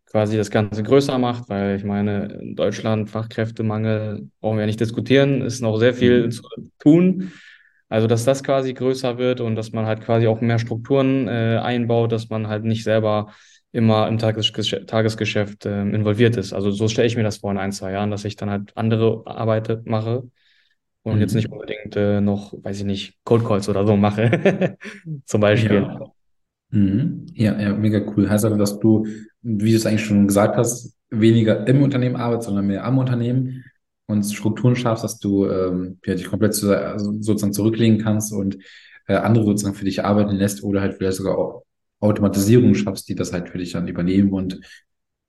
quasi 0.06 0.36
das 0.36 0.50
Ganze 0.50 0.84
größer 0.84 1.18
macht, 1.18 1.48
weil 1.48 1.76
ich 1.76 1.84
meine, 1.84 2.26
in 2.40 2.54
Deutschland 2.56 3.10
Fachkräftemangel 3.10 4.28
brauchen 4.40 4.56
wir 4.58 4.62
ja 4.62 4.66
nicht 4.66 4.80
diskutieren, 4.80 5.42
ist 5.42 5.62
noch 5.62 5.78
sehr 5.78 5.94
viel 5.94 6.28
zu 6.30 6.42
Mhm. 6.56 6.70
tun. 6.78 7.32
Also, 7.88 8.06
dass 8.06 8.24
das 8.24 8.42
quasi 8.42 8.72
größer 8.74 9.18
wird 9.18 9.40
und 9.40 9.54
dass 9.56 9.72
man 9.72 9.86
halt 9.86 10.02
quasi 10.02 10.26
auch 10.26 10.40
mehr 10.40 10.58
Strukturen 10.58 11.28
äh, 11.28 11.58
einbaut, 11.62 12.12
dass 12.12 12.30
man 12.30 12.48
halt 12.48 12.64
nicht 12.64 12.84
selber 12.84 13.32
immer 13.72 14.08
im 14.08 14.18
Tagesgeschäft, 14.18 14.88
Tagesgeschäft 14.88 15.66
ähm, 15.66 15.94
involviert 15.94 16.36
ist. 16.36 16.52
Also 16.52 16.70
so 16.70 16.88
stelle 16.88 17.06
ich 17.06 17.16
mir 17.16 17.22
das 17.22 17.38
vor 17.38 17.50
in 17.50 17.58
ein, 17.58 17.72
zwei 17.72 17.92
Jahren, 17.92 18.10
dass 18.10 18.24
ich 18.24 18.36
dann 18.36 18.50
halt 18.50 18.76
andere 18.76 19.22
Arbeit 19.26 19.86
mache 19.86 20.24
und 21.02 21.20
jetzt 21.20 21.34
nicht 21.34 21.48
Mhm. 21.48 21.54
unbedingt 21.54 21.96
äh, 21.96 22.20
noch, 22.20 22.52
weiß 22.62 22.78
ich 22.80 22.84
nicht, 22.84 23.18
Cold 23.24 23.44
Calls 23.44 23.68
oder 23.68 23.86
so 23.86 23.96
mache. 23.96 24.76
Zum 25.26 25.40
Beispiel. 25.40 25.82
Ja. 25.82 26.00
Mhm. 26.70 27.26
Ja, 27.34 27.60
ja, 27.60 27.74
mega 27.74 28.00
cool. 28.16 28.28
Heißt 28.28 28.44
aber, 28.44 28.56
dass 28.56 28.78
du, 28.78 29.06
wie 29.42 29.70
du 29.70 29.76
es 29.76 29.86
eigentlich 29.86 30.04
schon 30.04 30.26
gesagt 30.26 30.56
hast, 30.56 30.96
weniger 31.10 31.66
im 31.66 31.82
Unternehmen 31.82 32.16
arbeitest, 32.16 32.46
sondern 32.48 32.66
mehr 32.66 32.84
am 32.84 32.98
Unternehmen 32.98 33.64
und 34.06 34.24
Strukturen 34.24 34.76
schaffst, 34.76 35.04
dass 35.04 35.18
du 35.18 35.46
ähm, 35.48 35.98
ja, 36.04 36.14
dich 36.14 36.28
komplett 36.28 36.54
zu, 36.54 36.76
also 36.76 37.12
sozusagen 37.20 37.52
zurücklegen 37.52 37.98
kannst 37.98 38.32
und 38.32 38.58
äh, 39.06 39.14
andere 39.16 39.44
sozusagen 39.44 39.74
für 39.74 39.84
dich 39.84 40.04
arbeiten 40.04 40.34
lässt 40.36 40.62
oder 40.62 40.80
halt 40.80 40.94
vielleicht 40.94 41.16
sogar 41.18 41.36
auch 41.38 41.64
Automatisierung 42.00 42.74
schaffst, 42.74 43.08
die 43.08 43.14
das 43.14 43.32
halt 43.32 43.48
für 43.50 43.58
dich 43.58 43.72
dann 43.72 43.88
übernehmen 43.88 44.32
und 44.32 44.60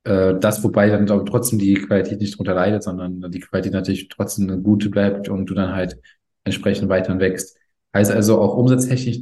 äh, 0.04 0.36
das, 0.40 0.64
wobei 0.64 0.90
dann 0.90 1.10
aber 1.10 1.26
trotzdem 1.26 1.60
die 1.60 1.76
Qualität 1.76 2.20
nicht 2.22 2.38
drunter 2.38 2.54
leidet, 2.54 2.84
sondern 2.84 3.32
die 3.32 3.40
Qualität 3.40 3.74
natürlich 3.74 4.10
trotzdem 4.10 4.50
eine 4.50 4.62
gute 4.62 4.90
bleibt 4.90 5.30
und 5.30 5.46
du 5.48 5.54
dann 5.54 5.74
halt 5.74 5.98
entsprechend 6.44 6.90
weiter 6.90 7.18
wächst. 7.20 7.58
Heißt 7.96 8.12
also 8.12 8.40
auch 8.42 8.56
umsatztechnisch, 8.58 9.20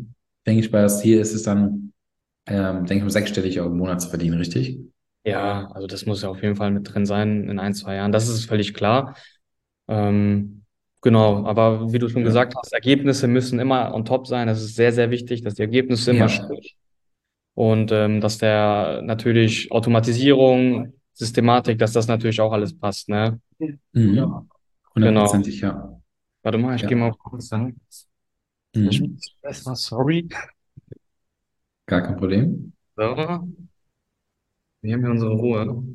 denke 0.47 0.61
ich, 0.63 0.71
bei 0.71 0.81
das 0.81 1.01
Ziel 1.01 1.19
ist 1.19 1.33
es 1.33 1.43
dann, 1.43 1.93
ähm, 2.47 2.85
denke 2.85 2.95
ich 2.97 3.03
mal, 3.03 3.09
sechsstellig 3.11 3.59
auch 3.59 3.67
im 3.67 3.77
Monat 3.77 4.01
zu 4.01 4.09
verdienen, 4.09 4.37
richtig? 4.37 4.79
Ja, 5.23 5.67
also 5.73 5.85
das 5.87 6.05
muss 6.05 6.23
ja 6.23 6.29
auf 6.29 6.41
jeden 6.41 6.55
Fall 6.55 6.71
mit 6.71 6.91
drin 6.91 7.05
sein 7.05 7.47
in 7.47 7.59
ein, 7.59 7.73
zwei 7.73 7.95
Jahren. 7.95 8.11
Das 8.11 8.27
ist 8.27 8.45
völlig 8.45 8.73
klar. 8.73 9.15
Ähm, 9.87 10.57
Genau, 11.03 11.45
aber 11.47 11.91
wie 11.93 11.99
du 11.99 12.09
schon 12.09 12.21
Ja. 12.21 12.27
gesagt 12.29 12.55
hast, 12.55 12.73
Ergebnisse 12.73 13.27
müssen 13.27 13.59
immer 13.59 13.93
on 13.95 14.05
top 14.05 14.27
sein. 14.27 14.47
Das 14.47 14.61
ist 14.61 14.75
sehr, 14.75 14.93
sehr 14.93 15.09
wichtig, 15.11 15.41
dass 15.41 15.55
die 15.55 15.63
Ergebnisse 15.63 16.11
immer 16.11 16.27
Ja. 16.27 16.27
stimmen. 16.29 16.61
Und 17.53 17.91
ähm, 17.91 18.21
dass 18.21 18.37
der 18.37 19.01
natürlich 19.03 19.71
Automatisierung, 19.71 20.93
Systematik, 21.13 21.77
dass 21.79 21.93
das 21.93 22.07
natürlich 22.07 22.39
auch 22.41 22.53
alles 22.53 22.77
passt, 22.77 23.09
ne? 23.09 23.39
Mhm. 23.59 23.79
Genau. 23.93 24.45
Hundertprozentig, 24.95 25.61
ja. 25.61 26.01
Warte 26.43 26.57
mal, 26.57 26.75
ich 26.75 26.81
Ja. 26.81 26.87
gehe 26.87 26.97
mal 26.97 27.11
kurz 27.11 27.49
dann. 27.49 27.75
Mhm. 28.75 29.17
Erstmal 29.41 29.75
sorry. 29.75 30.27
Gar 31.85 32.01
kein 32.01 32.17
Problem. 32.17 32.73
So. 32.95 33.03
Wir 34.81 34.93
haben 34.93 35.01
hier 35.01 35.11
unsere 35.11 35.33
Ruhe. 35.33 35.85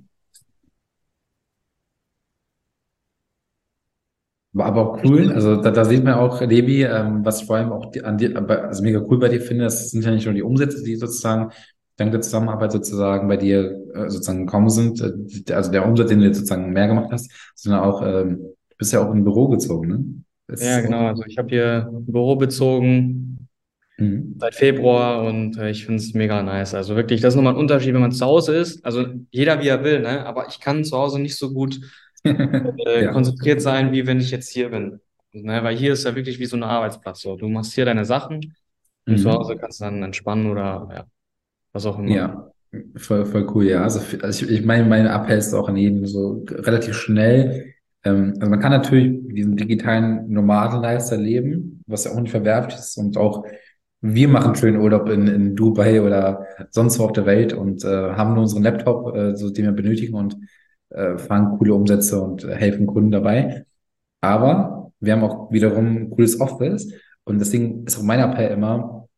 War 4.56 4.66
aber 4.66 4.90
auch 4.90 5.04
cool. 5.04 5.32
Also 5.32 5.56
da, 5.56 5.70
da 5.70 5.84
sieht 5.84 6.02
man 6.02 6.14
auch, 6.14 6.40
Levi, 6.40 6.82
ähm, 6.82 7.22
was 7.24 7.40
ich 7.42 7.46
vor 7.46 7.56
allem 7.56 7.72
auch 7.72 7.90
die, 7.90 8.02
an 8.02 8.16
dir, 8.16 8.34
also 8.48 8.82
mega 8.82 9.00
cool 9.06 9.18
bei 9.18 9.28
dir 9.28 9.40
finde, 9.42 9.64
das 9.64 9.90
sind 9.90 10.02
ja 10.02 10.10
nicht 10.10 10.24
nur 10.24 10.32
die 10.32 10.42
Umsätze, 10.42 10.82
die 10.82 10.96
sozusagen 10.96 11.50
dank 11.98 12.10
der 12.12 12.22
Zusammenarbeit 12.22 12.72
sozusagen 12.72 13.28
bei 13.28 13.36
dir 13.36 13.78
äh, 13.94 14.08
sozusagen 14.08 14.46
gekommen 14.46 14.70
sind, 14.70 15.00
äh, 15.02 15.52
also 15.52 15.70
der 15.70 15.86
Umsatz, 15.86 16.08
den 16.08 16.20
du 16.20 16.24
jetzt 16.26 16.38
sozusagen 16.38 16.72
mehr 16.72 16.86
gemacht 16.86 17.10
hast, 17.12 17.30
sondern 17.54 17.82
auch, 17.82 18.00
ähm, 18.02 18.38
du 18.70 18.76
bist 18.78 18.92
ja 18.94 19.00
auch 19.06 19.12
in 19.12 19.18
ein 19.18 19.24
Büro 19.24 19.48
gezogen, 19.48 19.88
ne? 19.88 20.04
Das 20.46 20.62
Ja, 20.62 20.80
genau. 20.80 21.06
Also 21.06 21.24
ich 21.26 21.36
habe 21.36 21.48
hier 21.48 21.90
ein 21.92 22.06
Büro 22.06 22.36
bezogen 22.36 23.48
Mhm. 23.98 24.34
seit 24.38 24.54
Februar 24.54 25.24
und 25.24 25.56
äh, 25.58 25.70
ich 25.70 25.86
finde 25.86 26.02
es 26.02 26.14
mega 26.14 26.42
nice. 26.42 26.74
Also 26.74 26.96
wirklich, 26.96 27.20
das 27.20 27.32
ist 27.34 27.36
nochmal 27.36 27.54
ein 27.54 27.58
Unterschied, 27.58 27.94
wenn 27.94 28.00
man 28.00 28.12
zu 28.12 28.24
Hause 28.24 28.56
ist. 28.56 28.84
Also 28.84 29.06
jeder 29.30 29.60
wie 29.62 29.68
er 29.68 29.84
will, 29.84 30.00
ne? 30.00 30.24
Aber 30.26 30.48
ich 30.48 30.60
kann 30.60 30.84
zu 30.84 30.96
Hause 30.96 31.18
nicht 31.18 31.36
so 31.36 31.52
gut 31.52 31.80
äh, 32.86 33.04
Ja. 33.04 33.12
konzentriert 33.12 33.62
sein, 33.62 33.92
wie 33.92 34.06
wenn 34.06 34.20
ich 34.20 34.30
jetzt 34.30 34.50
hier 34.50 34.70
bin. 34.70 35.00
Ne? 35.32 35.62
Weil 35.64 35.76
hier 35.76 35.92
ist 35.92 36.04
ja 36.04 36.14
wirklich 36.14 36.38
wie 36.38 36.46
so 36.46 36.56
ein 36.56 36.62
Arbeitsplatz. 36.62 37.20
So. 37.22 37.36
Du 37.36 37.48
machst 37.48 37.74
hier 37.74 37.84
deine 37.84 38.04
Sachen 38.04 38.56
und 39.08 39.18
zu 39.18 39.30
Mhm. 39.30 39.32
Hause 39.32 39.56
kannst 39.56 39.80
du 39.80 39.84
dann 39.84 40.02
entspannen 40.02 40.50
oder 40.50 40.88
ja, 40.92 41.06
was 41.72 41.86
auch 41.86 41.98
immer. 41.98 42.10
Ja, 42.10 42.50
voll, 42.96 43.26
voll 43.26 43.46
cool, 43.54 43.64
ja. 43.66 43.82
Also, 43.82 44.00
also 44.22 44.44
ich, 44.46 44.50
ich 44.60 44.64
meine, 44.64 44.84
mein 44.88 45.06
Appell 45.06 45.38
ist 45.38 45.54
auch 45.54 45.68
an 45.68 45.76
jeden 45.76 46.06
so 46.06 46.44
relativ 46.50 46.94
schnell. 46.94 47.74
Ähm, 48.04 48.34
also 48.38 48.50
man 48.50 48.60
kann 48.60 48.72
natürlich 48.72 49.18
diesen 49.34 49.56
digitalen 49.56 50.30
Nomaden-Lifestyle 50.30 51.22
leben, 51.22 51.82
was 51.86 52.04
ja 52.04 52.12
auch 52.12 52.20
nicht 52.20 52.30
verwerflich 52.30 52.76
ist 52.78 52.96
und 52.96 53.16
auch 53.16 53.44
wir 54.02 54.28
machen 54.28 54.54
schönen 54.54 54.80
Urlaub 54.80 55.08
in, 55.08 55.26
in 55.26 55.56
Dubai 55.56 56.02
oder 56.02 56.46
sonst 56.70 56.98
wo 56.98 57.04
auf 57.04 57.12
der 57.12 57.26
Welt 57.26 57.52
und 57.54 57.82
äh, 57.84 57.88
haben 57.88 58.34
nur 58.34 58.42
unseren 58.42 58.62
Laptop, 58.62 59.16
äh, 59.16 59.34
so 59.36 59.50
den 59.50 59.64
wir 59.64 59.72
benötigen 59.72 60.14
und 60.14 60.36
äh, 60.90 61.18
fahren 61.18 61.58
coole 61.58 61.74
Umsätze 61.74 62.20
und 62.20 62.44
äh, 62.44 62.54
helfen 62.54 62.86
Kunden 62.86 63.10
dabei. 63.10 63.64
Aber 64.20 64.92
wir 65.00 65.12
haben 65.12 65.24
auch 65.24 65.50
wiederum 65.50 65.96
ein 65.96 66.10
cooles 66.10 66.40
Office 66.40 66.92
und 67.24 67.38
deswegen 67.38 67.84
ist 67.86 67.98
auch 67.98 68.02
mein 68.02 68.20
Appell 68.20 68.50
immer, 68.50 69.08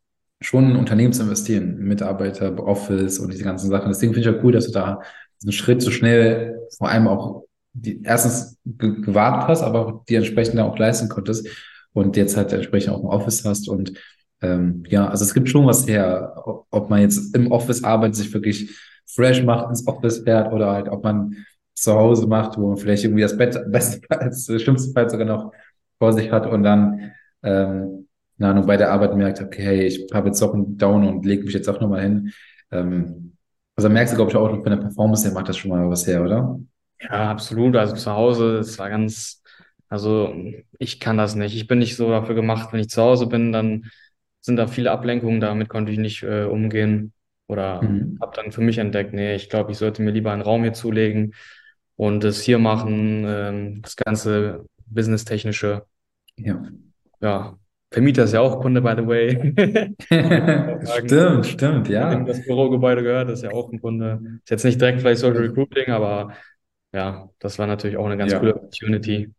schon 0.40 0.70
in 0.70 0.76
Unternehmen 0.76 1.12
zu 1.12 1.22
investieren, 1.22 1.78
Mitarbeiter, 1.78 2.56
Office 2.64 3.18
und 3.18 3.32
diese 3.32 3.44
ganzen 3.44 3.70
Sachen. 3.70 3.88
Deswegen 3.88 4.14
finde 4.14 4.30
ich 4.30 4.36
auch 4.36 4.42
cool, 4.44 4.52
dass 4.52 4.66
du 4.66 4.72
da 4.72 5.00
diesen 5.40 5.52
Schritt 5.52 5.82
so 5.82 5.90
schnell 5.90 6.58
vor 6.76 6.88
allem 6.88 7.08
auch 7.08 7.44
die, 7.72 8.02
erstens 8.02 8.58
ge 8.64 9.00
gewagt 9.00 9.48
hast, 9.48 9.62
aber 9.62 9.86
auch 9.86 10.04
die 10.06 10.16
entsprechend 10.16 10.60
auch 10.60 10.78
leisten 10.78 11.08
konntest 11.08 11.48
und 11.92 12.16
jetzt 12.16 12.36
halt 12.36 12.52
entsprechend 12.52 12.92
auch 12.92 13.00
ein 13.00 13.06
Office 13.06 13.44
hast 13.44 13.68
und 13.68 13.92
ähm, 14.40 14.84
ja, 14.88 15.08
also 15.08 15.24
es 15.24 15.34
gibt 15.34 15.48
schon 15.48 15.66
was 15.66 15.86
her, 15.88 16.34
ob 16.70 16.90
man 16.90 17.00
jetzt 17.00 17.34
im 17.34 17.50
Office 17.50 17.82
arbeitet, 17.82 18.16
sich 18.16 18.32
wirklich 18.32 18.70
fresh 19.06 19.42
macht, 19.42 19.68
ins 19.68 19.86
Office 19.86 20.18
fährt 20.18 20.52
oder 20.52 20.70
halt, 20.70 20.88
ob 20.88 21.02
man 21.02 21.44
zu 21.82 21.94
Hause 21.94 22.26
macht, 22.26 22.56
wo 22.58 22.68
man 22.68 22.76
vielleicht 22.76 23.04
irgendwie 23.04 23.22
das 23.22 23.36
Bett 23.36 23.58
bestenfalls, 23.72 24.46
schlimmstenfalls 24.46 25.12
sogar 25.12 25.26
noch 25.26 25.52
vor 25.98 26.12
sich 26.12 26.30
hat 26.30 26.46
und 26.46 26.62
dann 26.62 27.12
ähm, 27.42 28.06
na, 28.36 28.54
nur 28.54 28.66
bei 28.66 28.76
der 28.76 28.92
Arbeit 28.92 29.16
merkt, 29.16 29.40
okay, 29.40 29.62
hey, 29.62 29.86
ich 29.86 30.06
habe 30.14 30.28
jetzt 30.28 30.40
doch 30.40 30.54
einen 30.54 30.76
Down 30.78 31.06
und 31.06 31.26
lege 31.26 31.42
mich 31.44 31.54
jetzt 31.54 31.68
auch 31.68 31.80
nochmal 31.80 32.02
hin. 32.02 32.32
Ähm, 32.70 33.36
also 33.76 33.88
merkst 33.88 34.12
du, 34.12 34.16
glaube 34.16 34.30
ich, 34.30 34.36
auch 34.36 34.50
von 34.50 34.70
der 34.70 34.76
Performance 34.76 35.24
her 35.26 35.34
macht 35.34 35.48
das 35.48 35.56
schon 35.56 35.70
mal 35.70 35.88
was 35.90 36.06
her, 36.06 36.22
oder? 36.24 36.60
Ja, 37.00 37.30
absolut. 37.30 37.76
Also 37.76 37.94
zu 37.94 38.10
Hause, 38.12 38.58
es 38.58 38.78
war 38.78 38.90
ganz, 38.90 39.42
also 39.88 40.34
ich 40.78 40.98
kann 41.00 41.16
das 41.16 41.34
nicht. 41.34 41.54
Ich 41.54 41.66
bin 41.68 41.78
nicht 41.78 41.96
so 41.96 42.08
dafür 42.10 42.34
gemacht, 42.34 42.72
wenn 42.72 42.80
ich 42.80 42.88
zu 42.90 43.02
Hause 43.02 43.26
bin, 43.26 43.52
dann 43.52 43.90
sind 44.40 44.56
da 44.56 44.66
viele 44.66 44.90
Ablenkungen, 44.90 45.40
damit 45.40 45.68
konnte 45.68 45.92
ich 45.92 45.98
nicht 45.98 46.22
äh, 46.24 46.44
umgehen 46.44 47.12
oder 47.46 47.98
Mhm. 48.00 48.18
habe 48.20 48.34
dann 48.36 48.50
für 48.52 48.60
mich 48.62 48.78
entdeckt, 48.78 49.12
nee, 49.14 49.34
ich 49.36 49.48
glaube, 49.48 49.70
ich 49.72 49.78
sollte 49.78 50.02
mir 50.02 50.10
lieber 50.10 50.32
einen 50.32 50.42
Raum 50.42 50.62
hier 50.62 50.72
zulegen 50.72 51.34
und 51.98 52.22
es 52.24 52.40
hier 52.40 52.58
machen, 52.58 53.24
ähm, 53.26 53.82
das 53.82 53.96
ganze 53.96 54.64
Business-technische. 54.86 55.82
Ja. 56.36 56.62
Ja, 57.20 57.58
Vermieter 57.90 58.24
ist 58.24 58.32
ja 58.32 58.40
auch 58.40 58.60
Kunde, 58.60 58.80
by 58.80 58.94
the 58.96 59.06
way. 59.06 59.96
Stimmt, 61.04 61.46
stimmt, 61.46 61.88
ja. 61.88 62.14
das 62.22 62.44
Bürogebäude 62.44 63.02
gehört, 63.02 63.30
ist 63.30 63.42
ja 63.42 63.50
auch 63.50 63.72
ein 63.72 63.80
Kunde. 63.80 64.20
Ist 64.44 64.50
jetzt 64.50 64.64
nicht 64.64 64.80
direkt 64.80 65.00
vielleicht 65.00 65.20
Social 65.20 65.38
Recruiting, 65.38 65.88
aber 65.88 66.34
ja, 66.92 67.28
das 67.40 67.58
war 67.58 67.66
natürlich 67.66 67.96
auch 67.96 68.06
eine 68.06 68.16
ganz 68.16 68.32
Ja. 68.32 68.38
coole 68.38 68.54
Opportunity. 68.54 69.32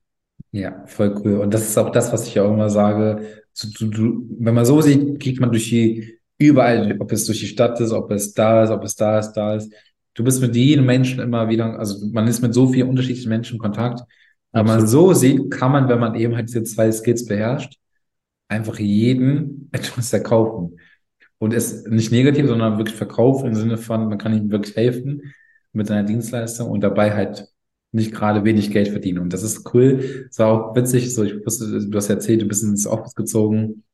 Ja, 0.51 0.83
voll 0.87 1.15
cool. 1.23 1.37
Und 1.37 1.53
das 1.53 1.61
ist 1.69 1.77
auch 1.77 1.91
das, 1.91 2.11
was 2.11 2.27
ich 2.27 2.35
ja 2.35 2.43
auch 2.43 2.53
immer 2.53 2.69
sage. 2.69 3.43
Du, 3.79 3.87
du, 3.87 4.27
wenn 4.39 4.53
man 4.53 4.65
so 4.65 4.81
sieht, 4.81 5.19
kriegt 5.21 5.39
man 5.39 5.51
durch 5.51 5.69
die, 5.69 6.19
überall, 6.37 6.97
ob 6.99 7.11
es 7.11 7.25
durch 7.25 7.39
die 7.39 7.47
Stadt 7.47 7.79
ist, 7.79 7.91
ob 7.91 8.11
es 8.11 8.33
da 8.33 8.63
ist, 8.63 8.71
ob 8.71 8.83
es 8.83 8.95
da 8.95 9.19
ist, 9.19 9.33
da 9.33 9.55
ist. 9.55 9.71
Du 10.19 10.25
bist 10.25 10.41
mit 10.41 10.53
jedem 10.53 10.85
Menschen 10.85 11.21
immer 11.21 11.47
wieder, 11.47 11.79
also 11.79 12.05
man 12.11 12.27
ist 12.27 12.41
mit 12.41 12.53
so 12.53 12.67
vielen 12.67 12.89
unterschiedlichen 12.89 13.29
Menschen 13.29 13.53
in 13.53 13.59
Kontakt. 13.61 14.01
Wenn 14.51 14.65
man 14.65 14.85
so 14.85 15.13
sieht, 15.13 15.49
kann 15.49 15.71
man, 15.71 15.87
wenn 15.87 16.01
man 16.01 16.13
eben 16.15 16.35
halt 16.35 16.49
diese 16.49 16.65
zwei 16.65 16.91
Skills 16.91 17.23
beherrscht, 17.23 17.77
einfach 18.49 18.77
jeden 18.79 19.69
etwas 19.71 20.09
verkaufen. 20.09 20.77
Und 21.37 21.53
es 21.53 21.85
nicht 21.85 22.11
negativ, 22.11 22.47
sondern 22.47 22.77
wirklich 22.77 22.97
verkaufen 22.97 23.47
im 23.47 23.55
Sinne 23.55 23.77
von, 23.77 24.09
man 24.09 24.17
kann 24.17 24.33
ihm 24.33 24.51
wirklich 24.51 24.75
helfen 24.75 25.21
mit 25.71 25.87
seiner 25.87 26.03
Dienstleistung 26.03 26.69
und 26.69 26.81
dabei 26.81 27.13
halt 27.13 27.47
nicht 27.93 28.11
gerade 28.11 28.43
wenig 28.43 28.71
Geld 28.71 28.89
verdienen. 28.89 29.19
Und 29.19 29.31
das 29.31 29.43
ist 29.43 29.73
cool. 29.73 30.27
Es 30.29 30.37
war 30.37 30.47
auch 30.47 30.75
witzig, 30.75 31.15
so 31.15 31.23
ich 31.23 31.45
wusste, 31.45 31.87
du 31.87 31.97
hast 31.97 32.09
erzählt, 32.09 32.41
du 32.41 32.45
bist 32.45 32.65
ins 32.65 32.85
Office 32.85 33.15
gezogen 33.15 33.85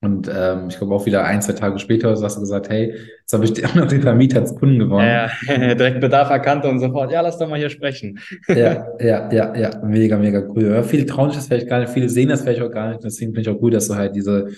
und 0.00 0.30
ähm, 0.32 0.68
ich 0.68 0.78
glaube 0.78 0.94
auch 0.94 1.06
wieder 1.06 1.24
ein, 1.24 1.42
zwei 1.42 1.54
Tage 1.54 1.78
später 1.78 2.10
hast 2.10 2.36
du 2.36 2.40
gesagt, 2.40 2.68
hey, 2.68 2.94
jetzt 3.20 3.32
habe 3.32 3.44
ich 3.44 3.52
dir 3.52 3.66
auch 3.68 3.74
noch 3.76 3.88
den 3.88 4.02
Vermieter 4.02 4.40
als 4.40 4.54
Kunden 4.54 4.78
gewonnen. 4.78 5.08
Ja, 5.08 5.30
ja, 5.46 5.74
direkt 5.74 6.00
Bedarf 6.00 6.30
erkannt 6.30 6.64
und 6.64 6.80
sofort, 6.80 7.10
ja, 7.12 7.20
lass 7.20 7.38
doch 7.38 7.48
mal 7.48 7.58
hier 7.58 7.70
sprechen. 7.70 8.18
Ja, 8.52 8.86
ja, 9.00 9.30
ja, 9.32 9.54
ja, 9.56 9.80
mega, 9.84 10.16
mega 10.16 10.40
cool. 10.48 10.64
Ja, 10.70 10.82
viele 10.82 11.04
trauen 11.06 11.30
sich 11.30 11.38
das 11.38 11.48
vielleicht 11.48 11.68
gar 11.68 11.80
nicht, 11.80 11.90
viele 11.92 12.08
sehen 12.08 12.28
das 12.30 12.42
vielleicht 12.42 12.62
auch 12.62 12.70
gar 12.70 12.90
nicht. 12.90 13.04
Deswegen 13.04 13.34
finde 13.34 13.50
ich 13.50 13.56
auch 13.56 13.60
gut, 13.60 13.74
dass 13.74 13.88
du 13.88 13.94
halt 13.94 14.14
diese 14.16 14.48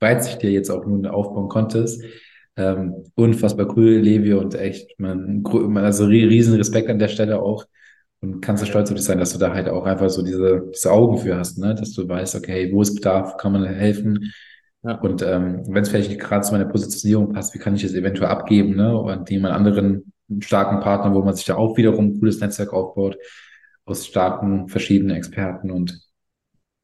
Weitsicht 0.00 0.42
dir 0.42 0.50
jetzt 0.52 0.70
auch 0.70 0.84
nun 0.84 1.06
aufbauen 1.06 1.48
konntest. 1.48 2.02
Ähm, 2.56 2.94
unfassbar 3.14 3.74
cool, 3.76 3.90
Levi, 3.92 4.34
und 4.34 4.54
echt, 4.54 4.98
man, 4.98 5.42
also 5.76 6.04
rie- 6.06 6.26
riesen 6.28 6.54
Respekt 6.56 6.88
an 6.90 6.98
der 6.98 7.08
Stelle 7.08 7.40
auch. 7.40 7.64
Und 8.20 8.40
kannst 8.40 8.62
du 8.62 8.66
stolz 8.66 8.90
auf 8.90 8.96
dich 8.96 9.04
sein, 9.04 9.18
dass 9.18 9.32
du 9.32 9.38
da 9.38 9.54
halt 9.54 9.68
auch 9.68 9.86
einfach 9.86 10.10
so 10.10 10.22
diese, 10.24 10.64
diese 10.74 10.90
Augen 10.92 11.18
für 11.18 11.36
hast, 11.36 11.56
ne? 11.58 11.74
Dass 11.74 11.92
du 11.94 12.06
weißt, 12.08 12.34
okay, 12.34 12.70
wo 12.72 12.82
ist 12.82 12.94
Bedarf, 12.96 13.36
kann 13.36 13.52
man 13.52 13.64
helfen? 13.64 14.32
Ja. 14.82 14.94
Und 15.00 15.22
ähm, 15.22 15.62
wenn 15.68 15.82
es 15.82 15.88
vielleicht 15.88 16.18
gerade 16.20 16.42
zu 16.42 16.52
meiner 16.52 16.66
Positionierung 16.66 17.32
passt, 17.32 17.54
wie 17.54 17.58
kann 17.58 17.74
ich 17.74 17.84
es 17.84 17.94
eventuell 17.94 18.30
abgeben, 18.30 18.76
ne? 18.76 18.96
Und 18.96 19.28
jemand 19.30 19.54
anderen 19.54 20.12
starken 20.40 20.80
Partner, 20.80 21.14
wo 21.14 21.22
man 21.22 21.34
sich 21.34 21.46
da 21.46 21.56
auch 21.56 21.76
wiederum 21.76 22.06
ein 22.06 22.20
cooles 22.20 22.40
Netzwerk 22.40 22.72
aufbaut, 22.72 23.16
aus 23.84 24.06
starken 24.06 24.68
verschiedenen 24.68 25.16
Experten 25.16 25.70
und 25.70 26.00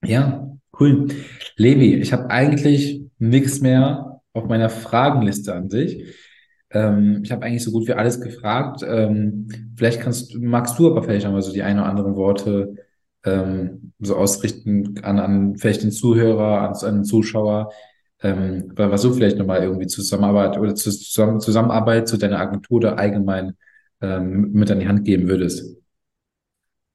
ja, 0.03 0.51
cool. 0.81 1.09
Levi, 1.57 1.95
ich 1.95 2.13
habe 2.13 2.31
eigentlich 2.31 3.03
nichts 3.19 3.61
mehr 3.61 4.21
auf 4.33 4.47
meiner 4.49 4.69
Fragenliste 4.69 5.55
an 5.55 5.71
sich. 5.71 6.15
Ähm, 6.71 7.21
ich 7.23 7.33
habe 7.33 7.45
eigentlich 7.45 7.65
so 7.65 7.71
gut 7.71 7.87
wie 7.89 7.93
alles 7.95 8.21
gefragt. 8.21 8.83
Ähm, 8.87 9.49
vielleicht 9.77 10.01
kannst, 10.01 10.35
magst 10.35 10.79
du 10.79 10.91
aber 10.91 11.03
vielleicht 11.03 11.25
nochmal 11.25 11.43
so 11.43 11.53
die 11.53 11.63
ein 11.63 11.79
oder 11.79 11.87
anderen 11.87 12.17
Worte 12.17 12.75
ähm, 13.25 13.93
so 14.01 14.17
ausrichten 14.17 14.99
an, 15.03 15.19
an 15.19 15.57
vielleicht 15.57 15.83
den 15.83 15.93
Zuhörer, 15.93 16.61
an, 16.69 16.75
an 16.87 16.95
den 16.97 17.05
Zuschauer, 17.05 17.73
ähm, 18.23 18.73
was 18.77 19.03
du 19.03 19.13
vielleicht 19.13 19.39
nochmal 19.39 19.63
irgendwie 19.63 19.87
Zusammenarbeit 19.87 20.59
oder 20.59 20.75
zu, 20.75 20.91
zusammen, 20.91 21.41
Zusammenarbeit 21.41 22.09
zu 22.09 22.17
deiner 22.17 22.41
Agentur 22.41 22.79
oder 22.79 22.99
allgemein 22.99 23.55
ähm, 24.01 24.53
mit 24.53 24.71
an 24.71 24.81
die 24.81 24.89
Hand 24.89 25.05
geben 25.05 25.29
würdest. 25.29 25.77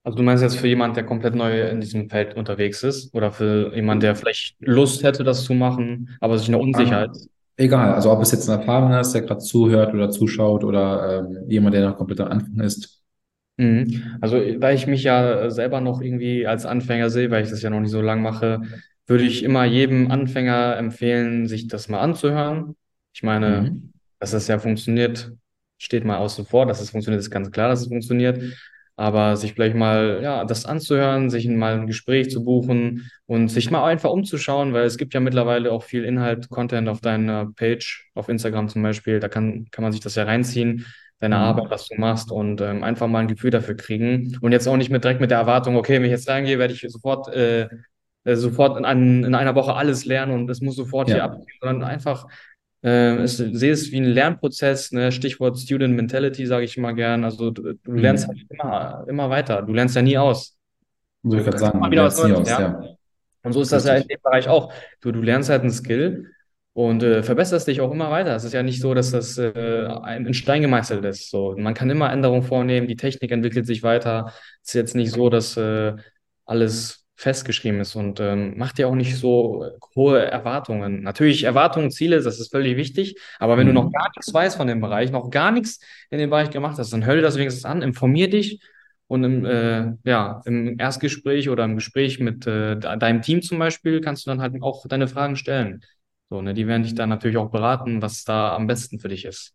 Also 0.03 0.17
du 0.17 0.23
meinst 0.23 0.43
jetzt 0.43 0.57
für 0.57 0.67
jemand, 0.67 0.95
der 0.97 1.05
komplett 1.05 1.35
neu 1.35 1.61
in 1.69 1.81
diesem 1.81 2.09
Feld 2.09 2.35
unterwegs 2.35 2.83
ist 2.83 3.13
oder 3.13 3.31
für 3.31 3.75
jemand, 3.75 4.01
der 4.03 4.15
vielleicht 4.15 4.55
Lust 4.59 5.03
hätte, 5.03 5.23
das 5.23 5.43
zu 5.43 5.53
machen, 5.53 6.09
aber 6.19 6.37
sich 6.37 6.49
noch 6.49 6.59
unsicher 6.59 7.05
Ah, 7.05 7.11
ist? 7.11 7.29
Egal, 7.57 7.93
also 7.93 8.11
ob 8.11 8.21
es 8.21 8.31
jetzt 8.31 8.49
eine 8.49 8.59
Erfahrung 8.61 8.91
hast, 8.93 9.13
der 9.13 9.21
gerade 9.23 9.41
zuhört 9.41 9.93
oder 9.93 10.09
zuschaut 10.09 10.63
oder 10.63 11.19
ähm, 11.19 11.49
jemand, 11.49 11.75
der 11.75 11.89
noch 11.89 11.97
komplett 11.97 12.21
am 12.21 12.29
Anfang 12.29 12.59
ist. 12.61 12.98
Mhm. 13.59 14.17
Also 14.21 14.39
da 14.57 14.71
ich 14.71 14.87
mich 14.87 15.03
ja 15.03 15.49
selber 15.49 15.81
noch 15.81 16.01
irgendwie 16.01 16.47
als 16.47 16.65
Anfänger 16.65 17.09
sehe, 17.09 17.29
weil 17.29 17.43
ich 17.43 17.49
das 17.49 17.61
ja 17.61 17.69
noch 17.69 17.81
nicht 17.81 17.91
so 17.91 18.01
lang 18.01 18.21
mache, 18.21 18.61
würde 19.05 19.23
ich 19.25 19.43
immer 19.43 19.65
jedem 19.65 20.11
Anfänger 20.11 20.77
empfehlen, 20.77 21.47
sich 21.47 21.67
das 21.67 21.89
mal 21.89 21.99
anzuhören. 21.99 22.75
Ich 23.13 23.23
meine, 23.23 23.61
Mhm. 23.61 23.91
dass 24.19 24.31
das 24.31 24.47
ja 24.47 24.59
funktioniert, 24.59 25.33
steht 25.77 26.05
mal 26.05 26.17
außen 26.17 26.45
vor. 26.45 26.65
Dass 26.65 26.79
es 26.79 26.91
funktioniert, 26.91 27.19
ist 27.19 27.31
ganz 27.31 27.51
klar, 27.51 27.69
dass 27.69 27.81
es 27.81 27.87
funktioniert. 27.87 28.41
Aber 28.95 29.37
sich 29.37 29.53
vielleicht 29.53 29.75
mal, 29.75 30.19
ja, 30.21 30.43
das 30.45 30.65
anzuhören, 30.65 31.29
sich 31.29 31.47
mal 31.47 31.73
ein 31.79 31.87
Gespräch 31.87 32.29
zu 32.29 32.43
buchen 32.43 33.09
und 33.27 33.47
sich 33.49 33.71
mal 33.71 33.85
einfach 33.85 34.09
umzuschauen, 34.11 34.73
weil 34.73 34.83
es 34.85 34.97
gibt 34.97 35.13
ja 35.13 35.21
mittlerweile 35.21 35.71
auch 35.71 35.83
viel 35.83 36.03
Inhalt, 36.03 36.49
Content 36.49 36.89
auf 36.89 36.99
deiner 37.01 37.51
Page, 37.55 38.09
auf 38.13 38.27
Instagram 38.29 38.67
zum 38.67 38.83
Beispiel, 38.83 39.19
da 39.21 39.29
kann, 39.29 39.67
kann 39.71 39.83
man 39.83 39.93
sich 39.93 40.01
das 40.01 40.15
ja 40.15 40.23
reinziehen, 40.23 40.85
deine 41.19 41.37
Arbeit, 41.37 41.65
Mhm. 41.65 41.69
was 41.71 41.87
du 41.87 41.95
machst 41.99 42.31
und 42.31 42.61
ähm, 42.61 42.83
einfach 42.83 43.07
mal 43.07 43.19
ein 43.19 43.27
Gefühl 43.27 43.51
dafür 43.51 43.75
kriegen. 43.75 44.37
Und 44.41 44.51
jetzt 44.51 44.67
auch 44.67 44.77
nicht 44.77 44.89
mit 44.89 45.03
direkt 45.03 45.21
mit 45.21 45.31
der 45.31 45.39
Erwartung, 45.39 45.75
okay, 45.75 45.95
wenn 45.95 46.05
ich 46.05 46.11
jetzt 46.11 46.29
reingehe, 46.29 46.59
werde 46.59 46.73
ich 46.73 46.85
sofort, 46.89 47.27
äh, 47.33 47.67
äh, 48.25 48.35
sofort 48.35 48.77
in, 48.77 48.85
an, 48.85 49.23
in 49.23 49.35
einer 49.35 49.55
Woche 49.55 49.73
alles 49.75 50.05
lernen 50.05 50.33
und 50.33 50.49
es 50.49 50.61
muss 50.61 50.75
sofort 50.75 51.07
hier 51.09 51.17
Ja. 51.17 51.25
abgehen, 51.25 51.45
sondern 51.61 51.83
einfach 51.89 52.27
äh, 52.81 53.17
es, 53.17 53.35
sehe 53.37 53.73
es 53.73 53.91
wie 53.91 53.97
ein 53.99 54.05
Lernprozess, 54.05 54.93
ne? 54.93 55.11
Stichwort 55.11 55.59
Student 55.59 55.95
Mentality, 55.97 56.45
sage 56.45 56.63
ich 56.63 56.77
immer 56.77 56.93
gern. 56.93 57.25
Also 57.25 57.51
du, 57.51 57.73
du 57.73 57.91
lernst 57.91 58.27
halt 58.27 58.37
Mhm. 58.37 58.47
immer, 58.51 59.05
immer 59.09 59.29
weiter. 59.29 59.61
Du 59.63 59.73
lernst 59.73 59.97
ja 59.97 60.01
nie 60.01 60.17
aus. 60.17 60.57
So, 61.23 61.37
ich 61.37 61.43
du 61.43 61.57
sagen, 61.57 61.77
immer 61.77 61.87
du 61.87 61.91
wieder 61.91 62.05
was 62.05 62.15
lernst 62.17 62.23
nie 62.23 62.31
Neues 62.31 62.51
aus, 62.53 62.57
lernen. 62.57 62.83
ja. 62.83 62.89
Und 63.43 63.53
so 63.53 63.61
ist 63.61 63.71
das 63.73 63.85
ja 63.85 63.95
in 63.95 64.07
dem 64.07 64.19
Bereich 64.23 64.47
auch. 64.47 64.71
Du, 65.01 65.11
du 65.11 65.21
lernst 65.21 65.49
halt 65.49 65.61
einen 65.63 65.71
Skill 65.71 66.31
und 66.87 67.03
äh, 67.03 67.23
verbesserst 67.23 67.67
dich 67.67 67.81
auch 67.81 67.91
immer 67.91 68.09
weiter. 68.11 68.35
Es 68.35 68.43
ist 68.43 68.53
ja 68.53 68.63
nicht 68.63 68.81
so, 68.81 68.93
dass 68.93 69.11
das 69.11 69.37
äh, 69.37 69.87
ein- 70.03 70.25
in 70.25 70.33
Stein 70.33 70.61
gemeißelt 70.61 71.03
ist. 71.05 71.29
So, 71.29 71.55
man 71.57 71.73
kann 71.73 71.89
immer 71.89 72.11
Änderungen 72.11 72.43
vornehmen, 72.43 72.87
die 72.87 72.95
Technik 72.95 73.31
entwickelt 73.31 73.65
sich 73.65 73.83
weiter. 73.83 74.31
Es 74.63 74.69
ist 74.69 74.73
jetzt 74.75 74.95
nicht 74.95 75.11
so, 75.11 75.29
dass 75.29 75.57
äh, 75.57 75.93
alles 76.45 77.05
festgeschrieben 77.15 77.81
ist 77.81 77.95
und 77.95 78.21
ähm, 78.21 78.57
macht 78.57 78.77
dir 78.77 78.87
auch 78.87 78.95
nicht 78.95 79.17
so 79.17 79.65
hohe 79.95 80.19
Erwartungen. 80.25 81.03
Natürlich 81.03 81.43
Erwartungen, 81.43 81.91
Ziele, 81.91 82.21
das 82.21 82.39
ist 82.39 82.49
völlig 82.51 82.77
wichtig, 82.77 83.19
aber 83.39 83.57
wenn 83.57 83.67
du 83.67 83.73
noch 83.73 83.91
gar 83.91 84.07
Mhm. 84.07 84.11
nichts 84.15 84.33
weißt 84.33 84.55
von 84.55 84.67
dem 84.67 84.79
Bereich, 84.79 85.11
noch 85.11 85.29
gar 85.29 85.51
nichts 85.51 85.79
in 86.11 86.19
dem 86.19 86.29
Bereich 86.29 86.49
gemacht 86.49 86.77
hast, 86.77 86.93
dann 86.93 87.05
hör 87.05 87.15
dir 87.15 87.21
das 87.21 87.37
wenigstens 87.37 87.65
an, 87.65 87.81
informier 87.81 88.29
dich 88.29 88.61
und 89.07 89.23
im, 89.25 89.45
äh, 89.45 89.91
ja, 90.05 90.41
im 90.45 90.79
Erstgespräch 90.79 91.49
oder 91.49 91.65
im 91.65 91.75
Gespräch 91.75 92.19
mit 92.21 92.47
äh, 92.47 92.77
de- 92.77 92.97
deinem 92.97 93.21
Team 93.21 93.41
zum 93.41 93.59
Beispiel 93.59 93.99
kannst 93.99 94.25
du 94.25 94.29
dann 94.31 94.39
halt 94.41 94.61
auch 94.61 94.85
deine 94.87 95.07
Fragen 95.09 95.35
stellen. 95.35 95.81
So, 96.29 96.41
ne, 96.41 96.53
die 96.53 96.67
werden 96.67 96.83
dich 96.83 96.95
dann 96.95 97.09
natürlich 97.09 97.37
auch 97.37 97.49
beraten, 97.51 98.01
was 98.01 98.23
da 98.23 98.55
am 98.55 98.67
besten 98.67 98.99
für 98.99 99.07
dich 99.09 99.25
ist. 99.25 99.53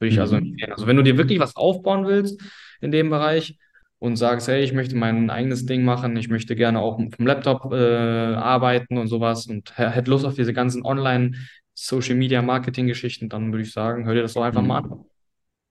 Würde 0.00 0.12
ich 0.12 0.20
also 0.20 0.36
Mhm. 0.36 0.46
empfehlen. 0.48 0.72
Also 0.72 0.86
wenn 0.86 0.96
du 0.96 1.02
dir 1.02 1.16
wirklich 1.18 1.38
was 1.38 1.56
aufbauen 1.56 2.06
willst 2.06 2.40
in 2.80 2.90
dem 2.90 3.10
Bereich 3.10 3.58
und 3.98 4.16
sagst, 4.16 4.48
hey, 4.48 4.62
ich 4.62 4.72
möchte 4.72 4.96
mein 4.96 5.30
eigenes 5.30 5.66
Ding 5.66 5.84
machen, 5.84 6.16
ich 6.16 6.28
möchte 6.28 6.56
gerne 6.56 6.80
auch 6.80 6.98
vom 6.98 7.26
Laptop 7.26 7.72
äh, 7.72 8.34
arbeiten 8.34 8.98
und 8.98 9.06
sowas 9.08 9.46
und 9.46 9.76
hätte 9.78 10.10
Lust 10.10 10.24
auf 10.24 10.34
diese 10.34 10.52
ganzen 10.52 10.84
Online- 10.84 11.32
Social 11.78 12.14
Media 12.16 12.40
Marketing 12.40 12.86
Geschichten, 12.86 13.28
dann 13.28 13.52
würde 13.52 13.62
ich 13.62 13.70
sagen, 13.72 14.06
hör 14.06 14.14
dir 14.14 14.22
das 14.22 14.32
doch 14.32 14.42
einfach 14.42 14.62
mal 14.62 14.78
an. 14.78 14.90
Mhm. 14.92 15.04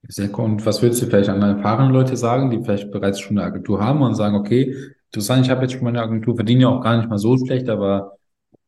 Sehr 0.07 0.29
cool. 0.37 0.45
Und 0.45 0.65
was 0.65 0.81
würdest 0.81 1.01
du 1.01 1.07
vielleicht 1.07 1.29
an 1.29 1.41
erfahrene 1.41 1.91
Leute 1.91 2.15
sagen, 2.17 2.51
die 2.51 2.63
vielleicht 2.63 2.91
bereits 2.91 3.19
schon 3.19 3.37
eine 3.37 3.47
Agentur 3.47 3.81
haben 3.83 4.01
und 4.01 4.15
sagen, 4.15 4.35
okay, 4.35 4.75
interessant, 5.07 5.45
ich 5.45 5.51
habe 5.51 5.63
jetzt 5.63 5.73
schon 5.73 5.83
meine 5.83 6.01
Agentur, 6.01 6.35
verdiene 6.35 6.61
ja 6.63 6.67
auch 6.69 6.81
gar 6.81 6.97
nicht 6.97 7.09
mal 7.09 7.17
so 7.17 7.37
schlecht, 7.37 7.69
aber 7.69 8.17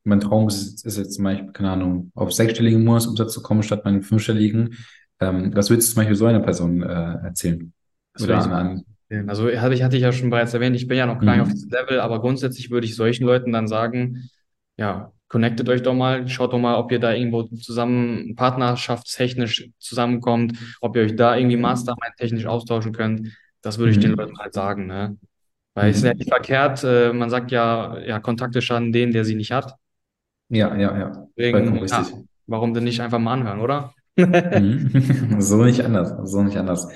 mein 0.07 0.19
Traum 0.19 0.47
ist, 0.47 0.85
ist 0.85 0.97
jetzt 0.97 1.13
zum 1.13 1.23
Beispiel, 1.25 1.51
keine 1.51 1.71
Ahnung, 1.71 2.11
auf 2.15 2.33
sechsstelligen 2.33 2.83
Monatsumsatz 2.83 3.33
zu 3.33 3.41
kommen 3.41 3.63
statt 3.63 3.85
meinen 3.85 4.01
fünfstelligen. 4.01 4.77
Ähm, 5.19 5.55
was 5.55 5.69
würdest 5.69 5.89
du 5.89 5.93
zum 5.93 6.01
Beispiel 6.01 6.15
so 6.15 6.25
einer 6.25 6.39
Person 6.39 6.81
äh, 6.83 6.85
erzählen? 7.25 7.73
Das 8.13 8.23
Oder 8.23 8.37
an, 8.37 8.43
so 8.43 8.49
an. 8.49 9.29
Also 9.29 9.49
hatte 9.49 9.73
ich, 9.73 9.83
hatte 9.83 9.95
ich 9.95 10.01
ja 10.03 10.11
schon 10.11 10.29
bereits 10.29 10.53
erwähnt, 10.53 10.75
ich 10.75 10.87
bin 10.87 10.97
ja 10.97 11.05
noch 11.05 11.19
gar 11.19 11.33
nicht 11.33 11.41
auf 11.41 11.49
diesem 11.49 11.69
mhm. 11.69 11.75
Level, 11.75 11.99
aber 11.99 12.19
grundsätzlich 12.19 12.69
würde 12.71 12.85
ich 12.85 12.95
solchen 12.95 13.25
Leuten 13.25 13.53
dann 13.53 13.67
sagen, 13.67 14.29
ja, 14.77 15.11
connectet 15.29 15.69
euch 15.69 15.81
doch 15.81 15.93
mal, 15.93 16.27
schaut 16.27 16.53
doch 16.53 16.59
mal, 16.59 16.75
ob 16.77 16.91
ihr 16.91 16.99
da 16.99 17.13
irgendwo 17.13 17.43
zusammen 17.43 18.35
partnerschaftstechnisch 18.35 19.69
zusammenkommt, 19.79 20.57
ob 20.81 20.95
ihr 20.95 21.03
euch 21.03 21.15
da 21.15 21.35
irgendwie 21.37 21.57
mastermind-technisch 21.57 22.45
austauschen 22.45 22.91
könnt. 22.91 23.29
Das 23.61 23.77
würde 23.77 23.91
ich 23.91 23.99
den 23.99 24.11
Leuten 24.11 24.33
Mhm. 24.33 24.37
halt 24.39 24.53
sagen, 24.53 24.87
ne? 24.87 25.17
Weil 25.73 25.91
es 25.91 25.97
ist 25.97 26.03
ja 26.03 26.13
nicht 26.13 26.27
Mhm. 26.27 26.31
verkehrt, 26.31 26.83
äh, 26.83 27.13
man 27.13 27.29
sagt 27.29 27.51
ja, 27.51 27.97
ja, 27.99 28.19
Kontakte 28.19 28.61
schaden 28.61 28.91
denen, 28.91 29.13
der 29.13 29.25
sie 29.25 29.35
nicht 29.35 29.51
hat. 29.51 29.73
Ja, 30.49 30.75
ja, 30.75 30.97
ja, 30.97 31.27
Deswegen, 31.37 31.85
ja, 31.85 32.07
warum 32.47 32.73
denn 32.73 32.85
nicht 32.85 33.01
einfach 33.01 33.19
mal 33.19 33.33
anhören, 33.33 33.59
oder? 33.59 33.93
Mhm. 34.15 35.37
So 35.39 35.63
nicht 35.63 35.83
anders, 35.83 36.13
so 36.29 36.41
nicht 36.41 36.57
anders. 36.57 36.87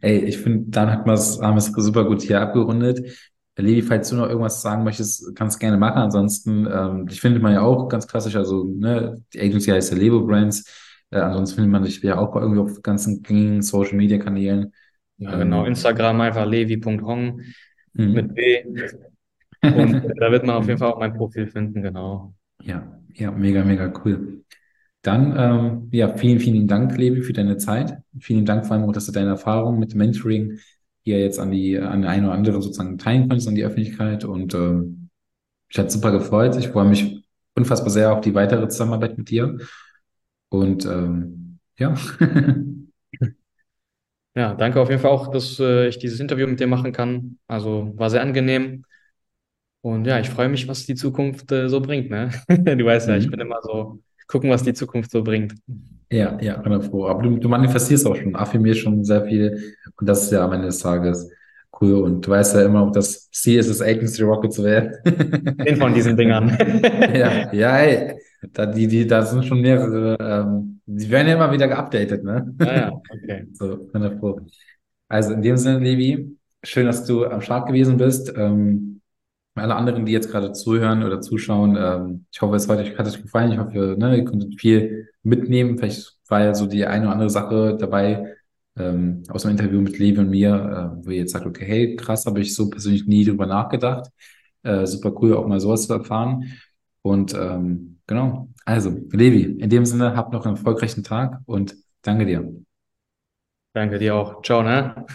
Ey, 0.00 0.18
ich 0.18 0.38
finde, 0.38 0.64
dann 0.68 0.90
hat 0.90 1.06
man 1.06 1.14
es, 1.14 1.40
haben 1.40 1.54
wir 1.54 1.58
es 1.58 1.66
super 1.66 2.04
gut 2.04 2.22
hier 2.22 2.40
abgerundet. 2.40 3.32
Levi, 3.58 3.80
falls 3.80 4.10
du 4.10 4.16
noch 4.16 4.28
irgendwas 4.28 4.60
sagen 4.60 4.84
möchtest, 4.84 5.34
kannst 5.34 5.56
du 5.56 5.60
gerne 5.60 5.78
machen. 5.78 5.98
Ansonsten, 5.98 6.68
ähm, 6.70 7.06
ich 7.08 7.20
finde 7.20 7.40
man 7.40 7.54
ja 7.54 7.62
auch 7.62 7.88
ganz 7.88 8.06
klassisch, 8.06 8.36
also 8.36 8.64
ne, 8.64 9.22
die 9.32 9.40
Agency 9.40 9.70
heißt 9.70 9.92
ja 9.92 9.98
Lebo 9.98 10.20
Brands. 10.26 10.64
Äh, 11.10 11.18
ansonsten 11.18 11.56
findet 11.56 11.72
man 11.72 11.84
dich 11.84 12.02
ja 12.02 12.18
auch 12.18 12.36
irgendwie 12.36 12.60
auf 12.60 12.82
ganzen 12.82 13.22
gängigen 13.22 13.62
Social 13.62 13.96
Media 13.96 14.18
Kanälen. 14.18 14.72
Ja, 15.16 15.36
genau. 15.36 15.62
Ähm, 15.62 15.68
Instagram 15.68 16.20
einfach 16.20 16.44
levi.hong 16.44 17.40
mit 17.94 18.28
mhm. 18.28 18.34
B. 18.34 18.64
Und 19.62 20.02
da 20.20 20.30
wird 20.30 20.44
man 20.44 20.56
auf 20.56 20.66
jeden 20.66 20.78
Fall 20.78 20.92
auch 20.92 20.98
mein 20.98 21.14
Profil 21.14 21.46
finden, 21.46 21.82
genau. 21.82 22.34
Ja, 22.66 23.00
ja, 23.14 23.30
mega, 23.30 23.64
mega 23.64 23.92
cool. 24.04 24.44
Dann, 25.02 25.34
ähm, 25.38 25.88
ja, 25.92 26.16
vielen, 26.16 26.40
vielen 26.40 26.68
Dank, 26.68 26.96
Levi, 26.98 27.22
für 27.22 27.32
deine 27.32 27.58
Zeit. 27.58 27.98
Vielen 28.20 28.44
Dank 28.44 28.66
vor 28.66 28.76
allem 28.76 28.84
auch, 28.88 28.92
dass 28.92 29.06
du 29.06 29.12
deine 29.12 29.30
Erfahrung 29.30 29.78
mit 29.78 29.94
Mentoring 29.94 30.58
hier 31.04 31.20
jetzt 31.20 31.38
an 31.38 31.52
die, 31.52 31.78
an 31.78 32.02
die 32.02 32.08
eine 32.08 32.26
oder 32.28 32.34
andere 32.36 32.62
sozusagen 32.62 32.98
teilen 32.98 33.28
konntest, 33.28 33.48
an 33.48 33.54
die 33.54 33.64
Öffentlichkeit. 33.64 34.24
Und 34.24 34.54
ähm, 34.54 35.10
ich 35.68 35.78
hat 35.78 35.92
super 35.92 36.12
gefreut. 36.12 36.56
Ich 36.56 36.68
freue 36.68 36.88
mich 36.88 37.24
unfassbar 37.54 37.90
sehr 37.90 38.12
auf 38.12 38.20
die 38.22 38.34
weitere 38.34 38.68
Zusammenarbeit 38.68 39.18
mit 39.18 39.30
dir. 39.30 39.58
Und 40.50 40.86
ähm, 40.86 41.58
ja, 41.78 41.94
Ja, 44.34 44.54
danke 44.54 44.80
auf 44.80 44.90
jeden 44.90 45.00
Fall 45.00 45.10
auch, 45.10 45.28
dass 45.30 45.58
äh, 45.60 45.88
ich 45.88 45.98
dieses 45.98 46.20
Interview 46.20 46.46
mit 46.46 46.60
dir 46.60 46.66
machen 46.66 46.92
kann. 46.92 47.38
Also 47.46 47.92
war 47.96 48.10
sehr 48.10 48.20
angenehm. 48.20 48.84
Und 49.86 50.06
ja, 50.06 50.18
ich 50.18 50.28
freue 50.30 50.48
mich, 50.48 50.66
was 50.68 50.84
die 50.86 50.94
Zukunft 50.96 51.52
äh, 51.52 51.68
so 51.68 51.80
bringt, 51.80 52.10
ne? 52.10 52.30
Du 52.48 52.84
weißt 52.84 53.08
ja, 53.08 53.16
ich 53.16 53.30
bin 53.30 53.38
Mhm. 53.38 53.46
immer 53.46 53.60
so, 53.62 54.00
gucken, 54.26 54.50
was 54.50 54.62
die 54.64 54.74
Zukunft 54.74 55.10
so 55.10 55.22
bringt. 55.22 55.54
ja, 56.10 56.38
ja, 56.40 56.60
100 56.62 56.90
Pro. 56.90 57.06
Aber 57.08 57.22
du, 57.22 57.36
du 57.38 57.48
manifestierst 57.48 58.06
auch 58.06 58.16
schon, 58.16 58.34
affirmierst 58.36 58.80
schon 58.80 59.04
sehr 59.04 59.24
viel. 59.24 59.74
Und 60.00 60.08
das 60.08 60.24
ist 60.24 60.32
ja 60.32 60.44
am 60.44 60.52
Ende 60.52 60.66
des 60.66 60.78
Tages 60.80 61.30
cool. 61.80 61.94
Und 62.02 62.26
du 62.26 62.30
weißt 62.30 62.54
ja 62.56 62.64
immer, 62.64 62.90
das 62.92 63.30
Ziel 63.30 63.58
ist 63.60 63.68
es, 63.68 63.82
Agency 63.82 64.22
Rocket 64.22 64.52
zu 64.52 64.64
werden. 64.64 64.92
Den 65.64 65.76
von 65.76 65.94
diesen 65.94 66.16
Dingern. 66.16 66.56
Ja, 67.14 67.52
ja, 67.52 67.78
ey, 67.78 68.14
da, 68.52 68.66
die, 68.66 68.86
die, 68.88 69.06
da 69.06 69.22
sind 69.22 69.44
schon 69.44 69.60
mehrere, 69.60 70.16
ähm, 70.20 70.80
die 70.86 71.10
werden 71.10 71.28
ja 71.28 71.34
immer 71.34 71.52
wieder 71.52 71.68
geupdatet, 71.68 72.24
ne? 72.24 72.54
Ah 72.58 72.74
ja, 72.74 72.92
okay. 73.10 73.46
So, 73.52 73.88
100 73.92 74.18
Pro. 74.20 74.40
Also 75.08 75.32
in 75.34 75.42
dem 75.42 75.56
Sinne, 75.56 75.78
Levi, 75.80 76.36
schön, 76.62 76.86
dass 76.86 77.04
du 77.04 77.26
am 77.26 77.40
Start 77.40 77.66
gewesen 77.68 77.96
bist. 77.96 78.32
Ähm, 78.36 79.00
alle 79.62 79.74
anderen, 79.76 80.06
die 80.06 80.12
jetzt 80.12 80.30
gerade 80.30 80.52
zuhören 80.52 81.02
oder 81.02 81.20
zuschauen, 81.20 81.76
ähm, 81.78 82.26
ich 82.32 82.40
hoffe, 82.42 82.56
es 82.56 82.68
hat 82.68 82.78
euch, 82.78 82.96
hat 82.98 83.06
euch 83.06 83.22
gefallen. 83.22 83.52
Ich 83.52 83.58
hoffe, 83.58 83.96
ne, 83.98 84.16
ihr 84.16 84.24
konntet 84.24 84.60
viel 84.60 85.08
mitnehmen. 85.22 85.78
Vielleicht 85.78 86.16
war 86.28 86.42
ja 86.44 86.54
so 86.54 86.66
die 86.66 86.86
eine 86.86 87.04
oder 87.06 87.12
andere 87.12 87.30
Sache 87.30 87.76
dabei, 87.78 88.34
ähm, 88.76 89.22
aus 89.28 89.42
dem 89.42 89.52
Interview 89.52 89.80
mit 89.80 89.98
Levi 89.98 90.18
und 90.20 90.30
mir, 90.30 90.54
äh, 91.02 91.06
wo 91.06 91.10
ihr 91.10 91.18
jetzt 91.18 91.32
sagt, 91.32 91.46
okay, 91.46 91.64
hey, 91.64 91.96
krass, 91.96 92.26
habe 92.26 92.40
ich 92.40 92.54
so 92.54 92.68
persönlich 92.70 93.06
nie 93.06 93.24
drüber 93.24 93.46
nachgedacht. 93.46 94.10
Äh, 94.62 94.86
super 94.86 95.12
cool, 95.22 95.34
auch 95.34 95.46
mal 95.46 95.60
sowas 95.60 95.86
zu 95.86 95.94
erfahren. 95.94 96.44
Und 97.02 97.34
ähm, 97.34 98.00
genau, 98.06 98.48
also, 98.64 98.90
Levi, 99.12 99.44
in 99.60 99.70
dem 99.70 99.86
Sinne, 99.86 100.16
habt 100.16 100.32
noch 100.32 100.44
einen 100.44 100.56
erfolgreichen 100.56 101.04
Tag 101.04 101.40
und 101.46 101.76
danke 102.02 102.26
dir. 102.26 102.52
Danke 103.72 103.98
dir 103.98 104.14
auch. 104.16 104.42
Ciao, 104.42 104.62
ne? 104.62 105.06